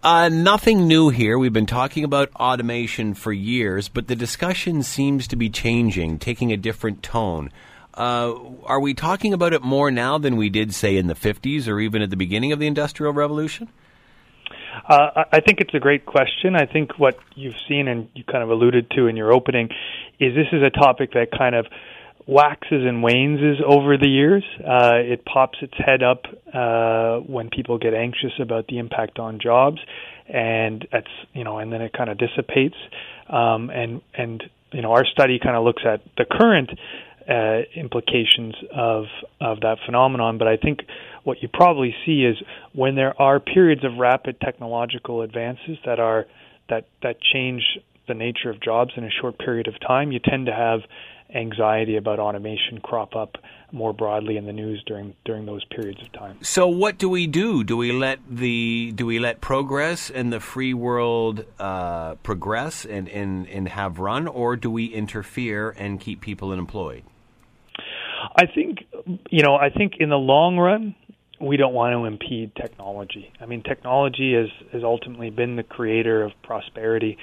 Uh, 0.03 0.30
nothing 0.30 0.88
new 0.88 1.09
here. 1.09 1.38
We've 1.38 1.53
been 1.53 1.65
talking 1.65 2.03
about 2.03 2.34
automation 2.36 3.13
for 3.13 3.32
years, 3.32 3.88
but 3.88 4.07
the 4.07 4.15
discussion 4.15 4.84
seems 4.84 5.28
to 5.30 5.36
be 5.36 5.49
changing, 5.49 6.19
taking 6.19 6.51
a 6.51 6.57
different 6.57 7.01
tone. 7.01 7.49
Uh, 7.93 8.34
are 8.65 8.82
we 8.82 8.93
talking 8.93 9.34
about 9.34 9.53
it 9.53 9.61
more 9.61 9.89
now 9.89 10.17
than 10.17 10.36
we 10.36 10.49
did, 10.49 10.73
say, 10.73 10.97
in 10.97 11.07
the 11.07 11.15
50s 11.15 11.69
or 11.69 11.80
even 11.80 12.01
at 12.01 12.09
the 12.09 12.17
beginning 12.17 12.51
of 12.51 12.59
the 12.59 12.67
Industrial 12.67 13.13
Revolution? 13.13 13.69
Uh, 14.89 15.23
I 15.32 15.39
think 15.39 15.61
it's 15.61 15.73
a 15.73 15.80
great 15.80 16.05
question. 16.05 16.55
I 16.55 16.65
think 16.65 16.99
what 16.99 17.17
you've 17.36 17.55
seen 17.69 17.88
and 17.88 18.09
you 18.13 18.26
kind 18.26 18.43
of 18.43 18.49
alluded 18.49 18.91
to 18.91 19.07
in 19.07 19.15
your 19.15 19.32
opening 19.32 19.69
is 20.19 20.36
this 20.36 20.47
is 20.51 20.61
a 20.61 20.69
topic 20.69 21.13
that 21.13 21.28
kind 21.32 21.55
of 21.55 21.65
waxes 22.28 22.84
and 22.86 23.03
wanes 23.03 23.39
over 23.65 23.97
the 23.97 24.07
years. 24.07 24.43
Uh, 24.59 24.95
it 24.95 25.23
pops 25.26 25.57
its 25.61 25.73
head 25.78 26.01
up 26.01 26.23
uh, 26.53 27.19
when 27.19 27.49
people 27.49 27.78
get 27.78 27.93
anxious 27.93 28.32
about 28.39 28.67
the 28.67 28.80
impact 28.80 29.19
on 29.19 29.39
jobs, 29.39 29.78
and 30.28 30.88
that's 30.91 31.07
you 31.34 31.43
know, 31.43 31.59
and 31.59 31.71
then 31.71 31.82
it 31.82 31.93
kind 31.93 32.09
of 32.09 32.17
dissipates. 32.17 32.76
Um, 33.30 33.69
and 33.69 34.01
and 34.17 34.43
you 34.71 34.82
know, 34.82 34.91
our 34.91 35.05
study 35.05 35.39
kind 35.41 35.55
of 35.55 35.63
looks 35.63 35.84
at 35.86 36.01
the 36.17 36.26
current 36.26 36.71
uh, 37.30 37.61
implications 37.76 38.55
of 38.76 39.05
of 39.39 39.61
that 39.61 39.78
phenomenon. 39.86 40.38
But 40.38 40.47
I 40.47 40.57
think 40.57 40.80
what 41.23 41.41
you 41.41 41.49
probably 41.51 41.95
see 42.05 42.23
is 42.23 42.38
when 42.73 42.95
there 42.95 43.19
are 43.21 43.39
periods 43.39 43.84
of 43.84 43.97
rapid 43.97 44.39
technological 44.41 45.21
advances 45.21 45.78
that 45.86 45.99
are 45.99 46.26
that 46.69 46.88
that 47.03 47.17
change 47.21 47.61
the 48.07 48.13
nature 48.13 48.49
of 48.49 48.61
jobs 48.61 48.91
in 48.97 49.03
a 49.03 49.09
short 49.09 49.38
period 49.39 49.67
of 49.67 49.73
time, 49.80 50.11
you 50.11 50.19
tend 50.19 50.45
to 50.45 50.53
have 50.53 50.82
anxiety 51.34 51.97
about 51.97 52.19
automation 52.19 52.80
crop 52.82 53.15
up 53.15 53.38
more 53.71 53.93
broadly 53.93 54.38
in 54.38 54.45
the 54.45 54.53
news 54.53 54.82
during 54.86 55.15
during 55.26 55.45
those 55.45 55.63
periods 55.65 56.01
of 56.01 56.11
time. 56.13 56.38
So 56.41 56.67
what 56.67 56.97
do 56.97 57.09
we 57.09 57.28
do? 57.28 57.63
Do 57.63 57.76
we 57.76 57.91
let 57.91 58.19
the 58.30 58.93
do 58.95 59.05
we 59.05 59.19
let 59.19 59.41
progress 59.41 60.09
and 60.09 60.32
the 60.32 60.39
free 60.39 60.73
world 60.73 61.45
uh, 61.59 62.15
progress 62.15 62.86
and, 62.86 63.09
and, 63.09 63.47
and 63.49 63.67
have 63.69 63.99
run, 63.99 64.28
or 64.28 64.55
do 64.55 64.69
we 64.69 64.86
interfere 64.86 65.71
and 65.78 65.99
keep 65.99 66.21
people 66.21 66.53
employed? 66.53 67.03
I 68.36 68.45
think 68.45 68.86
you 69.30 69.43
know 69.43 69.55
I 69.55 69.69
think 69.69 69.93
in 69.99 70.09
the 70.09 70.17
long 70.17 70.57
run 70.57 70.95
we 71.39 71.57
don't 71.57 71.73
want 71.73 71.93
to 71.93 72.05
impede 72.05 72.55
technology. 72.55 73.32
I 73.41 73.45
mean, 73.45 73.61
technology 73.61 74.34
has 74.34 74.49
has 74.71 74.84
ultimately 74.84 75.30
been 75.30 75.55
the 75.55 75.63
creator 75.63 76.23
of 76.23 76.32
prosperity 76.43 77.17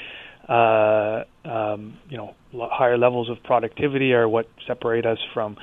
Uh, 0.48 1.24
um, 1.44 1.98
you 2.08 2.16
know, 2.16 2.34
higher 2.52 2.98
levels 2.98 3.30
of 3.30 3.42
productivity 3.44 4.12
are 4.12 4.28
what 4.28 4.46
separate 4.66 5.06
us 5.06 5.18
from 5.32 5.56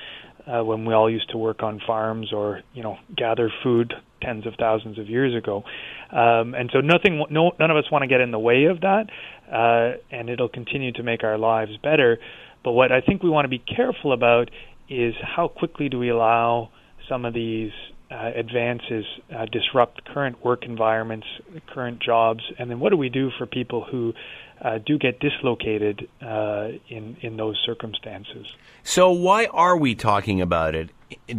uh, 0.47 0.63
when 0.63 0.85
we 0.85 0.93
all 0.93 1.09
used 1.09 1.29
to 1.29 1.37
work 1.37 1.61
on 1.61 1.81
farms 1.85 2.31
or 2.33 2.61
you 2.73 2.81
know 2.81 2.97
gather 3.15 3.51
food 3.63 3.93
tens 4.21 4.45
of 4.45 4.53
thousands 4.59 4.97
of 4.97 5.07
years 5.07 5.35
ago. 5.35 5.63
Um, 6.11 6.53
and 6.53 6.69
so 6.73 6.79
nothing, 6.79 7.23
no, 7.29 7.51
none 7.59 7.71
of 7.71 7.77
us 7.77 7.85
want 7.91 8.03
to 8.03 8.07
get 8.07 8.19
in 8.21 8.31
the 8.31 8.39
way 8.39 8.65
of 8.65 8.81
that, 8.81 9.05
uh, 9.51 9.97
and 10.11 10.29
it'll 10.29 10.49
continue 10.49 10.91
to 10.93 11.03
make 11.03 11.23
our 11.23 11.37
lives 11.37 11.71
better. 11.81 12.17
But 12.63 12.71
what 12.71 12.91
I 12.91 13.01
think 13.01 13.23
we 13.23 13.29
want 13.29 13.45
to 13.45 13.49
be 13.49 13.59
careful 13.59 14.11
about 14.11 14.49
is 14.89 15.13
how 15.21 15.47
quickly 15.47 15.87
do 15.87 15.99
we 15.99 16.09
allow 16.09 16.69
some 17.07 17.25
of 17.25 17.33
these 17.33 17.71
uh, 18.11 18.31
advances 18.35 19.05
uh, 19.35 19.45
disrupt 19.45 20.03
current 20.05 20.43
work 20.43 20.65
environments, 20.65 21.27
current 21.67 21.99
jobs, 21.99 22.43
and 22.57 22.69
then 22.69 22.79
what 22.79 22.89
do 22.89 22.97
we 22.97 23.09
do 23.09 23.29
for 23.37 23.45
people 23.45 23.83
who 23.83 24.13
uh, 24.61 24.79
do 24.83 24.97
get 24.97 25.19
dislocated 25.19 26.07
uh, 26.21 26.69
in 26.89 27.17
in 27.21 27.37
those 27.37 27.57
circumstances? 27.65 28.47
So 28.83 29.11
why 29.11 29.45
are 29.45 29.77
we 29.77 29.95
talking 29.95 30.41
about 30.41 30.75
it 30.75 30.89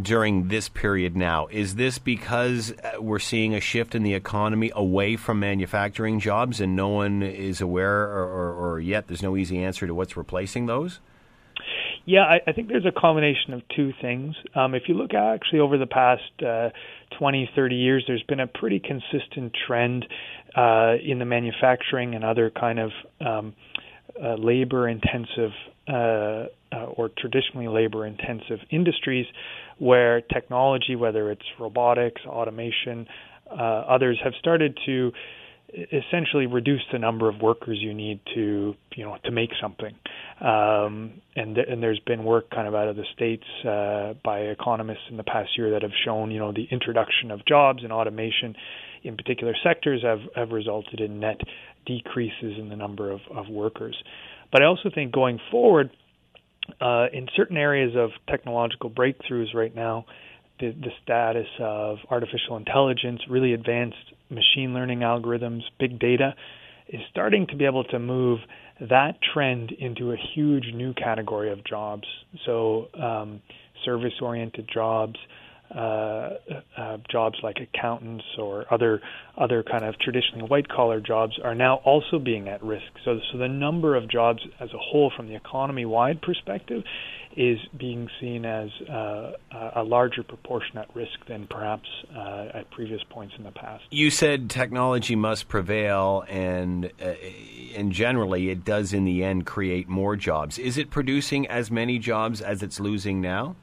during 0.02 0.48
this 0.48 0.68
period 0.68 1.16
now? 1.16 1.48
Is 1.48 1.74
this 1.74 1.98
because 1.98 2.72
uh, 2.72 3.00
we're 3.02 3.18
seeing 3.18 3.54
a 3.54 3.60
shift 3.60 3.94
in 3.94 4.02
the 4.02 4.14
economy 4.14 4.70
away 4.74 5.16
from 5.16 5.40
manufacturing 5.40 6.20
jobs, 6.20 6.60
and 6.60 6.76
no 6.76 6.88
one 6.88 7.22
is 7.22 7.60
aware, 7.60 8.02
or, 8.02 8.24
or, 8.24 8.72
or 8.72 8.80
yet 8.80 9.08
there's 9.08 9.22
no 9.22 9.36
easy 9.36 9.62
answer 9.62 9.86
to 9.86 9.94
what's 9.94 10.16
replacing 10.16 10.66
those? 10.66 11.00
Yeah, 12.10 12.22
I, 12.22 12.40
I 12.44 12.52
think 12.52 12.66
there's 12.66 12.86
a 12.86 12.90
combination 12.90 13.54
of 13.54 13.62
two 13.76 13.92
things. 14.02 14.34
Um, 14.56 14.74
if 14.74 14.84
you 14.88 14.94
look 14.94 15.14
actually 15.14 15.60
over 15.60 15.78
the 15.78 15.86
past 15.86 16.22
uh, 16.44 16.70
20, 17.16 17.48
30 17.54 17.76
years, 17.76 18.02
there's 18.08 18.24
been 18.24 18.40
a 18.40 18.48
pretty 18.48 18.80
consistent 18.80 19.52
trend 19.64 20.06
uh, 20.56 20.94
in 21.06 21.20
the 21.20 21.24
manufacturing 21.24 22.16
and 22.16 22.24
other 22.24 22.50
kind 22.50 22.80
of 22.80 22.90
um, 23.24 23.54
uh, 24.20 24.34
labor 24.34 24.88
intensive 24.88 25.52
uh, 25.88 26.46
uh, 26.72 26.86
or 26.96 27.10
traditionally 27.16 27.68
labor 27.68 28.04
intensive 28.04 28.58
industries 28.72 29.26
where 29.78 30.20
technology, 30.20 30.96
whether 30.96 31.30
it's 31.30 31.46
robotics, 31.60 32.22
automation, 32.26 33.06
uh, 33.52 33.62
others, 33.88 34.18
have 34.24 34.32
started 34.40 34.76
to 34.84 35.12
essentially 35.72 36.46
reduce 36.46 36.82
the 36.92 36.98
number 36.98 37.28
of 37.28 37.40
workers 37.40 37.78
you 37.80 37.94
need 37.94 38.20
to 38.34 38.74
you 38.96 39.04
know 39.04 39.16
to 39.24 39.30
make 39.30 39.50
something. 39.60 39.94
Um, 40.40 41.20
and 41.36 41.54
th- 41.54 41.66
and 41.68 41.82
there's 41.82 42.00
been 42.06 42.24
work 42.24 42.50
kind 42.50 42.66
of 42.66 42.74
out 42.74 42.88
of 42.88 42.96
the 42.96 43.04
states 43.14 43.44
uh, 43.64 44.14
by 44.24 44.40
economists 44.40 45.08
in 45.10 45.16
the 45.16 45.24
past 45.24 45.50
year 45.56 45.72
that 45.72 45.82
have 45.82 45.92
shown 46.04 46.30
you 46.30 46.38
know 46.38 46.52
the 46.52 46.66
introduction 46.70 47.30
of 47.30 47.44
jobs 47.46 47.82
and 47.82 47.92
automation 47.92 48.54
in 49.02 49.16
particular 49.16 49.54
sectors 49.62 50.02
have 50.02 50.20
have 50.34 50.50
resulted 50.50 51.00
in 51.00 51.20
net 51.20 51.40
decreases 51.86 52.58
in 52.58 52.68
the 52.68 52.76
number 52.76 53.10
of, 53.10 53.20
of 53.34 53.48
workers. 53.48 53.96
But 54.52 54.62
I 54.62 54.66
also 54.66 54.90
think 54.94 55.12
going 55.12 55.38
forward 55.50 55.90
uh, 56.80 57.06
in 57.12 57.28
certain 57.36 57.56
areas 57.56 57.94
of 57.96 58.10
technological 58.28 58.90
breakthroughs 58.90 59.54
right 59.54 59.74
now 59.74 60.06
the, 60.60 60.72
the 60.72 60.90
status 61.02 61.46
of 61.58 61.98
artificial 62.10 62.56
intelligence, 62.56 63.20
really 63.28 63.54
advanced 63.54 63.96
machine 64.30 64.74
learning 64.74 65.00
algorithms, 65.00 65.62
big 65.78 65.98
data, 65.98 66.34
is 66.88 67.00
starting 67.10 67.46
to 67.48 67.56
be 67.56 67.64
able 67.64 67.84
to 67.84 67.98
move 67.98 68.40
that 68.88 69.18
trend 69.32 69.72
into 69.72 70.12
a 70.12 70.16
huge 70.34 70.72
new 70.74 70.94
category 70.94 71.52
of 71.52 71.64
jobs. 71.64 72.06
So, 72.46 72.88
um, 72.94 73.42
service 73.84 74.14
oriented 74.20 74.68
jobs, 74.72 75.16
uh, 75.74 76.30
uh, 76.76 76.96
jobs 77.10 77.38
like 77.42 77.58
accountants 77.60 78.24
or 78.38 78.66
other 78.72 79.00
other 79.36 79.62
kind 79.62 79.84
of 79.84 79.98
traditionally 79.98 80.46
white 80.48 80.68
collar 80.68 81.00
jobs 81.00 81.38
are 81.42 81.54
now 81.54 81.76
also 81.76 82.18
being 82.18 82.48
at 82.48 82.62
risk. 82.62 82.86
So, 83.04 83.18
so 83.30 83.38
the 83.38 83.48
number 83.48 83.94
of 83.96 84.08
jobs 84.08 84.42
as 84.58 84.68
a 84.74 84.78
whole, 84.78 85.12
from 85.16 85.28
the 85.28 85.34
economy 85.34 85.86
wide 85.86 86.20
perspective, 86.20 86.82
is 87.36 87.58
being 87.78 88.08
seen 88.20 88.44
as 88.44 88.68
uh, 88.90 89.32
a 89.76 89.84
larger 89.84 90.22
proportion 90.24 90.78
at 90.78 90.94
risk 90.94 91.24
than 91.28 91.46
perhaps 91.46 91.88
uh, 92.14 92.48
at 92.52 92.70
previous 92.72 93.02
points 93.08 93.34
in 93.38 93.44
the 93.44 93.52
past. 93.52 93.84
You 93.90 94.10
said 94.10 94.50
technology 94.50 95.14
must 95.14 95.48
prevail, 95.48 96.24
and 96.28 96.90
uh, 97.00 97.14
and 97.76 97.92
generally 97.92 98.50
it 98.50 98.64
does 98.64 98.92
in 98.92 99.04
the 99.04 99.22
end 99.22 99.46
create 99.46 99.88
more 99.88 100.16
jobs. 100.16 100.58
Is 100.58 100.76
it 100.76 100.90
producing 100.90 101.46
as 101.46 101.70
many 101.70 101.98
jobs 101.98 102.40
as 102.40 102.62
it's 102.62 102.80
losing 102.80 103.20
now? 103.20 103.54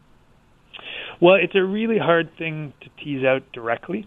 Well, 1.20 1.36
it's 1.36 1.56
a 1.56 1.64
really 1.64 1.98
hard 1.98 2.30
thing 2.38 2.74
to 2.82 3.04
tease 3.04 3.26
out 3.26 3.52
directly. 3.52 4.06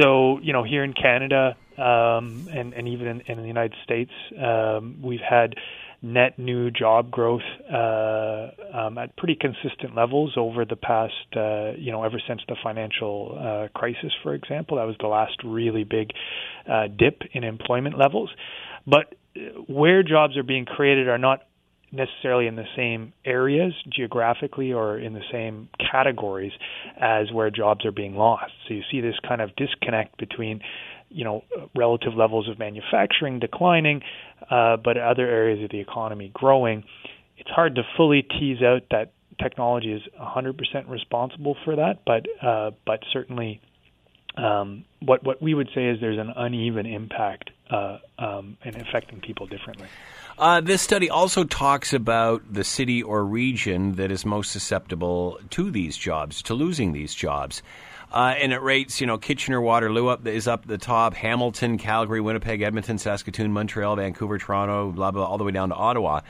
So, 0.00 0.38
you 0.40 0.52
know, 0.52 0.62
here 0.62 0.84
in 0.84 0.92
Canada 0.92 1.56
um, 1.76 2.48
and, 2.52 2.72
and 2.72 2.88
even 2.88 3.06
in, 3.08 3.20
in 3.22 3.40
the 3.40 3.48
United 3.48 3.74
States, 3.84 4.12
um, 4.40 4.98
we've 5.02 5.20
had 5.20 5.54
net 6.02 6.38
new 6.38 6.70
job 6.70 7.10
growth 7.10 7.42
uh, 7.72 8.48
um, 8.72 8.98
at 8.98 9.16
pretty 9.16 9.36
consistent 9.36 9.94
levels 9.94 10.34
over 10.36 10.64
the 10.64 10.76
past, 10.76 11.14
uh, 11.36 11.72
you 11.78 11.92
know, 11.92 12.02
ever 12.02 12.20
since 12.26 12.40
the 12.48 12.56
financial 12.62 13.38
uh, 13.38 13.78
crisis, 13.78 14.12
for 14.22 14.34
example. 14.34 14.78
That 14.78 14.86
was 14.86 14.96
the 15.00 15.06
last 15.06 15.36
really 15.44 15.84
big 15.84 16.10
uh, 16.68 16.88
dip 16.88 17.22
in 17.32 17.44
employment 17.44 17.96
levels. 17.96 18.30
But 18.86 19.14
uh, 19.36 19.40
where 19.68 20.02
jobs 20.02 20.36
are 20.36 20.42
being 20.42 20.64
created 20.64 21.08
are 21.08 21.18
not 21.18 21.42
necessarily 21.92 22.46
in 22.46 22.56
the 22.56 22.64
same 22.74 23.12
areas 23.24 23.74
geographically 23.94 24.72
or 24.72 24.98
in 24.98 25.12
the 25.12 25.22
same 25.30 25.68
categories 25.92 26.52
as 26.98 27.30
where 27.30 27.50
jobs 27.50 27.84
are 27.84 27.92
being 27.92 28.16
lost. 28.16 28.52
So 28.66 28.74
you 28.74 28.82
see 28.90 29.00
this 29.00 29.14
kind 29.26 29.40
of 29.40 29.54
disconnect 29.56 30.18
between 30.18 30.60
you 31.10 31.24
know 31.24 31.44
relative 31.76 32.14
levels 32.14 32.48
of 32.48 32.58
manufacturing 32.58 33.38
declining, 33.38 34.00
uh, 34.50 34.78
but 34.78 34.96
other 34.96 35.26
areas 35.26 35.62
of 35.62 35.70
the 35.70 35.80
economy 35.80 36.30
growing. 36.32 36.84
It's 37.36 37.50
hard 37.50 37.74
to 37.74 37.82
fully 37.96 38.22
tease 38.22 38.62
out 38.62 38.82
that 38.90 39.12
technology 39.42 39.92
is 39.92 40.02
100% 40.20 40.88
responsible 40.88 41.56
for 41.64 41.76
that, 41.76 42.00
but 42.06 42.26
uh, 42.46 42.70
but 42.86 43.00
certainly 43.12 43.60
um, 44.36 44.84
what 45.00 45.24
what 45.24 45.42
we 45.42 45.54
would 45.54 45.68
say 45.74 45.86
is 45.88 45.98
there's 46.00 46.18
an 46.18 46.32
uneven 46.34 46.86
impact 46.86 47.50
uh, 47.72 47.98
um, 48.18 48.56
and 48.62 48.76
affecting 48.76 49.20
people 49.20 49.46
differently. 49.46 49.88
Uh, 50.38 50.60
this 50.60 50.82
study 50.82 51.08
also 51.08 51.44
talks 51.44 51.92
about 51.92 52.42
the 52.52 52.64
city 52.64 53.02
or 53.02 53.24
region 53.24 53.92
that 53.92 54.10
is 54.10 54.24
most 54.24 54.50
susceptible 54.50 55.38
to 55.50 55.70
these 55.70 55.96
jobs, 55.96 56.42
to 56.42 56.54
losing 56.54 56.92
these 56.92 57.14
jobs. 57.14 57.62
Uh, 58.12 58.34
and 58.38 58.52
it 58.52 58.60
rates, 58.60 59.00
you 59.00 59.06
know, 59.06 59.16
Kitchener, 59.16 59.60
Waterloo 59.60 60.08
up 60.08 60.26
is 60.26 60.46
up 60.46 60.66
the 60.66 60.76
top, 60.76 61.14
Hamilton, 61.14 61.78
Calgary, 61.78 62.20
Winnipeg, 62.20 62.60
Edmonton, 62.60 62.98
Saskatoon, 62.98 63.52
Montreal, 63.52 63.96
Vancouver, 63.96 64.36
Toronto, 64.36 64.92
blah 64.92 65.10
blah, 65.10 65.24
all 65.24 65.38
the 65.38 65.44
way 65.44 65.52
down 65.52 65.70
to 65.70 65.74
Ottawa. 65.74 66.20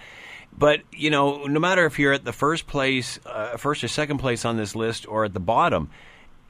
But 0.57 0.83
you 0.93 1.11
know, 1.11 1.47
no 1.47 1.59
matter 1.59 1.85
if 1.87 1.99
you're 1.99 2.13
at 2.13 2.25
the 2.25 2.33
first 2.33 2.69
place, 2.69 3.19
uh, 3.27 3.57
first 3.57 3.83
or 3.83 3.89
second 3.89 4.19
place 4.19 4.45
on 4.45 4.57
this 4.57 4.77
list, 4.77 5.09
or 5.09 5.25
at 5.25 5.35
the 5.35 5.41
bottom, 5.41 5.91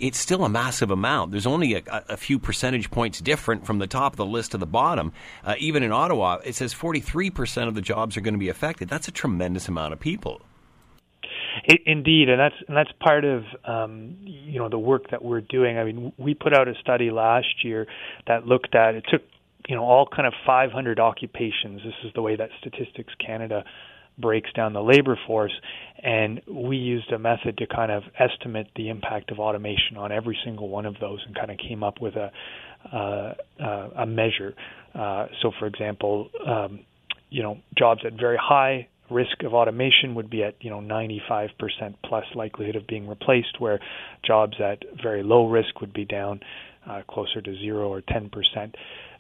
it's 0.02 0.18
still 0.18 0.44
a 0.44 0.48
massive 0.48 0.90
amount. 0.90 1.30
There's 1.30 1.46
only 1.46 1.74
a, 1.74 1.82
a, 1.86 2.16
few 2.16 2.40
percentage 2.40 2.90
points 2.90 3.20
different 3.20 3.64
from 3.64 3.78
the 3.78 3.86
top 3.86 4.14
of 4.14 4.16
the 4.16 4.26
list 4.26 4.50
to 4.50 4.58
the 4.58 4.66
bottom. 4.66 5.12
Uh, 5.44 5.54
even 5.58 5.84
in 5.84 5.92
Ottawa, 5.92 6.38
it 6.44 6.56
says 6.56 6.74
43% 6.74 7.68
of 7.68 7.76
the 7.76 7.80
jobs 7.80 8.16
are 8.16 8.20
going 8.20 8.34
to 8.34 8.38
be 8.38 8.48
affected. 8.48 8.88
That's 8.88 9.06
a 9.06 9.12
tremendous 9.12 9.68
amount 9.68 9.92
of 9.92 10.00
people. 10.00 10.42
It, 11.64 11.82
indeed, 11.86 12.28
and 12.28 12.40
that's 12.40 12.54
and 12.66 12.76
that's 12.76 12.90
part 12.98 13.24
of 13.24 13.44
um, 13.64 14.16
you 14.22 14.58
know 14.58 14.68
the 14.68 14.78
work 14.78 15.10
that 15.10 15.22
we're 15.22 15.42
doing. 15.42 15.78
I 15.78 15.84
mean, 15.84 16.12
we 16.16 16.34
put 16.34 16.54
out 16.54 16.66
a 16.66 16.74
study 16.80 17.10
last 17.10 17.62
year 17.62 17.86
that 18.26 18.46
looked 18.46 18.74
at 18.74 18.94
it 18.94 19.04
took 19.08 19.22
you 19.68 19.76
know 19.76 19.84
all 19.84 20.06
kind 20.06 20.26
of 20.26 20.32
500 20.44 20.98
occupations. 20.98 21.82
This 21.84 21.94
is 22.04 22.12
the 22.14 22.22
way 22.22 22.36
that 22.36 22.48
Statistics 22.58 23.12
Canada 23.24 23.64
breaks 24.18 24.52
down 24.52 24.72
the 24.72 24.82
labor 24.82 25.18
force. 25.26 25.52
And 26.02 26.40
we 26.48 26.76
used 26.76 27.12
a 27.12 27.18
method 27.18 27.58
to 27.58 27.66
kind 27.66 27.92
of 27.92 28.02
estimate 28.18 28.68
the 28.74 28.88
impact 28.88 29.30
of 29.30 29.38
automation 29.38 29.96
on 29.96 30.10
every 30.10 30.36
single 30.44 30.68
one 30.68 30.86
of 30.86 30.96
those 31.00 31.20
and 31.26 31.34
kind 31.34 31.50
of 31.50 31.58
came 31.58 31.84
up 31.84 32.00
with 32.00 32.14
a, 32.16 32.32
uh, 32.92 33.34
uh, 33.62 33.88
a 33.96 34.06
measure. 34.06 34.54
Uh, 34.94 35.26
so, 35.40 35.52
for 35.58 35.66
example, 35.66 36.28
um, 36.46 36.80
you 37.30 37.42
know, 37.42 37.58
jobs 37.78 38.02
at 38.04 38.12
very 38.14 38.36
high 38.36 38.88
risk 39.10 39.42
of 39.44 39.54
automation 39.54 40.14
would 40.14 40.30
be 40.30 40.42
at 40.42 40.54
you 40.60 40.70
know 40.70 40.80
95% 40.80 41.48
plus 42.04 42.24
likelihood 42.34 42.76
of 42.76 42.86
being 42.86 43.08
replaced, 43.08 43.60
where 43.60 43.78
jobs 44.26 44.56
at 44.60 44.82
very 45.02 45.22
low 45.22 45.48
risk 45.48 45.80
would 45.80 45.92
be 45.92 46.04
down 46.04 46.40
uh, 46.88 47.02
closer 47.08 47.40
to 47.40 47.56
zero 47.58 47.88
or 47.88 48.02
10%. 48.02 48.30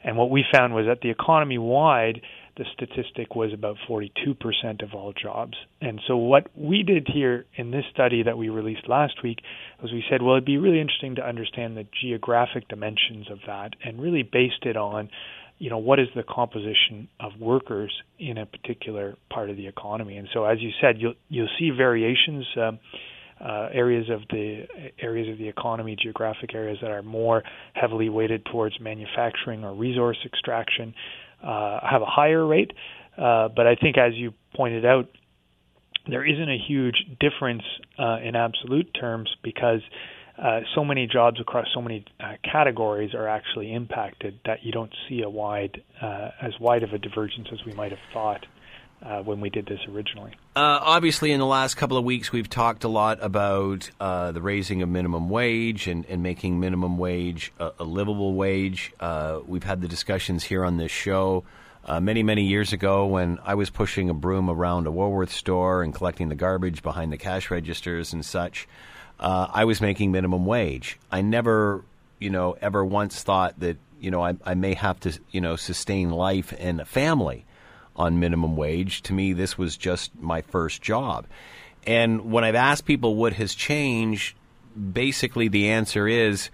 And 0.04 0.16
what 0.16 0.30
we 0.30 0.44
found 0.52 0.74
was 0.74 0.86
that 0.86 1.00
the 1.00 1.10
economy 1.10 1.58
wide, 1.58 2.20
the 2.56 2.64
statistic 2.74 3.34
was 3.34 3.52
about 3.52 3.76
42% 3.88 4.82
of 4.82 4.94
all 4.94 5.12
jobs. 5.12 5.54
And 5.80 6.00
so 6.06 6.16
what 6.16 6.48
we 6.56 6.82
did 6.82 7.08
here 7.12 7.46
in 7.56 7.70
this 7.70 7.84
study 7.92 8.22
that 8.24 8.36
we 8.36 8.50
released 8.50 8.88
last 8.88 9.22
week 9.22 9.38
was 9.80 9.90
we 9.90 10.04
said, 10.10 10.20
well, 10.22 10.34
it'd 10.34 10.44
be 10.44 10.58
really 10.58 10.80
interesting 10.80 11.14
to 11.14 11.26
understand 11.26 11.76
the 11.76 11.86
geographic 12.00 12.68
dimensions 12.68 13.30
of 13.30 13.38
that 13.46 13.70
and 13.82 14.00
really 14.02 14.22
based 14.22 14.64
it 14.64 14.76
on, 14.76 15.08
you 15.58 15.70
know, 15.70 15.78
what 15.78 15.98
is 15.98 16.08
the 16.14 16.22
composition 16.22 17.08
of 17.20 17.32
workers 17.40 17.92
in 18.18 18.36
a 18.36 18.44
particular 18.44 19.16
part 19.30 19.48
of 19.48 19.56
the 19.56 19.66
economy. 19.66 20.18
And 20.18 20.28
so 20.34 20.44
as 20.44 20.60
you 20.60 20.70
said, 20.80 20.96
you'll 20.98 21.14
you'll 21.30 21.48
see 21.58 21.70
variations 21.70 22.44
um, 22.56 22.78
uh, 23.40 23.68
areas 23.72 24.08
of 24.10 24.20
the 24.30 24.66
areas 25.00 25.28
of 25.28 25.38
the 25.38 25.48
economy, 25.48 25.96
geographic 26.00 26.54
areas 26.54 26.78
that 26.82 26.90
are 26.90 27.02
more 27.02 27.42
heavily 27.74 28.08
weighted 28.08 28.44
towards 28.44 28.78
manufacturing 28.78 29.64
or 29.64 29.74
resource 29.74 30.18
extraction 30.24 30.94
uh, 31.42 31.80
have 31.88 32.02
a 32.02 32.06
higher 32.06 32.44
rate. 32.44 32.72
Uh, 33.16 33.48
but 33.48 33.66
I 33.66 33.74
think, 33.74 33.98
as 33.98 34.14
you 34.14 34.32
pointed 34.54 34.84
out, 34.84 35.08
there 36.08 36.24
isn't 36.24 36.50
a 36.50 36.58
huge 36.58 36.96
difference 37.20 37.62
uh, 37.98 38.18
in 38.22 38.34
absolute 38.34 38.92
terms 38.98 39.28
because 39.42 39.80
uh, 40.42 40.60
so 40.74 40.84
many 40.84 41.06
jobs 41.06 41.40
across 41.40 41.66
so 41.74 41.82
many 41.82 42.04
uh, 42.18 42.32
categories 42.42 43.14
are 43.14 43.28
actually 43.28 43.72
impacted 43.72 44.40
that 44.46 44.64
you 44.64 44.72
don't 44.72 44.92
see 45.08 45.22
a 45.22 45.28
wide, 45.28 45.82
uh, 46.00 46.30
as 46.40 46.52
wide 46.58 46.82
of 46.82 46.92
a 46.92 46.98
divergence 46.98 47.48
as 47.52 47.64
we 47.66 47.72
might 47.72 47.90
have 47.90 48.00
thought. 48.12 48.44
Uh, 49.04 49.20
when 49.20 49.40
we 49.40 49.50
did 49.50 49.66
this 49.66 49.80
originally. 49.88 50.30
Uh, 50.54 50.78
obviously, 50.80 51.32
in 51.32 51.40
the 51.40 51.46
last 51.46 51.74
couple 51.74 51.96
of 51.96 52.04
weeks, 52.04 52.30
we've 52.30 52.48
talked 52.48 52.84
a 52.84 52.88
lot 52.88 53.18
about 53.20 53.90
uh, 53.98 54.30
the 54.30 54.40
raising 54.40 54.80
of 54.80 54.88
minimum 54.88 55.28
wage 55.28 55.88
and, 55.88 56.06
and 56.06 56.22
making 56.22 56.60
minimum 56.60 56.98
wage 56.98 57.52
a, 57.58 57.72
a 57.80 57.84
livable 57.84 58.34
wage. 58.34 58.92
Uh, 59.00 59.40
we've 59.44 59.64
had 59.64 59.80
the 59.80 59.88
discussions 59.88 60.44
here 60.44 60.64
on 60.64 60.76
this 60.76 60.92
show 60.92 61.42
uh, 61.84 61.98
many, 61.98 62.22
many 62.22 62.44
years 62.44 62.72
ago 62.72 63.06
when 63.06 63.40
I 63.44 63.54
was 63.54 63.70
pushing 63.70 64.08
a 64.08 64.14
broom 64.14 64.48
around 64.48 64.86
a 64.86 64.92
Woolworth 64.92 65.32
store 65.32 65.82
and 65.82 65.92
collecting 65.92 66.28
the 66.28 66.36
garbage 66.36 66.80
behind 66.84 67.12
the 67.12 67.18
cash 67.18 67.50
registers 67.50 68.12
and 68.12 68.24
such. 68.24 68.68
Uh, 69.18 69.48
I 69.52 69.64
was 69.64 69.80
making 69.80 70.12
minimum 70.12 70.46
wage. 70.46 70.98
I 71.10 71.22
never, 71.22 71.84
you 72.20 72.30
know, 72.30 72.56
ever 72.60 72.84
once 72.84 73.20
thought 73.20 73.58
that 73.58 73.78
you 74.00 74.12
know 74.12 74.22
I, 74.22 74.36
I 74.44 74.54
may 74.54 74.74
have 74.74 75.00
to, 75.00 75.18
you 75.32 75.40
know, 75.40 75.56
sustain 75.56 76.10
life 76.10 76.54
and 76.56 76.80
a 76.80 76.84
family 76.84 77.44
on 77.96 78.20
minimum 78.20 78.56
wage. 78.56 79.02
To 79.02 79.12
me, 79.12 79.32
this 79.32 79.58
was 79.58 79.76
just 79.76 80.12
my 80.20 80.42
first 80.42 80.82
job. 80.82 81.26
And 81.86 82.30
when 82.30 82.44
I've 82.44 82.54
asked 82.54 82.84
people 82.84 83.16
what 83.16 83.34
has 83.34 83.54
changed, 83.54 84.36
basically 84.92 85.48
the 85.48 85.70
answer 85.70 86.06
is 86.06 86.50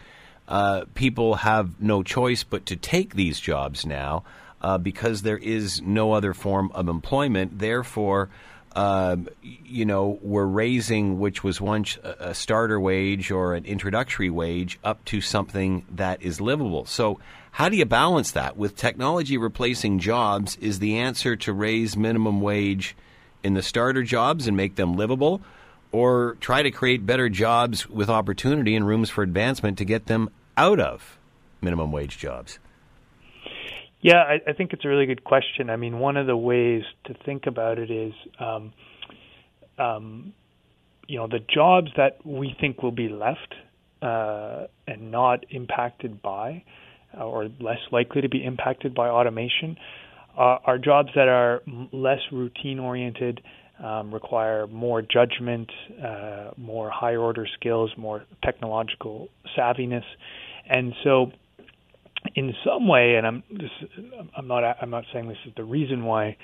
uh, 0.48 0.84
people 0.94 1.36
have 1.36 1.80
no 1.80 2.02
choice 2.02 2.42
but 2.42 2.66
to 2.66 2.76
take 2.76 3.14
these 3.14 3.38
jobs 3.38 3.84
now 3.84 4.24
uh, 4.62 4.78
because 4.78 5.22
there 5.22 5.38
is 5.38 5.82
no 5.82 6.12
other 6.12 6.32
form 6.34 6.72
of 6.74 6.88
employment. 6.88 7.58
Therefore, 7.58 8.30
uh, 8.78 9.16
you 9.42 9.84
know, 9.84 10.20
we're 10.22 10.46
raising, 10.46 11.18
which 11.18 11.42
was 11.42 11.60
once 11.60 11.98
a 12.04 12.32
starter 12.32 12.78
wage 12.78 13.32
or 13.32 13.54
an 13.54 13.64
introductory 13.64 14.30
wage, 14.30 14.78
up 14.84 15.04
to 15.06 15.20
something 15.20 15.84
that 15.90 16.22
is 16.22 16.40
livable. 16.40 16.84
So, 16.84 17.18
how 17.50 17.68
do 17.68 17.76
you 17.76 17.84
balance 17.84 18.30
that? 18.30 18.56
With 18.56 18.76
technology 18.76 19.36
replacing 19.36 19.98
jobs, 19.98 20.54
is 20.60 20.78
the 20.78 20.98
answer 20.98 21.34
to 21.34 21.52
raise 21.52 21.96
minimum 21.96 22.40
wage 22.40 22.94
in 23.42 23.54
the 23.54 23.62
starter 23.62 24.04
jobs 24.04 24.46
and 24.46 24.56
make 24.56 24.76
them 24.76 24.94
livable? 24.94 25.40
Or 25.90 26.36
try 26.38 26.62
to 26.62 26.70
create 26.70 27.04
better 27.04 27.28
jobs 27.28 27.88
with 27.88 28.08
opportunity 28.08 28.76
and 28.76 28.86
rooms 28.86 29.10
for 29.10 29.24
advancement 29.24 29.78
to 29.78 29.84
get 29.84 30.06
them 30.06 30.30
out 30.56 30.78
of 30.78 31.18
minimum 31.60 31.90
wage 31.90 32.16
jobs? 32.16 32.60
Yeah, 34.00 34.22
I, 34.22 34.50
I 34.50 34.52
think 34.52 34.72
it's 34.72 34.84
a 34.84 34.88
really 34.88 35.06
good 35.06 35.24
question. 35.24 35.70
I 35.70 35.76
mean, 35.76 35.98
one 35.98 36.16
of 36.16 36.26
the 36.26 36.36
ways 36.36 36.82
to 37.06 37.14
think 37.24 37.46
about 37.46 37.78
it 37.78 37.90
is, 37.90 38.12
um, 38.38 38.72
um, 39.78 40.32
you 41.08 41.18
know, 41.18 41.26
the 41.26 41.40
jobs 41.52 41.88
that 41.96 42.24
we 42.24 42.54
think 42.60 42.82
will 42.82 42.92
be 42.92 43.08
left 43.08 43.54
uh, 44.02 44.66
and 44.86 45.10
not 45.10 45.44
impacted 45.50 46.22
by, 46.22 46.62
uh, 47.18 47.24
or 47.24 47.48
less 47.60 47.78
likely 47.90 48.20
to 48.22 48.28
be 48.28 48.44
impacted 48.44 48.94
by 48.94 49.08
automation, 49.08 49.76
uh, 50.36 50.58
are 50.64 50.78
jobs 50.78 51.08
that 51.16 51.26
are 51.26 51.62
less 51.92 52.20
routine 52.30 52.78
oriented, 52.78 53.42
um, 53.82 54.12
require 54.14 54.66
more 54.68 55.02
judgment, 55.02 55.70
uh, 56.04 56.50
more 56.56 56.90
higher 56.90 57.20
order 57.20 57.46
skills, 57.58 57.90
more 57.96 58.24
technological 58.44 59.28
savviness, 59.56 60.04
and 60.68 60.92
so 61.02 61.32
in 62.34 62.54
some 62.64 62.88
way, 62.88 63.14
and 63.16 63.26
I'm 63.26 63.42
this, 63.50 63.70
I'm 64.36 64.48
not 64.48 64.64
I'm 64.80 64.90
not 64.90 65.04
saying 65.12 65.28
this 65.28 65.38
is 65.46 65.52
the 65.56 65.64
reason 65.64 66.04
why 66.04 66.36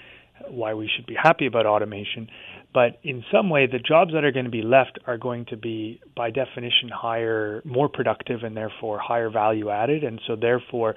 why 0.48 0.74
we 0.74 0.90
should 0.94 1.06
be 1.06 1.14
happy 1.14 1.46
about 1.46 1.64
automation, 1.66 2.28
but 2.74 2.98
in 3.04 3.24
some 3.32 3.50
way, 3.50 3.66
the 3.66 3.78
jobs 3.78 4.12
that 4.14 4.24
are 4.24 4.32
going 4.32 4.46
to 4.46 4.50
be 4.50 4.62
left 4.62 4.98
are 5.06 5.16
going 5.16 5.44
to 5.46 5.56
be, 5.56 6.00
by 6.16 6.30
definition, 6.30 6.88
higher, 6.92 7.62
more 7.64 7.88
productive, 7.88 8.42
and 8.42 8.56
therefore 8.56 8.98
higher 8.98 9.30
value 9.30 9.70
added, 9.70 10.02
and 10.02 10.20
so 10.26 10.34
therefore 10.34 10.96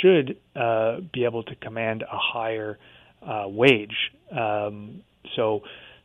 should 0.00 0.36
uh, 0.56 0.96
be 1.12 1.24
able 1.24 1.44
to 1.44 1.54
command 1.54 2.02
a 2.02 2.18
higher 2.18 2.76
uh, 3.24 3.44
wage. 3.46 4.10
Um, 4.36 5.02
so 5.36 5.60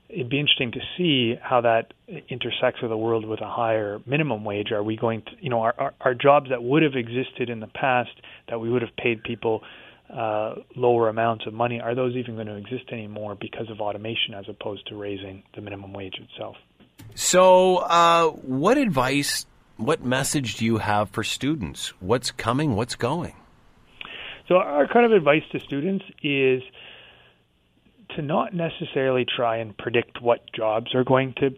it'd 0.10 0.30
be 0.30 0.40
interesting 0.40 0.72
to 0.72 0.80
see 0.98 1.36
how 1.42 1.62
that 1.62 1.94
intersects 2.30 2.82
with 2.82 2.92
a 2.92 2.98
world 2.98 3.26
with 3.26 3.42
a 3.42 3.50
higher 3.50 4.00
minimum 4.06 4.44
wage. 4.44 4.72
Are 4.72 4.84
we 4.84 4.96
going 4.96 5.22
to, 5.24 5.32
you 5.40 5.50
know, 5.50 5.62
our, 5.62 5.76
our, 5.78 5.94
our 6.02 6.14
jobs 6.14 6.50
that 6.50 6.64
would 6.64 6.84
have 6.84 6.96
existed 6.96 7.50
in 7.50 7.60
the 7.60 7.68
past 7.68 8.12
that 8.50 8.60
we 8.60 8.70
would 8.70 8.82
have 8.82 8.96
paid 8.96 9.24
people 9.24 9.64
uh, 10.14 10.56
lower 10.76 11.10
amounts 11.10 11.46
of 11.46 11.54
money, 11.54 11.82
are 11.82 11.94
those 11.94 12.16
even 12.16 12.36
going 12.36 12.48
to 12.48 12.56
exist 12.56 12.86
anymore 12.92 13.36
because 13.36 13.70
of 13.70 13.82
automation 13.82 14.34
as 14.34 14.46
opposed 14.48 14.88
to 14.88 14.96
raising 14.96 15.44
the 15.56 15.62
minimum 15.62 15.92
wage 15.94 16.16
itself? 16.16 16.56
So, 17.14 17.78
uh, 17.78 18.30
what 18.30 18.78
advice, 18.78 19.46
what 19.76 20.04
message 20.04 20.56
do 20.56 20.66
you 20.66 20.78
have 20.78 21.10
for 21.10 21.24
students? 21.24 21.90
What's 22.00 22.32
coming? 22.32 22.76
What's 22.76 22.96
going? 22.96 23.36
So, 24.48 24.56
our 24.56 24.88
kind 24.88 25.06
of 25.06 25.12
advice 25.12 25.44
to 25.52 25.60
students 25.60 26.06
is 26.24 26.62
to 28.18 28.22
not 28.22 28.54
necessarily 28.54 29.26
try 29.26 29.58
and 29.58 29.78
predict 29.78 30.22
what 30.22 30.42
jobs 30.54 30.94
are 30.94 31.04
going 31.04 31.34
to 31.38 31.52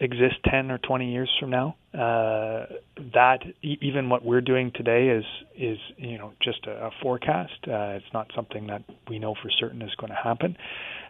exist 0.00 0.34
10 0.50 0.70
or 0.70 0.78
20 0.78 1.12
years 1.12 1.30
from 1.40 1.50
now. 1.50 1.76
Uh, 1.94 2.66
that 3.14 3.38
even 3.62 4.08
what 4.08 4.24
we're 4.24 4.40
doing 4.40 4.72
today 4.74 5.08
is 5.08 5.24
is 5.56 5.78
you 5.98 6.16
know 6.18 6.32
just 6.42 6.66
a, 6.66 6.86
a 6.86 6.90
forecast. 7.02 7.52
Uh, 7.68 7.96
it's 7.96 8.12
not 8.12 8.26
something 8.34 8.66
that 8.66 8.82
we 9.08 9.18
know 9.18 9.34
for 9.34 9.50
certain 9.60 9.82
is 9.82 9.94
going 9.96 10.10
to 10.10 10.18
happen, 10.22 10.56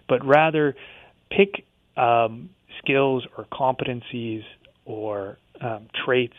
but 0.08 0.24
rather 0.26 0.74
pick 1.30 1.64
um, 1.96 2.50
skills 2.82 3.24
or 3.38 3.46
competencies 3.52 4.42
or 4.84 5.38
um, 5.60 5.86
traits 6.04 6.36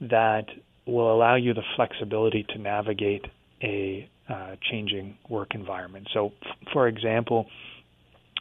that 0.00 0.46
will 0.86 1.14
allow 1.14 1.36
you 1.36 1.54
the 1.54 1.62
flexibility 1.76 2.44
to 2.50 2.58
navigate 2.58 3.24
a 3.62 4.08
uh, 4.28 4.56
changing 4.70 5.16
work 5.28 5.54
environment. 5.54 6.08
So, 6.12 6.32
f- 6.42 6.56
for 6.72 6.88
example, 6.88 7.46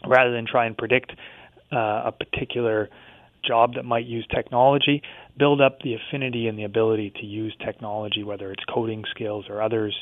rather 0.08 0.32
than 0.32 0.46
try 0.46 0.66
and 0.66 0.78
predict 0.78 1.12
uh, 1.72 2.04
a 2.06 2.12
particular 2.12 2.90
job 3.44 3.76
that 3.76 3.84
might 3.84 4.06
use 4.06 4.26
technology, 4.34 5.02
build 5.38 5.62
up 5.62 5.82
the 5.82 5.96
affinity 5.96 6.48
and 6.48 6.58
the 6.58 6.64
ability 6.64 7.12
to 7.20 7.26
use 7.26 7.56
technology, 7.64 8.24
whether 8.24 8.52
it's 8.52 8.64
coding 8.66 9.04
skills 9.10 9.46
or 9.50 9.62
others, 9.62 9.96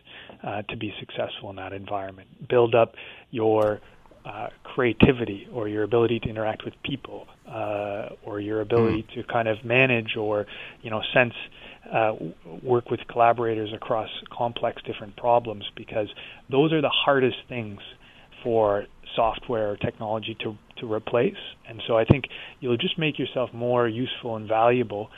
uh, 0.43 0.61
to 0.63 0.77
be 0.77 0.93
successful 0.99 1.49
in 1.49 1.55
that 1.55 1.73
environment. 1.73 2.27
Build 2.47 2.75
up 2.75 2.93
your 3.31 3.81
uh, 4.25 4.49
creativity 4.63 5.47
or 5.51 5.67
your 5.67 5.83
ability 5.83 6.19
to 6.19 6.29
interact 6.29 6.63
with 6.63 6.75
people 6.83 7.27
uh, 7.47 8.09
or 8.23 8.39
your 8.39 8.61
ability 8.61 9.03
mm. 9.03 9.15
to 9.15 9.23
kind 9.23 9.47
of 9.47 9.65
manage 9.65 10.15
or 10.15 10.45
you 10.83 10.91
know 10.91 11.01
sense 11.11 11.33
uh, 11.91 12.13
work 12.61 12.91
with 12.91 12.99
collaborators 13.07 13.73
across 13.73 14.09
complex 14.31 14.81
different 14.83 15.15
problems 15.17 15.65
because 15.75 16.07
those 16.51 16.71
are 16.71 16.81
the 16.81 16.89
hardest 16.89 17.37
things 17.49 17.79
for 18.43 18.85
software 19.15 19.71
or 19.71 19.77
technology 19.77 20.35
to 20.43 20.57
to 20.77 20.91
replace. 20.91 21.41
And 21.67 21.81
so 21.87 21.97
I 21.97 22.05
think 22.05 22.25
you'll 22.59 22.77
just 22.77 22.97
make 22.97 23.19
yourself 23.19 23.51
more 23.53 23.87
useful 23.87 24.35
and 24.35 24.47
valuable 24.47 25.09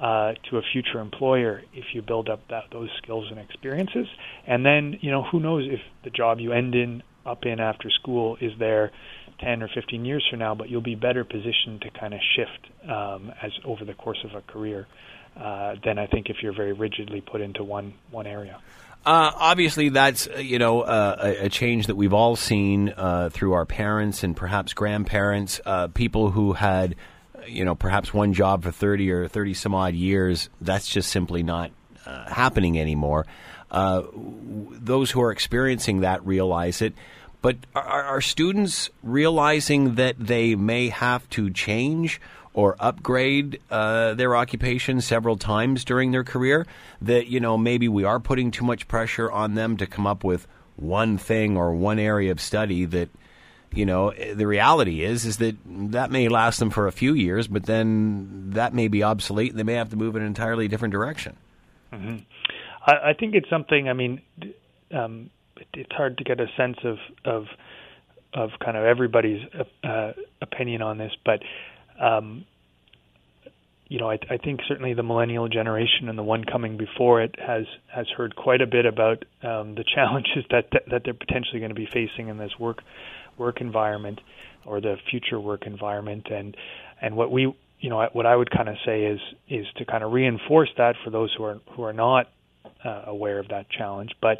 uh, 0.00 0.34
to 0.50 0.58
a 0.58 0.62
future 0.72 1.00
employer 1.00 1.62
if 1.72 1.84
you 1.94 2.02
build 2.02 2.28
up 2.28 2.40
that 2.48 2.64
those 2.70 2.90
skills 3.02 3.26
and 3.30 3.38
experiences. 3.38 4.06
And 4.46 4.64
then 4.64 4.98
you 5.00 5.10
know 5.10 5.22
who 5.22 5.40
knows 5.40 5.66
if 5.70 5.80
the 6.04 6.10
job 6.10 6.38
you 6.40 6.52
end 6.52 6.74
in 6.74 7.02
up 7.24 7.44
in 7.44 7.58
after 7.60 7.90
school 7.90 8.36
is 8.40 8.52
there 8.58 8.92
10 9.40 9.62
or 9.62 9.68
15 9.74 10.04
years 10.04 10.26
from 10.30 10.38
now, 10.38 10.54
but 10.54 10.70
you'll 10.70 10.80
be 10.80 10.94
better 10.94 11.24
positioned 11.24 11.82
to 11.82 11.90
kind 11.90 12.14
of 12.14 12.20
shift 12.36 12.90
um, 12.90 13.32
as 13.42 13.52
over 13.64 13.84
the 13.84 13.94
course 13.94 14.24
of 14.24 14.34
a 14.34 14.40
career 14.40 14.86
uh, 15.36 15.74
than 15.84 15.98
I 15.98 16.06
think 16.06 16.30
if 16.30 16.36
you're 16.42 16.54
very 16.54 16.72
rigidly 16.72 17.20
put 17.20 17.40
into 17.40 17.62
one 17.62 17.94
one 18.10 18.26
area. 18.26 18.58
Uh, 19.06 19.30
obviously, 19.36 19.90
that's 19.90 20.26
uh, 20.26 20.38
you 20.38 20.58
know 20.58 20.80
uh, 20.80 21.34
a, 21.38 21.48
change 21.48 21.86
that 21.86 21.94
we've 21.94 22.12
all 22.12 22.34
seen 22.34 22.92
uh, 22.96 23.30
through 23.32 23.52
our 23.52 23.64
parents 23.64 24.24
and 24.24 24.36
perhaps 24.36 24.72
grandparents, 24.72 25.60
uh, 25.64 25.86
people 25.86 26.32
who 26.32 26.54
had 26.54 26.96
you 27.46 27.64
know 27.64 27.76
perhaps 27.76 28.12
one 28.12 28.32
job 28.32 28.64
for 28.64 28.72
thirty 28.72 29.12
or 29.12 29.28
thirty 29.28 29.54
some 29.54 29.76
odd 29.76 29.94
years. 29.94 30.50
That's 30.60 30.88
just 30.88 31.08
simply 31.12 31.44
not 31.44 31.70
uh, 32.04 32.28
happening 32.28 32.80
anymore. 32.80 33.26
those 33.70 35.12
who 35.12 35.22
are 35.22 35.30
experiencing 35.30 36.00
that 36.00 36.26
realize 36.26 36.82
it. 36.82 36.92
But 37.42 37.56
are, 37.74 38.02
are 38.04 38.20
students 38.20 38.90
realizing 39.02 39.94
that 39.96 40.16
they 40.18 40.54
may 40.54 40.88
have 40.88 41.28
to 41.30 41.50
change 41.50 42.20
or 42.54 42.74
upgrade 42.80 43.60
uh, 43.70 44.14
their 44.14 44.34
occupation 44.34 45.00
several 45.00 45.36
times 45.36 45.84
during 45.84 46.10
their 46.10 46.24
career, 46.24 46.66
that, 47.02 47.26
you 47.26 47.38
know, 47.38 47.58
maybe 47.58 47.86
we 47.86 48.02
are 48.02 48.18
putting 48.18 48.50
too 48.50 48.64
much 48.64 48.88
pressure 48.88 49.30
on 49.30 49.54
them 49.54 49.76
to 49.76 49.86
come 49.86 50.06
up 50.06 50.24
with 50.24 50.46
one 50.76 51.18
thing 51.18 51.56
or 51.56 51.74
one 51.74 51.98
area 51.98 52.32
of 52.32 52.40
study 52.40 52.86
that, 52.86 53.10
you 53.74 53.84
know, 53.84 54.10
the 54.10 54.46
reality 54.46 55.04
is, 55.04 55.26
is 55.26 55.36
that 55.36 55.54
that 55.66 56.10
may 56.10 56.28
last 56.28 56.58
them 56.58 56.70
for 56.70 56.86
a 56.86 56.92
few 56.92 57.12
years, 57.12 57.46
but 57.46 57.66
then 57.66 58.50
that 58.52 58.72
may 58.72 58.88
be 58.88 59.02
obsolete 59.02 59.50
and 59.50 59.58
they 59.58 59.62
may 59.62 59.74
have 59.74 59.90
to 59.90 59.96
move 59.96 60.16
in 60.16 60.22
an 60.22 60.28
entirely 60.28 60.66
different 60.66 60.92
direction. 60.92 61.36
Mm-hmm. 61.92 62.16
I, 62.86 63.10
I 63.10 63.12
think 63.12 63.34
it's 63.34 63.50
something, 63.50 63.86
I 63.86 63.92
mean, 63.92 64.22
um, 64.92 65.28
it's 65.74 65.92
hard 65.92 66.18
to 66.18 66.24
get 66.24 66.40
a 66.40 66.46
sense 66.56 66.78
of, 66.84 66.96
of 67.24 67.44
of 68.34 68.50
kind 68.62 68.76
of 68.76 68.84
everybody's 68.84 69.40
uh, 69.82 70.12
opinion 70.42 70.82
on 70.82 70.98
this, 70.98 71.12
but 71.24 71.40
um, 71.98 72.44
you 73.88 74.00
know, 74.00 74.10
I, 74.10 74.18
I 74.28 74.36
think 74.36 74.60
certainly 74.66 74.94
the 74.94 75.02
millennial 75.02 75.48
generation 75.48 76.08
and 76.08 76.18
the 76.18 76.22
one 76.22 76.44
coming 76.44 76.76
before 76.76 77.22
it 77.22 77.36
has 77.38 77.64
has 77.94 78.06
heard 78.16 78.34
quite 78.34 78.60
a 78.60 78.66
bit 78.66 78.84
about 78.84 79.24
um, 79.42 79.74
the 79.74 79.84
challenges 79.94 80.44
that, 80.50 80.66
that 80.90 81.02
they're 81.04 81.14
potentially 81.14 81.60
going 81.60 81.70
to 81.70 81.74
be 81.74 81.86
facing 81.92 82.28
in 82.28 82.38
this 82.38 82.52
work 82.58 82.82
work 83.38 83.60
environment 83.60 84.20
or 84.64 84.80
the 84.80 84.96
future 85.10 85.38
work 85.38 85.66
environment, 85.66 86.26
and 86.30 86.56
and 87.00 87.16
what 87.16 87.30
we 87.30 87.42
you 87.80 87.90
know 87.90 88.08
what 88.12 88.26
I 88.26 88.34
would 88.34 88.50
kind 88.50 88.68
of 88.68 88.76
say 88.84 89.04
is 89.04 89.20
is 89.48 89.66
to 89.76 89.84
kind 89.84 90.02
of 90.02 90.12
reinforce 90.12 90.70
that 90.78 90.96
for 91.04 91.10
those 91.10 91.32
who 91.36 91.44
are 91.44 91.58
who 91.76 91.82
are 91.84 91.92
not 91.92 92.26
uh, 92.84 93.04
aware 93.06 93.38
of 93.38 93.48
that 93.48 93.70
challenge, 93.70 94.10
but 94.20 94.38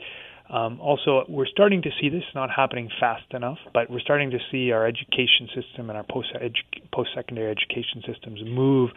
um, 0.49 0.81
also, 0.81 1.25
we're 1.29 1.47
starting 1.47 1.83
to 1.83 1.91
see 2.01 2.09
this 2.09 2.23
not 2.35 2.51
happening 2.51 2.89
fast 3.01 3.25
enough, 3.33 3.59
but 3.75 3.91
we're 3.91 4.01
starting 4.01 4.31
to 4.31 4.39
see 4.51 4.71
our 4.71 4.87
education 4.87 5.49
system 5.55 5.91
and 5.91 5.97
our 5.97 6.05
post 6.09 6.29
post-secondary 6.93 7.51
education 7.51 8.03
systems 8.07 8.41
move 8.45 8.91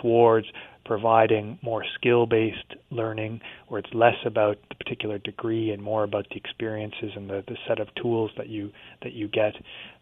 towards 0.00 0.46
providing 0.84 1.58
more 1.62 1.84
skill-based 1.94 2.74
learning, 2.90 3.40
where 3.68 3.78
it's 3.78 3.92
less 3.92 4.16
about 4.24 4.56
the 4.70 4.74
particular 4.74 5.18
degree 5.18 5.70
and 5.70 5.82
more 5.82 6.02
about 6.02 6.26
the 6.30 6.36
experiences 6.36 7.12
and 7.14 7.28
the, 7.30 7.44
the 7.46 7.56
set 7.68 7.78
of 7.78 7.88
tools 7.94 8.30
that 8.36 8.48
you 8.48 8.72
that 9.02 9.12
you 9.12 9.28
get. 9.28 9.54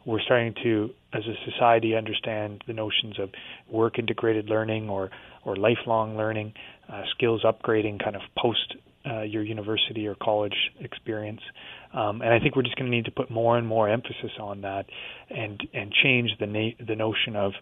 We're 0.06 0.20
starting 0.20 0.54
to, 0.62 0.90
as 1.12 1.24
a 1.26 1.50
society, 1.50 1.94
understand 1.96 2.62
the 2.66 2.72
notions 2.72 3.18
of 3.18 3.30
work-integrated 3.70 4.46
learning 4.46 4.88
or 4.88 5.10
or 5.44 5.56
lifelong 5.56 6.16
learning, 6.16 6.54
uh, 6.88 7.02
skills 7.10 7.44
upgrading, 7.44 8.02
kind 8.02 8.16
of 8.16 8.22
post 8.38 8.76
uh, 9.06 9.22
your 9.22 9.42
university 9.42 10.06
or 10.06 10.14
college 10.14 10.56
experience. 10.80 11.40
Um, 11.92 12.20
and 12.22 12.32
I 12.32 12.38
think 12.38 12.56
we're 12.56 12.62
just 12.62 12.76
going 12.76 12.90
to 12.90 12.96
need 12.96 13.06
to 13.06 13.10
put 13.10 13.30
more 13.30 13.56
and 13.56 13.66
more 13.66 13.88
emphasis 13.88 14.32
on 14.40 14.62
that, 14.62 14.86
and 15.30 15.62
and 15.72 15.92
change 15.92 16.30
the 16.40 16.46
na- 16.46 16.84
the 16.86 16.96
notion 16.96 17.36
of, 17.36 17.52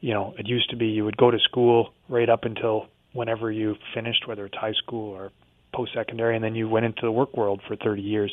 you 0.00 0.14
know, 0.14 0.34
it 0.38 0.46
used 0.46 0.70
to 0.70 0.76
be 0.76 0.86
you 0.86 1.04
would 1.04 1.16
go 1.16 1.30
to 1.30 1.38
school 1.40 1.90
right 2.08 2.28
up 2.28 2.44
until 2.44 2.86
whenever 3.12 3.50
you 3.52 3.76
finished, 3.94 4.26
whether 4.26 4.46
it's 4.46 4.56
high 4.56 4.72
school 4.72 5.12
or 5.12 5.30
post 5.74 5.92
secondary, 5.94 6.34
and 6.34 6.44
then 6.44 6.54
you 6.54 6.68
went 6.68 6.86
into 6.86 7.02
the 7.02 7.12
work 7.12 7.36
world 7.36 7.60
for 7.68 7.76
30 7.76 8.02
years, 8.02 8.32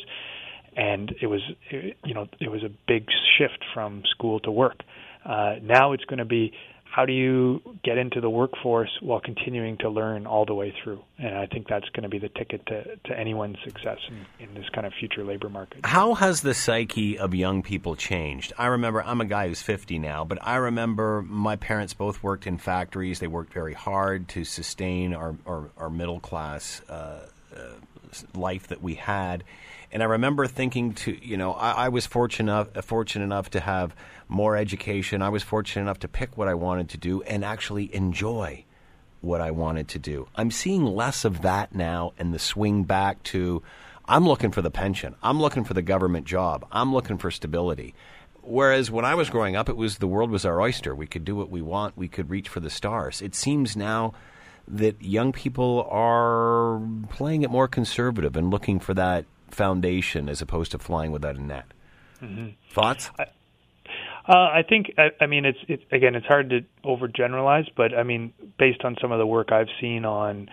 and 0.76 1.14
it 1.20 1.26
was, 1.26 1.40
you 1.70 2.14
know, 2.14 2.26
it 2.40 2.50
was 2.50 2.62
a 2.62 2.70
big 2.86 3.06
shift 3.36 3.64
from 3.74 4.02
school 4.10 4.40
to 4.40 4.50
work. 4.50 4.80
Uh, 5.24 5.56
now 5.62 5.92
it's 5.92 6.04
going 6.04 6.18
to 6.18 6.24
be 6.24 6.52
how 6.90 7.04
do 7.04 7.12
you 7.12 7.60
get 7.84 7.98
into 7.98 8.20
the 8.20 8.30
workforce 8.30 8.90
while 9.00 9.20
continuing 9.20 9.76
to 9.78 9.88
learn 9.90 10.26
all 10.26 10.46
the 10.46 10.54
way 10.54 10.74
through? 10.82 11.02
And 11.18 11.36
I 11.36 11.46
think 11.46 11.68
that's 11.68 11.88
going 11.90 12.04
to 12.04 12.08
be 12.08 12.18
the 12.18 12.28
ticket 12.30 12.64
to, 12.66 12.96
to 12.96 13.18
anyone's 13.18 13.58
success 13.64 13.98
in, 14.08 14.46
in 14.48 14.54
this 14.54 14.64
kind 14.74 14.86
of 14.86 14.92
future 14.98 15.24
labor 15.24 15.48
market. 15.48 15.84
How 15.84 16.14
has 16.14 16.40
the 16.40 16.54
psyche 16.54 17.18
of 17.18 17.34
young 17.34 17.62
people 17.62 17.96
changed? 17.96 18.52
I 18.56 18.66
remember, 18.66 19.02
I'm 19.02 19.20
a 19.20 19.26
guy 19.26 19.48
who's 19.48 19.62
50 19.62 19.98
now, 19.98 20.24
but 20.24 20.38
I 20.40 20.56
remember 20.56 21.22
my 21.22 21.56
parents 21.56 21.92
both 21.92 22.22
worked 22.22 22.46
in 22.46 22.58
factories. 22.58 23.18
They 23.18 23.26
worked 23.26 23.52
very 23.52 23.74
hard 23.74 24.28
to 24.28 24.44
sustain 24.44 25.14
our, 25.14 25.36
our, 25.46 25.70
our 25.76 25.90
middle 25.90 26.20
class 26.20 26.80
uh, 26.88 27.26
uh, 27.54 27.58
life 28.34 28.68
that 28.68 28.82
we 28.82 28.94
had. 28.94 29.44
And 29.92 30.02
I 30.02 30.06
remember 30.06 30.46
thinking 30.46 30.94
to, 30.94 31.26
you 31.26 31.36
know, 31.36 31.52
I, 31.52 31.86
I 31.86 31.88
was 31.88 32.06
fortunate 32.06 32.84
fortunate 32.84 33.24
enough 33.24 33.50
to 33.50 33.60
have 33.60 33.94
more 34.28 34.56
education. 34.56 35.22
I 35.22 35.28
was 35.28 35.42
fortunate 35.42 35.82
enough 35.82 36.00
to 36.00 36.08
pick 36.08 36.36
what 36.36 36.48
I 36.48 36.54
wanted 36.54 36.88
to 36.90 36.98
do 36.98 37.22
and 37.22 37.44
actually 37.44 37.94
enjoy 37.94 38.64
what 39.20 39.40
I 39.40 39.50
wanted 39.50 39.88
to 39.88 39.98
do. 39.98 40.28
I'm 40.36 40.50
seeing 40.50 40.84
less 40.84 41.24
of 41.24 41.42
that 41.42 41.74
now 41.74 42.12
and 42.18 42.32
the 42.32 42.38
swing 42.38 42.84
back 42.84 43.22
to 43.24 43.62
I'm 44.08 44.26
looking 44.26 44.52
for 44.52 44.62
the 44.62 44.70
pension. 44.70 45.16
I'm 45.22 45.40
looking 45.40 45.64
for 45.64 45.74
the 45.74 45.82
government 45.82 46.26
job. 46.26 46.66
I'm 46.70 46.92
looking 46.92 47.18
for 47.18 47.30
stability. 47.30 47.94
Whereas 48.42 48.90
when 48.90 49.04
I 49.04 49.16
was 49.16 49.28
growing 49.28 49.56
up, 49.56 49.68
it 49.68 49.76
was 49.76 49.98
the 49.98 50.06
world 50.06 50.30
was 50.30 50.44
our 50.44 50.60
oyster. 50.60 50.94
We 50.94 51.08
could 51.08 51.24
do 51.24 51.34
what 51.34 51.50
we 51.50 51.60
want. 51.60 51.96
We 51.96 52.06
could 52.06 52.30
reach 52.30 52.48
for 52.48 52.60
the 52.60 52.70
stars. 52.70 53.20
It 53.20 53.34
seems 53.34 53.76
now 53.76 54.14
that 54.68 55.02
young 55.02 55.32
people 55.32 55.86
are 55.90 56.80
playing 57.10 57.42
it 57.42 57.50
more 57.50 57.66
conservative 57.66 58.36
and 58.36 58.50
looking 58.50 58.78
for 58.78 58.94
that 58.94 59.24
foundation 59.50 60.28
as 60.28 60.42
opposed 60.42 60.72
to 60.72 60.78
flying 60.78 61.12
without 61.12 61.36
a 61.36 61.42
net. 61.42 61.66
Mm-hmm. 62.22 62.48
Thoughts? 62.72 63.10
I, 63.18 63.24
uh, 64.28 64.32
I 64.32 64.64
think 64.68 64.92
I, 64.98 65.10
I 65.20 65.26
mean 65.26 65.44
it's 65.44 65.58
it's 65.68 65.82
again 65.92 66.14
it's 66.14 66.26
hard 66.26 66.50
to 66.50 66.60
overgeneralize, 66.84 67.68
but 67.76 67.94
I 67.94 68.02
mean 68.02 68.32
based 68.58 68.82
on 68.84 68.96
some 69.00 69.12
of 69.12 69.18
the 69.18 69.26
work 69.26 69.52
I've 69.52 69.68
seen 69.80 70.04
on 70.04 70.48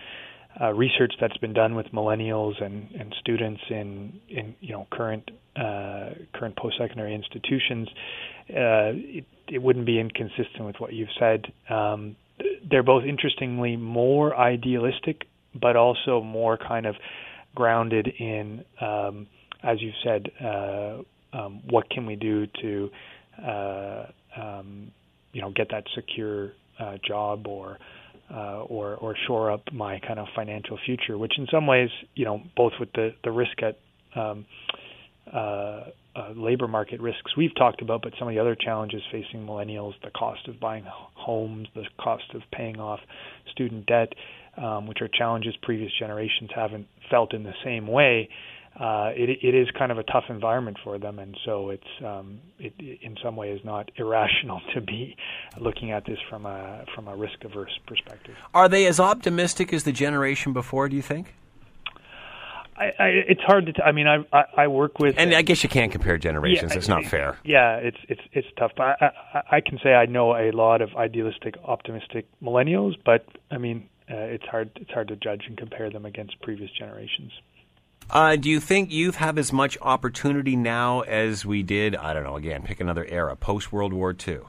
uh, 0.60 0.72
research 0.72 1.14
that's 1.20 1.36
been 1.38 1.52
done 1.52 1.74
with 1.74 1.86
millennials 1.86 2.62
and, 2.62 2.88
and 2.92 3.14
students 3.18 3.60
in 3.70 4.20
in 4.28 4.54
you 4.60 4.72
know 4.72 4.86
current 4.92 5.30
uh, 5.56 6.10
current 6.32 6.56
post 6.56 6.76
secondary 6.78 7.14
institutions, 7.14 7.88
uh, 8.50 8.94
it, 8.94 9.24
it 9.48 9.62
wouldn't 9.62 9.86
be 9.86 9.98
inconsistent 9.98 10.64
with 10.64 10.76
what 10.78 10.92
you've 10.92 11.08
said. 11.18 11.52
Um, 11.68 12.16
they're 12.68 12.82
both 12.82 13.04
interestingly 13.04 13.76
more 13.76 14.36
idealistic, 14.36 15.26
but 15.54 15.76
also 15.76 16.22
more 16.22 16.56
kind 16.58 16.86
of 16.86 16.96
grounded 17.54 18.08
in, 18.18 18.64
um, 18.80 19.26
as 19.62 19.80
you 19.80 19.92
said, 20.02 20.30
uh, 20.42 20.98
um, 21.32 21.62
what 21.68 21.88
can 21.90 22.06
we 22.06 22.16
do 22.16 22.46
to, 22.62 22.90
uh, 23.42 24.06
um, 24.36 24.90
you 25.32 25.40
know, 25.40 25.50
get 25.50 25.68
that 25.70 25.84
secure 25.94 26.52
uh, 26.78 26.96
job 27.06 27.46
or, 27.46 27.78
uh, 28.32 28.62
or 28.62 28.94
or 28.96 29.14
shore 29.26 29.50
up 29.50 29.62
my 29.72 29.98
kind 30.00 30.18
of 30.18 30.26
financial 30.34 30.78
future. 30.86 31.18
Which 31.18 31.38
in 31.38 31.46
some 31.50 31.66
ways, 31.66 31.90
you 32.14 32.24
know, 32.24 32.42
both 32.56 32.72
with 32.80 32.92
the 32.92 33.14
the 33.22 33.30
risk 33.30 33.62
at 33.62 33.78
um, 34.18 34.46
uh, 35.32 35.84
uh, 36.16 36.30
labor 36.36 36.68
market 36.68 37.00
risks 37.00 37.36
we've 37.36 37.54
talked 37.56 37.82
about, 37.82 38.02
but 38.02 38.12
some 38.18 38.28
of 38.28 38.34
the 38.34 38.40
other 38.40 38.54
challenges 38.54 39.02
facing 39.10 39.44
millennials, 39.44 39.92
the 40.04 40.10
cost 40.10 40.46
of 40.48 40.60
buying 40.60 40.84
homes, 40.86 41.66
the 41.74 41.84
cost 41.98 42.24
of 42.34 42.42
paying 42.52 42.78
off 42.78 43.00
student 43.50 43.86
debt, 43.86 44.12
um, 44.56 44.86
which 44.86 45.00
are 45.00 45.08
challenges 45.08 45.54
previous 45.62 45.92
generations 45.98 46.50
haven't 46.54 46.86
felt 47.10 47.34
in 47.34 47.42
the 47.42 47.54
same 47.64 47.86
way. 47.86 48.28
Uh, 48.78 49.10
it, 49.14 49.38
it 49.40 49.54
is 49.54 49.68
kind 49.78 49.92
of 49.92 49.98
a 49.98 50.02
tough 50.02 50.24
environment 50.28 50.76
for 50.82 50.98
them, 50.98 51.20
and 51.20 51.38
so 51.44 51.70
it's 51.70 51.86
um, 52.04 52.40
it, 52.58 52.72
in 53.02 53.16
some 53.22 53.36
ways 53.36 53.60
not 53.64 53.88
irrational 53.96 54.60
to 54.74 54.80
be 54.80 55.16
looking 55.60 55.92
at 55.92 56.04
this 56.06 56.18
from 56.28 56.44
a 56.44 56.84
from 56.94 57.06
a 57.06 57.14
risk 57.14 57.44
averse 57.44 57.78
perspective. 57.86 58.34
Are 58.52 58.68
they 58.68 58.86
as 58.86 58.98
optimistic 58.98 59.72
as 59.72 59.84
the 59.84 59.92
generation 59.92 60.52
before? 60.52 60.88
Do 60.88 60.96
you 60.96 61.02
think? 61.02 61.34
I, 62.76 62.84
I, 62.98 63.06
it's 63.28 63.40
hard 63.42 63.66
to. 63.66 63.72
T- 63.72 63.82
I 63.82 63.92
mean, 63.92 64.08
I, 64.08 64.24
I, 64.32 64.44
I 64.56 64.66
work 64.66 64.98
with, 64.98 65.14
and 65.16 65.32
I 65.32 65.42
guess 65.42 65.62
you 65.62 65.68
can't 65.68 65.92
compare 65.92 66.18
generations. 66.18 66.72
Yeah, 66.72 66.78
it's 66.78 66.88
not 66.88 67.04
fair. 67.04 67.38
Yeah, 67.44 67.76
it's 67.76 67.98
it's 68.08 68.20
it's 68.32 68.48
tough. 68.58 68.72
But 68.76 69.00
I, 69.00 69.10
I, 69.32 69.56
I 69.56 69.60
can 69.60 69.78
say 69.82 69.90
I 69.90 70.06
know 70.06 70.34
a 70.34 70.50
lot 70.50 70.82
of 70.82 70.96
idealistic, 70.96 71.54
optimistic 71.64 72.26
millennials. 72.42 72.94
But 73.04 73.26
I 73.52 73.58
mean, 73.58 73.88
uh, 74.10 74.16
it's 74.16 74.44
hard 74.44 74.70
it's 74.76 74.90
hard 74.90 75.08
to 75.08 75.16
judge 75.16 75.42
and 75.46 75.56
compare 75.56 75.90
them 75.90 76.04
against 76.04 76.40
previous 76.42 76.70
generations. 76.70 77.32
Uh, 78.10 78.36
do 78.36 78.50
you 78.50 78.60
think 78.60 78.92
youth 78.92 79.16
have 79.16 79.38
as 79.38 79.52
much 79.52 79.78
opportunity 79.80 80.56
now 80.56 81.00
as 81.02 81.46
we 81.46 81.62
did? 81.62 81.96
I 81.96 82.12
don't 82.12 82.24
know. 82.24 82.36
Again, 82.36 82.62
pick 82.62 82.80
another 82.80 83.06
era, 83.06 83.34
post 83.34 83.72
World 83.72 83.94
War 83.94 84.14
II. 84.26 84.40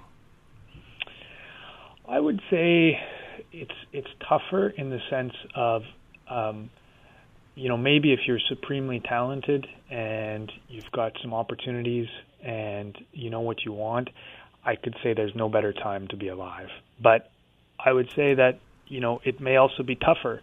I 2.07 2.19
would 2.19 2.41
say 2.49 2.99
it's 3.51 3.71
it's 3.93 4.09
tougher 4.27 4.69
in 4.69 4.89
the 4.89 4.99
sense 5.09 5.33
of. 5.55 5.83
Um, 6.29 6.69
you 7.55 7.69
know, 7.69 7.77
maybe 7.77 8.11
if 8.11 8.19
you're 8.27 8.39
supremely 8.49 8.99
talented 8.99 9.65
and 9.89 10.51
you've 10.67 10.91
got 10.91 11.13
some 11.21 11.33
opportunities 11.33 12.07
and 12.43 12.97
you 13.13 13.29
know 13.29 13.39
what 13.39 13.63
you 13.63 13.71
want, 13.71 14.09
I 14.63 14.75
could 14.75 14.95
say 15.01 15.13
there's 15.13 15.35
no 15.35 15.47
better 15.47 15.71
time 15.71 16.07
to 16.09 16.17
be 16.17 16.27
alive. 16.27 16.69
But 17.01 17.31
I 17.79 17.93
would 17.93 18.09
say 18.15 18.33
that, 18.35 18.59
you 18.87 18.99
know, 18.99 19.21
it 19.23 19.39
may 19.39 19.57
also 19.57 19.83
be 19.83 19.95
tougher 19.95 20.41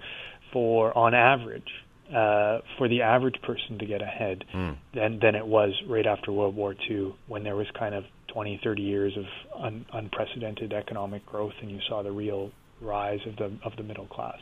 for, 0.53 0.97
on 0.97 1.14
average, 1.14 1.68
uh, 2.11 2.61
for 2.76 2.88
the 2.88 3.03
average 3.03 3.40
person 3.43 3.78
to 3.78 3.86
get 3.86 4.03
ahead 4.03 4.45
mm. 4.55 4.76
than, 4.95 5.18
than 5.20 5.34
it 5.34 5.47
was 5.47 5.72
right 5.88 6.07
after 6.07 6.32
World 6.32 6.55
War 6.55 6.74
II 6.88 7.14
when 7.26 7.43
there 7.43 7.57
was 7.57 7.66
kind 7.78 7.95
of 7.95 8.05
20, 8.28 8.61
30 8.62 8.82
years 8.82 9.16
of 9.16 9.24
un, 9.62 9.86
unprecedented 9.93 10.72
economic 10.72 11.24
growth 11.26 11.55
and 11.61 11.70
you 11.70 11.78
saw 11.88 12.03
the 12.03 12.12
real 12.12 12.51
rise 12.80 13.20
of 13.26 13.36
the, 13.36 13.53
of 13.64 13.76
the 13.76 13.82
middle 13.82 14.07
class. 14.07 14.38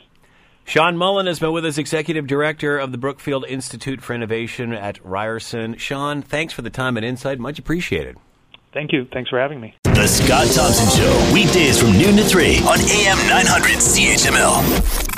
Sean 0.65 0.97
Mullin 0.97 1.27
has 1.27 1.41
been 1.41 1.53
with 1.53 1.65
us, 1.65 1.79
Executive 1.79 2.27
Director 2.27 2.79
of 2.79 2.93
the 2.93 2.99
Brookfield 2.99 3.45
Institute 3.49 4.01
for 4.03 4.15
Innovation 4.15 4.73
at 4.73 5.05
Ryerson. 5.05 5.77
Sean, 5.79 6.23
thanks 6.23 6.53
for 6.53 6.63
the 6.63 6.71
time 6.71 6.97
and 6.97 7.05
insight. 7.05 7.39
Much 7.39 7.59
appreciated. 7.59 8.17
Thank 8.73 8.93
you. 8.93 9.07
Thanks 9.13 9.31
for 9.31 9.41
having 9.41 9.61
me. 9.61 9.75
The 10.01 10.09
Scott 10.09 10.47
Thompson 10.47 10.89
Show, 10.89 11.31
weekdays 11.35 11.79
from 11.79 11.93
noon 11.93 12.17
to 12.17 12.25
3 12.25 12.61
on 12.61 12.81
AM 12.81 13.19
900 13.29 13.77
CHML. 13.77 15.10